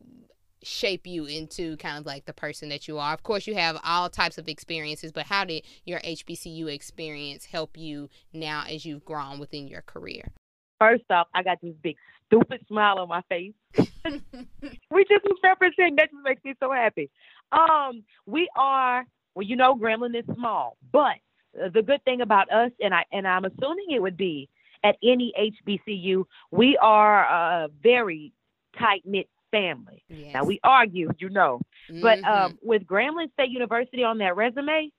shape 0.63 1.07
you 1.07 1.25
into 1.25 1.77
kind 1.77 1.99
of 1.99 2.07
like 2.07 2.25
the 2.27 2.33
person 2.33 2.69
that 2.71 2.89
you 2.89 2.99
are. 2.99 3.13
Of 3.13 3.23
course, 3.23 3.47
you 3.47 3.55
have 3.55 3.79
all 3.85 4.09
types 4.09 4.39
of 4.39 4.49
experiences, 4.49 5.13
but 5.13 5.27
how 5.27 5.45
did 5.45 5.63
your 5.85 6.01
HBCU 6.01 6.73
experience 6.73 7.47
help 7.47 7.77
you 7.77 8.09
now 8.33 8.65
as 8.69 8.85
you've 8.85 9.05
grown 9.05 9.39
within 9.39 9.69
your 9.69 9.83
career? 9.83 10.33
First 10.79 11.05
off, 11.11 11.29
I 11.35 11.43
got 11.43 11.61
this 11.63 11.75
big 11.83 11.97
stupid 12.27 12.65
smile 12.67 12.99
on 12.99 13.09
my 13.09 13.23
face. 13.29 13.53
we 13.77 15.05
just 15.05 15.25
represent 15.43 15.97
that 15.97 16.11
just 16.11 16.25
makes 16.25 16.45
me 16.45 16.55
so 16.61 16.73
happy. 16.73 17.11
Um, 17.53 18.03
we 18.27 18.49
are 18.57 19.05
well, 19.35 19.47
you 19.47 19.57
know, 19.57 19.75
Grambling 19.75 20.19
is 20.19 20.25
small, 20.35 20.77
but 20.93 21.17
the 21.55 21.83
good 21.83 22.03
thing 22.05 22.21
about 22.21 22.51
us, 22.53 22.71
and 22.81 22.95
I 22.95 23.05
and 23.13 23.27
I'm 23.27 23.45
assuming 23.45 23.87
it 23.91 24.03
would 24.03 24.17
be 24.17 24.49
at 24.85 24.97
any 25.03 25.33
HBCU, 25.67 26.25
we 26.51 26.77
are 26.81 27.25
a 27.25 27.69
very 27.83 28.33
tight 28.79 29.03
knit 29.05 29.29
family. 29.53 30.03
Yes. 30.09 30.35
Now 30.35 30.45
we 30.45 30.59
argue, 30.65 31.11
you 31.19 31.29
know, 31.29 31.61
mm-hmm. 31.89 32.03
but 32.03 32.25
um, 32.25 32.59
with 32.63 32.85
Grambling 32.85 33.33
State 33.35 33.51
University 33.51 34.03
on 34.03 34.19
that 34.19 34.35
resume, 34.35 34.91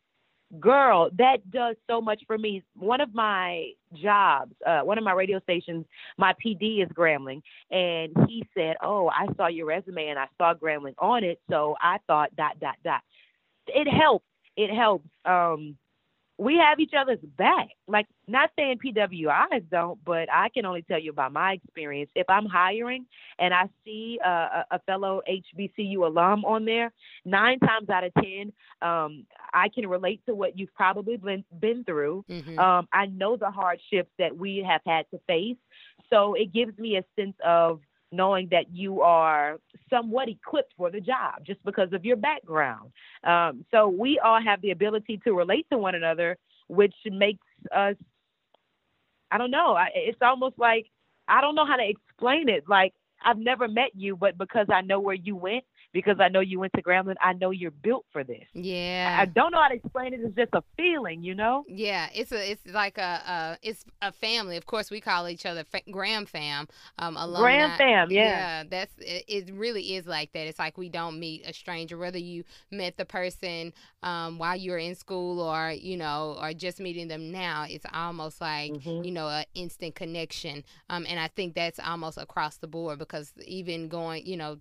girl, 0.60 1.10
that 1.18 1.49
does 1.51 1.76
so 1.89 1.99
much 1.99 2.22
for 2.28 2.38
me. 2.38 2.64
One 2.76 3.01
of 3.01 3.14
my 3.14 3.72
jobs, 4.01 4.54
uh, 4.66 4.82
one 4.82 4.97
of 4.97 5.04
my 5.04 5.14
radio 5.14 5.39
stations, 5.41 5.86
my 6.18 6.34
PD 6.34 6.84
is 6.84 6.89
Grambling, 6.89 7.41
and 7.72 8.14
he 8.28 8.47
said, 8.56 8.78
"Oh, 8.82 9.10
I 9.10 9.28
saw 9.36 9.47
your 9.47 9.66
resume 9.66 10.08
and 10.08 10.20
I 10.20 10.28
saw 10.38 10.54
Grambling 10.54 10.95
on 10.99 11.24
it, 11.24 11.41
so 11.49 11.76
I 11.82 11.97
thought 12.08 12.36
dot 12.36 12.60
dot 12.60 12.76
dot." 12.84 13.01
It 13.68 13.88
helps. 13.88 14.26
It 14.56 14.74
helps. 14.74 15.10
Um, 15.26 15.78
we 16.38 16.57
have 16.57 16.79
each 16.79 16.93
other's 16.97 17.19
back. 17.38 17.69
Like, 17.88 18.07
not 18.27 18.49
saying 18.57 18.79
PWIs 18.84 19.69
don't, 19.69 20.03
but 20.03 20.31
I 20.31 20.49
can 20.49 20.65
only 20.65 20.81
tell 20.81 20.99
you 20.99 21.11
about 21.11 21.31
my 21.31 21.53
experience. 21.53 22.09
If 22.15 22.27
I'm 22.29 22.45
hiring 22.45 23.05
and 23.38 23.53
I 23.53 23.69
see 23.86 24.19
a, 24.23 24.65
a 24.71 24.79
fellow 24.86 25.21
HBCU 25.29 25.97
alum 25.97 26.43
on 26.43 26.65
there, 26.65 26.91
nine 27.23 27.59
times 27.59 27.89
out 27.89 28.03
of 28.03 28.13
ten, 28.15 28.51
um, 28.81 29.25
I 29.53 29.69
can 29.69 29.88
relate 29.88 30.21
to 30.25 30.34
what 30.34 30.57
you've 30.57 30.73
probably 30.73 31.17
been 31.17 31.43
been 31.59 31.84
through. 31.84 32.25
Mm-hmm. 32.29 32.57
Um, 32.57 32.88
I 32.91 33.05
know 33.05 33.38
the 33.38 33.51
hardships 33.51 34.09
that 34.17 34.36
we 34.36 34.65
have 34.67 34.81
had 34.86 35.05
to 35.11 35.19
face, 35.27 35.57
so 36.09 36.34
it 36.34 36.51
gives 36.51 36.77
me 36.79 36.97
a 36.97 37.03
sense 37.15 37.36
of 37.45 37.79
knowing 38.14 38.47
that 38.51 38.72
you 38.72 39.01
are 39.01 39.57
somewhat 39.89 40.30
equipped 40.30 40.74
for 40.78 40.89
the 40.89 41.01
job 41.01 41.43
just 41.45 41.64
because 41.66 41.91
of 41.93 42.05
your 42.05 42.16
background. 42.16 42.91
Um, 43.24 43.66
so 43.72 43.88
we 43.88 44.20
all 44.20 44.41
have 44.41 44.61
the 44.61 44.72
ability 44.72 45.20
to 45.24 45.34
relate 45.34 45.66
to 45.72 45.78
one 45.78 45.95
another, 45.95 46.38
which 46.68 46.95
makes 47.05 47.45
us, 47.76 47.95
I 49.32 49.38
don't 49.38 49.51
know, 49.51 49.78
it's 49.95 50.22
almost 50.22 50.57
like, 50.57 50.86
I 51.28 51.41
don't 51.41 51.55
know 51.55 51.66
how 51.66 51.78
to 51.78 51.88
explain 51.88 52.49
it. 52.49 52.64
Like, 52.68 52.93
I've 53.26 53.38
never 53.38 53.68
met 53.68 53.91
you, 53.95 54.16
but 54.16 54.38
because 54.38 54.68
I 54.70 54.82
know 54.82 54.99
where 54.99 55.16
you 55.16 55.36
went, 55.36 55.64
because 55.94 56.20
I 56.20 56.28
know 56.28 56.39
you 56.39 56.60
went 56.60 56.74
to 56.74 56.82
Grambling. 56.82 57.16
I 57.22 57.34
know 57.34 57.52
you're 57.52 57.72
built 57.72 58.06
for 58.12 58.24
this. 58.24 58.46
Yeah. 58.54 59.16
I 59.20 59.26
don't 59.26 59.52
know 59.52 59.62
how 59.62 59.68
to 59.68 59.76
explain 59.76 60.14
it. 60.14 60.22
It's 60.22 60.36
just 60.36 60.54
a 60.54 60.64
feeling, 60.76 61.24
you 61.24 61.36
know. 61.36 61.64
Yeah, 61.68 62.10
it's 62.14 62.32
a 62.32 62.52
it's 62.52 62.66
like 62.66 62.98
a, 62.98 63.02
a 63.02 63.58
it's 63.62 63.86
a 64.02 64.12
family. 64.12 64.58
Of 64.58 64.66
course, 64.66 64.89
we 64.89 65.00
call 65.00 65.30
each 65.30 65.46
other 65.46 65.64
fa- 65.64 65.82
Gram 65.91 66.26
fam. 66.26 66.68
Um, 66.98 67.16
alumni. 67.16 67.39
Gram 67.39 67.78
fam, 67.78 68.12
yeah. 68.12 68.24
Yeah, 68.24 68.64
that's 68.70 68.94
it, 68.98 69.26
it. 69.28 69.54
Really 69.54 69.96
is 69.96 70.08
like 70.08 70.32
that. 70.34 70.48
It's 70.48 70.60
like 70.60 70.78
we 70.78 70.89
don't 70.89 71.20
meet 71.20 71.48
a 71.48 71.54
stranger, 71.54 71.98
whether 71.98 72.18
you 72.18 72.44
met 72.72 72.98
the 72.98 73.06
person 73.06 73.72
um, 74.02 74.39
while 74.39 74.56
you 74.56 74.72
were 74.72 74.80
in 74.80 74.96
school 74.96 75.39
or 75.39 75.72
you 75.72 75.96
know 75.96 76.38
or 76.41 76.54
just 76.54 76.80
meeting 76.80 77.08
them 77.08 77.32
now. 77.32 77.66
It's 77.70 77.86
almost 77.94 78.41
like 78.41 78.72
mm-hmm. 78.72 79.04
you 79.04 79.12
know 79.12 79.28
an 79.28 79.46
instant 79.54 79.94
connection. 79.94 80.64
Um, 80.89 81.06
and 81.08 81.20
I 81.20 81.28
think 81.28 81.54
that's 81.54 81.80
almost 81.80 82.18
across 82.18 82.58
the 82.58 82.68
board 82.68 82.98
because 82.98 83.32
even 83.46 83.89
going, 83.89 84.26
you 84.26 84.38
know 84.38 84.58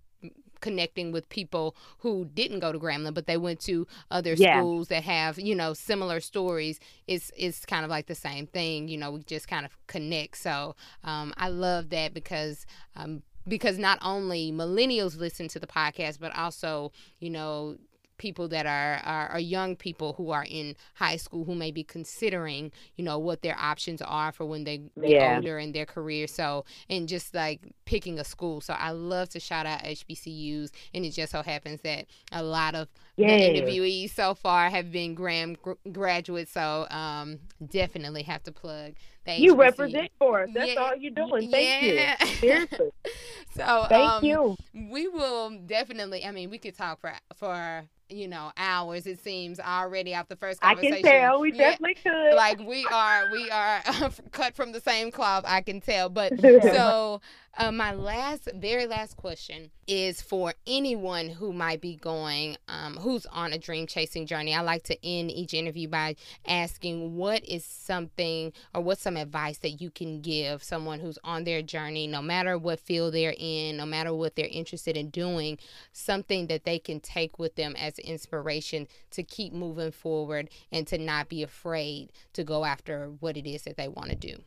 connecting 0.62 1.12
with 1.12 1.28
people 1.28 1.76
who 1.98 2.24
didn't 2.24 2.60
go 2.60 2.72
to 2.72 2.78
Grambling, 2.78 3.12
but 3.12 3.26
they 3.26 3.36
went 3.36 3.60
to 3.60 3.86
other 4.10 4.32
yeah. 4.32 4.58
schools 4.58 4.88
that 4.88 5.02
have, 5.02 5.38
you 5.38 5.54
know, 5.54 5.74
similar 5.74 6.20
stories. 6.20 6.80
It's 7.06 7.30
it's 7.36 7.66
kind 7.66 7.84
of 7.84 7.90
like 7.90 8.06
the 8.06 8.14
same 8.14 8.46
thing. 8.46 8.88
You 8.88 8.96
know, 8.96 9.10
we 9.10 9.22
just 9.24 9.48
kind 9.48 9.66
of 9.66 9.76
connect. 9.86 10.38
So 10.38 10.74
um, 11.04 11.34
I 11.36 11.48
love 11.48 11.90
that 11.90 12.14
because 12.14 12.64
um, 12.96 13.22
because 13.46 13.78
not 13.78 13.98
only 14.02 14.52
millennials 14.52 15.18
listen 15.18 15.48
to 15.48 15.58
the 15.58 15.66
podcast, 15.66 16.18
but 16.20 16.34
also, 16.36 16.92
you 17.18 17.30
know, 17.30 17.76
people 18.22 18.46
that 18.46 18.66
are, 18.66 19.00
are, 19.04 19.30
are 19.30 19.40
young 19.40 19.74
people 19.74 20.12
who 20.12 20.30
are 20.30 20.46
in 20.48 20.76
high 20.94 21.16
school 21.16 21.44
who 21.44 21.56
may 21.56 21.72
be 21.72 21.82
considering, 21.82 22.70
you 22.94 23.04
know, 23.04 23.18
what 23.18 23.42
their 23.42 23.58
options 23.58 24.00
are 24.00 24.30
for 24.30 24.46
when 24.46 24.62
they 24.62 24.78
get 24.78 25.10
yeah. 25.10 25.34
older 25.34 25.58
in 25.58 25.72
their 25.72 25.84
career. 25.84 26.28
So, 26.28 26.64
and 26.88 27.08
just 27.08 27.34
like 27.34 27.60
picking 27.84 28.20
a 28.20 28.24
school. 28.24 28.60
So 28.60 28.74
I 28.74 28.92
love 28.92 29.28
to 29.30 29.40
shout 29.40 29.66
out 29.66 29.82
HBCUs, 29.82 30.70
and 30.94 31.04
it 31.04 31.10
just 31.10 31.32
so 31.32 31.42
happens 31.42 31.80
that 31.80 32.06
a 32.30 32.44
lot 32.44 32.76
of 32.76 32.86
the 33.16 33.24
interviewees 33.24 34.14
so 34.14 34.34
far 34.34 34.70
have 34.70 34.92
been 34.92 35.14
Graham 35.14 35.56
gr- 35.60 35.72
graduates. 35.90 36.52
So 36.52 36.86
um, 36.90 37.40
definitely 37.70 38.22
have 38.22 38.44
to 38.44 38.52
plug 38.52 38.94
you 39.26 39.54
represent 39.54 40.10
for 40.18 40.42
us. 40.42 40.50
That's 40.52 40.74
yeah. 40.74 40.80
all 40.80 40.96
you're 40.96 41.12
doing. 41.12 41.50
Thank 41.50 41.94
yeah. 41.94 42.16
you. 42.20 42.26
Seriously. 42.26 42.90
so 43.56 43.86
thank 43.88 44.10
um, 44.10 44.24
you. 44.24 44.56
We 44.74 45.08
will 45.08 45.50
definitely. 45.66 46.24
I 46.24 46.32
mean, 46.32 46.50
we 46.50 46.58
could 46.58 46.76
talk 46.76 47.00
for 47.00 47.12
for 47.36 47.84
you 48.08 48.28
know 48.28 48.52
hours 48.56 49.06
it 49.06 49.18
seems 49.20 49.58
already 49.58 50.12
after 50.12 50.34
the 50.34 50.38
first 50.38 50.60
conversation. 50.60 50.94
I 50.94 51.00
can 51.00 51.10
tell 51.10 51.40
we 51.40 51.52
yeah, 51.52 51.70
definitely 51.70 51.94
could. 52.02 52.34
Like 52.34 52.60
we 52.60 52.84
are 52.86 53.30
we 53.30 53.50
are 53.50 53.82
cut 54.32 54.54
from 54.54 54.72
the 54.72 54.80
same 54.80 55.10
cloth. 55.10 55.44
I 55.46 55.60
can 55.62 55.80
tell. 55.80 56.08
But 56.08 56.38
so 56.40 57.20
uh, 57.58 57.70
my 57.70 57.92
last, 57.92 58.48
very 58.54 58.86
last 58.86 59.16
question 59.16 59.70
is 59.86 60.22
for 60.22 60.54
anyone 60.66 61.28
who 61.28 61.52
might 61.52 61.82
be 61.82 61.96
going, 61.96 62.56
um, 62.66 62.96
who's 62.96 63.26
on 63.26 63.52
a 63.52 63.58
dream 63.58 63.86
chasing 63.86 64.24
journey. 64.24 64.54
I 64.54 64.62
like 64.62 64.84
to 64.84 65.06
end 65.06 65.30
each 65.30 65.52
interview 65.52 65.86
by 65.86 66.16
asking 66.46 67.14
what 67.14 67.44
is 67.44 67.64
something 67.64 68.54
or 68.74 68.80
what's 68.80 69.02
some 69.02 69.18
advice 69.18 69.58
that 69.58 69.82
you 69.82 69.90
can 69.90 70.22
give 70.22 70.62
someone 70.62 71.00
who's 71.00 71.18
on 71.24 71.44
their 71.44 71.60
journey, 71.60 72.06
no 72.06 72.22
matter 72.22 72.56
what 72.56 72.80
field 72.80 73.12
they're 73.12 73.34
in, 73.36 73.76
no 73.76 73.84
matter 73.84 74.14
what 74.14 74.34
they're 74.34 74.46
interested 74.46 74.96
in 74.96 75.10
doing, 75.10 75.58
something 75.92 76.46
that 76.46 76.64
they 76.64 76.78
can 76.78 77.00
take 77.00 77.38
with 77.38 77.56
them 77.56 77.76
as 77.76 77.98
inspiration 77.98 78.88
to 79.10 79.22
keep 79.22 79.52
moving 79.52 79.92
forward 79.92 80.48
and 80.70 80.86
to 80.86 80.96
not 80.96 81.28
be 81.28 81.42
afraid 81.42 82.12
to 82.32 82.44
go 82.44 82.64
after 82.64 83.10
what 83.20 83.36
it 83.36 83.46
is 83.46 83.62
that 83.64 83.76
they 83.76 83.88
want 83.88 84.08
to 84.08 84.16
do. 84.16 84.38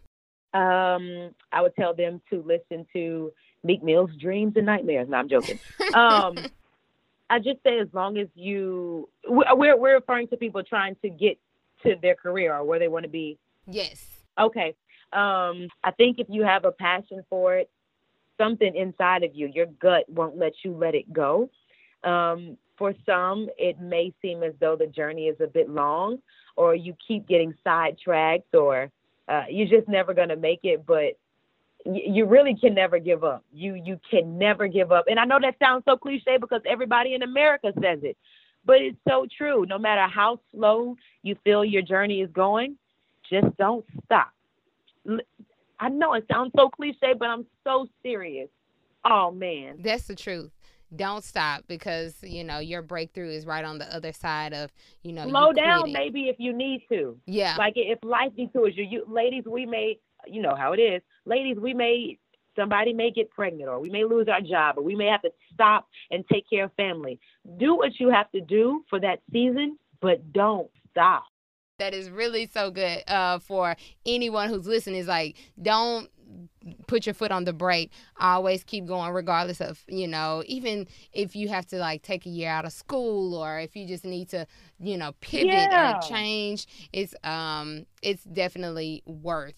Um, 0.54 1.32
I 1.52 1.62
would 1.62 1.76
tell 1.76 1.94
them 1.94 2.22
to 2.30 2.42
listen 2.42 2.86
to 2.94 3.32
Meek 3.64 3.84
Mill's 3.84 4.12
Dreams 4.20 4.54
and 4.56 4.66
Nightmares. 4.66 5.10
No, 5.10 5.18
I'm 5.18 5.30
joking. 5.30 5.60
Um, 5.94 6.38
I 7.30 7.40
just 7.40 7.62
say 7.64 7.80
as 7.80 7.88
long 7.92 8.18
as 8.18 8.28
you, 8.36 9.10
we're 9.28 9.76
we're 9.78 9.96
referring 9.96 10.28
to 10.28 10.38
people 10.38 10.64
trying 10.64 10.96
to 11.02 11.10
get 11.10 11.40
to 11.84 11.96
their 12.02 12.16
career 12.16 12.56
or 12.56 12.64
where 12.64 12.80
they 12.80 12.88
want 12.88 13.04
to 13.04 13.10
be. 13.10 13.38
Yes. 13.68 14.06
Okay. 14.40 14.76
Um, 15.12 15.68
I 15.84 15.92
think 15.98 16.20
if 16.20 16.28
you 16.30 16.44
have 16.44 16.66
a 16.66 16.72
passion 16.72 17.24
for 17.30 17.56
it, 17.56 17.70
something 18.38 18.76
inside 18.76 19.24
of 19.24 19.34
you, 19.34 19.48
your 19.48 19.66
gut 19.66 20.08
won't 20.10 20.38
let 20.38 20.54
you 20.64 20.76
let 20.76 20.94
it 20.94 21.12
go. 21.12 21.50
Um, 22.04 22.58
for 22.78 22.94
some, 23.06 23.50
it 23.58 23.80
may 23.80 24.14
seem 24.22 24.44
as 24.44 24.54
though 24.60 24.76
the 24.76 24.88
journey 24.88 25.28
is 25.28 25.40
a 25.40 25.48
bit 25.48 25.70
long, 25.70 26.20
or 26.56 26.76
you 26.76 26.96
keep 27.08 27.28
getting 27.28 27.54
sidetracked, 27.64 28.54
or 28.54 28.92
uh, 29.28 29.44
you're 29.50 29.68
just 29.68 29.88
never 29.88 30.14
going 30.14 30.30
to 30.30 30.36
make 30.36 30.62
it. 30.64 30.86
But 30.86 31.18
you 31.86 32.26
really 32.26 32.56
can 32.56 32.74
never 32.74 33.00
give 33.00 33.24
up. 33.24 33.44
You 33.54 33.76
you 33.76 34.00
can 34.10 34.38
never 34.38 34.68
give 34.68 34.92
up. 34.92 35.06
And 35.08 35.20
I 35.20 35.26
know 35.26 35.40
that 35.42 35.56
sounds 35.60 35.84
so 35.88 35.98
cliche 35.98 36.38
because 36.40 36.62
everybody 36.68 37.14
in 37.14 37.22
America 37.22 37.72
says 37.76 38.00
it, 38.02 38.18
but 38.66 38.78
it's 38.78 38.98
so 39.08 39.28
true. 39.38 39.66
No 39.68 39.78
matter 39.78 40.08
how 40.12 40.40
slow 40.52 40.96
you 41.22 41.36
feel 41.44 41.64
your 41.64 41.84
journey 41.84 42.22
is 42.22 42.30
going, 42.32 42.78
just 43.30 43.56
don't 43.58 43.86
stop. 44.06 44.32
I 45.80 45.90
know 45.90 46.14
it 46.14 46.26
sounds 46.32 46.52
so 46.58 46.70
cliche, 46.70 47.14
but 47.18 47.28
I'm 47.28 47.46
so 47.64 47.88
serious. 48.02 48.50
Oh 49.04 49.32
man. 49.32 49.78
That's 49.80 50.08
the 50.08 50.16
truth. 50.16 50.52
Don't 50.96 51.24
stop 51.24 51.64
because, 51.68 52.16
you 52.22 52.44
know, 52.44 52.60
your 52.60 52.82
breakthrough 52.82 53.32
is 53.32 53.46
right 53.46 53.66
on 53.66 53.80
the 53.80 53.94
other 53.94 54.14
side 54.14 54.54
of, 54.54 54.72
you 55.04 55.14
know, 55.14 55.28
slow 55.28 55.50
you 55.50 55.56
down 55.56 55.92
maybe 55.92 56.30
if 56.30 56.36
you 56.40 56.54
need 56.54 56.84
to. 56.90 57.18
Yeah. 57.26 57.56
Like 57.58 57.74
if 57.76 58.00
life 58.04 58.32
detours 58.36 58.74
you, 58.76 58.86
you 58.86 59.06
ladies, 59.08 59.44
we 59.46 59.66
may 59.66 60.00
you 60.28 60.42
know 60.42 60.56
how 60.56 60.74
it 60.74 60.80
is. 60.80 61.02
Ladies, 61.26 61.58
we 61.60 61.74
may 61.74 62.18
somebody 62.56 62.94
may 62.94 63.12
get 63.12 63.30
pregnant 63.32 63.70
or 63.70 63.80
we 63.80 63.90
may 63.90 64.04
lose 64.04 64.28
our 64.28 64.42
job 64.42 64.78
or 64.78 64.84
we 64.84 64.96
may 64.96 65.08
have 65.08 65.22
to 65.22 65.30
stop 65.54 65.88
and 66.12 66.24
take 66.32 66.50
care 66.50 66.66
of 66.66 66.74
family. 66.74 67.20
Do 67.58 67.76
what 67.76 68.00
you 68.00 68.10
have 68.10 68.32
to 68.32 68.42
do 68.42 68.84
for 68.90 69.00
that 69.00 69.20
season, 69.32 69.78
but 70.02 70.32
don't 70.32 70.70
stop. 70.92 71.26
That 71.78 71.94
is 71.94 72.10
really 72.10 72.50
so 72.54 72.72
good 72.72 73.04
uh, 73.08 73.40
for 73.40 73.76
anyone 74.06 74.48
who's 74.48 74.66
listening. 74.66 75.02
Is 75.02 75.08
like, 75.08 75.36
don't 75.62 76.10
put 76.88 77.06
your 77.06 77.14
foot 77.14 77.32
on 77.32 77.46
the 77.46 77.54
brake. 77.54 77.92
Always 78.20 78.64
keep 78.64 78.86
going, 78.86 79.14
regardless 79.14 79.62
of 79.62 79.84
you 79.88 80.08
know, 80.08 80.44
even 80.46 80.88
if 81.14 81.36
you 81.36 81.50
have 81.50 81.66
to 81.68 81.78
like 81.78 82.02
take 82.02 82.26
a 82.26 82.30
year 82.30 82.50
out 82.50 82.66
of 82.66 82.74
school 82.74 83.36
or 83.36 83.60
if 83.60 83.76
you 83.76 83.88
just 83.88 84.06
need 84.06 84.30
to, 84.30 84.48
you 84.80 84.98
know, 84.98 85.14
pivot 85.22 85.48
yeah. 85.48 85.98
or 85.98 86.02
change. 86.02 86.68
It's 86.94 87.16
um, 87.24 87.86
it's 88.02 88.24
definitely 88.24 89.04
worth 89.06 89.56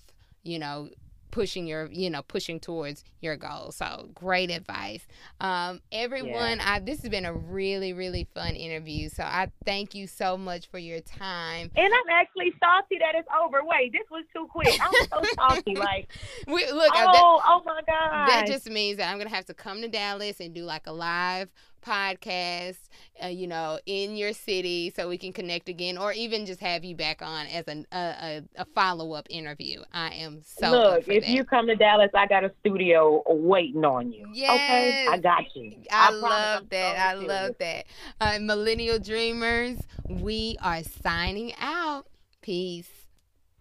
you 0.47 0.57
know, 0.57 0.89
pushing 1.31 1.67
your 1.67 1.89
you 1.91 2.09
know 2.09 2.21
pushing 2.21 2.59
towards 2.59 3.03
your 3.21 3.35
goals. 3.35 3.75
So 3.75 4.09
great 4.13 4.49
advice. 4.49 5.05
Um 5.41 5.81
everyone 5.91 6.57
yeah. 6.57 6.73
I, 6.73 6.79
this 6.79 7.01
has 7.01 7.09
been 7.09 7.25
a 7.25 7.33
really 7.33 7.93
really 7.93 8.27
fun 8.33 8.55
interview. 8.55 9.09
So 9.09 9.23
i 9.23 9.51
thank 9.65 9.95
you 9.95 10.07
so 10.07 10.37
much 10.37 10.67
for 10.67 10.79
your 10.79 11.01
time. 11.01 11.71
And 11.75 11.93
i'm 11.93 12.09
actually 12.11 12.53
salty 12.59 12.97
that 12.99 13.15
it's 13.15 13.27
over. 13.43 13.59
Wait 13.63 13.91
this 13.91 14.09
was 14.11 14.25
too 14.33 14.47
quick. 14.51 14.77
I'm 14.81 14.93
so 14.93 15.29
salty 15.35 15.75
like 15.75 16.11
we, 16.47 16.71
look 16.71 16.91
oh, 16.93 17.11
that, 17.11 17.21
oh 17.21 17.61
my 17.65 17.81
god 17.87 18.29
that 18.29 18.47
just 18.47 18.69
means 18.69 18.97
that 18.97 19.11
i'm 19.11 19.17
gonna 19.17 19.29
have 19.29 19.45
to 19.45 19.53
come 19.53 19.81
to 19.81 19.87
dallas 19.87 20.39
and 20.39 20.53
do 20.53 20.63
like 20.63 20.87
a 20.87 20.91
live 20.91 21.49
podcast, 21.87 22.77
uh, 23.23 23.27
you 23.27 23.47
know, 23.47 23.79
in 23.85 24.15
your 24.15 24.33
city 24.33 24.91
so 24.95 25.07
we 25.07 25.17
can 25.17 25.31
connect 25.31 25.69
again, 25.69 25.97
or 25.97 26.11
even 26.11 26.45
just 26.45 26.59
have 26.59 26.83
you 26.83 26.95
back 26.95 27.21
on 27.21 27.47
as 27.47 27.65
a, 27.67 27.85
a, 27.91 28.43
a 28.57 28.65
follow 28.75 29.13
up 29.13 29.27
interview. 29.29 29.81
I 29.93 30.09
am 30.15 30.41
so 30.43 30.71
look. 30.71 31.07
if 31.07 31.23
that. 31.23 31.29
you 31.29 31.43
come 31.43 31.67
to 31.67 31.75
Dallas, 31.75 32.11
I 32.13 32.27
got 32.27 32.43
a 32.43 32.51
studio 32.59 33.23
waiting 33.27 33.85
on 33.85 34.11
you. 34.11 34.27
Yes, 34.33 34.51
okay, 34.51 35.07
I 35.09 35.17
got 35.17 35.43
you. 35.55 35.73
I, 35.91 36.07
I 36.07 36.11
love 36.11 36.69
that. 36.69 36.97
I 36.97 37.13
love 37.13 37.55
that. 37.59 37.85
Uh, 38.19 38.39
Millennial 38.41 38.99
Dreamers, 38.99 39.77
we 40.09 40.57
are 40.61 40.83
signing 40.83 41.53
out. 41.59 42.07
Peace. 42.41 42.89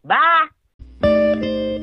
Bye. 0.04 1.82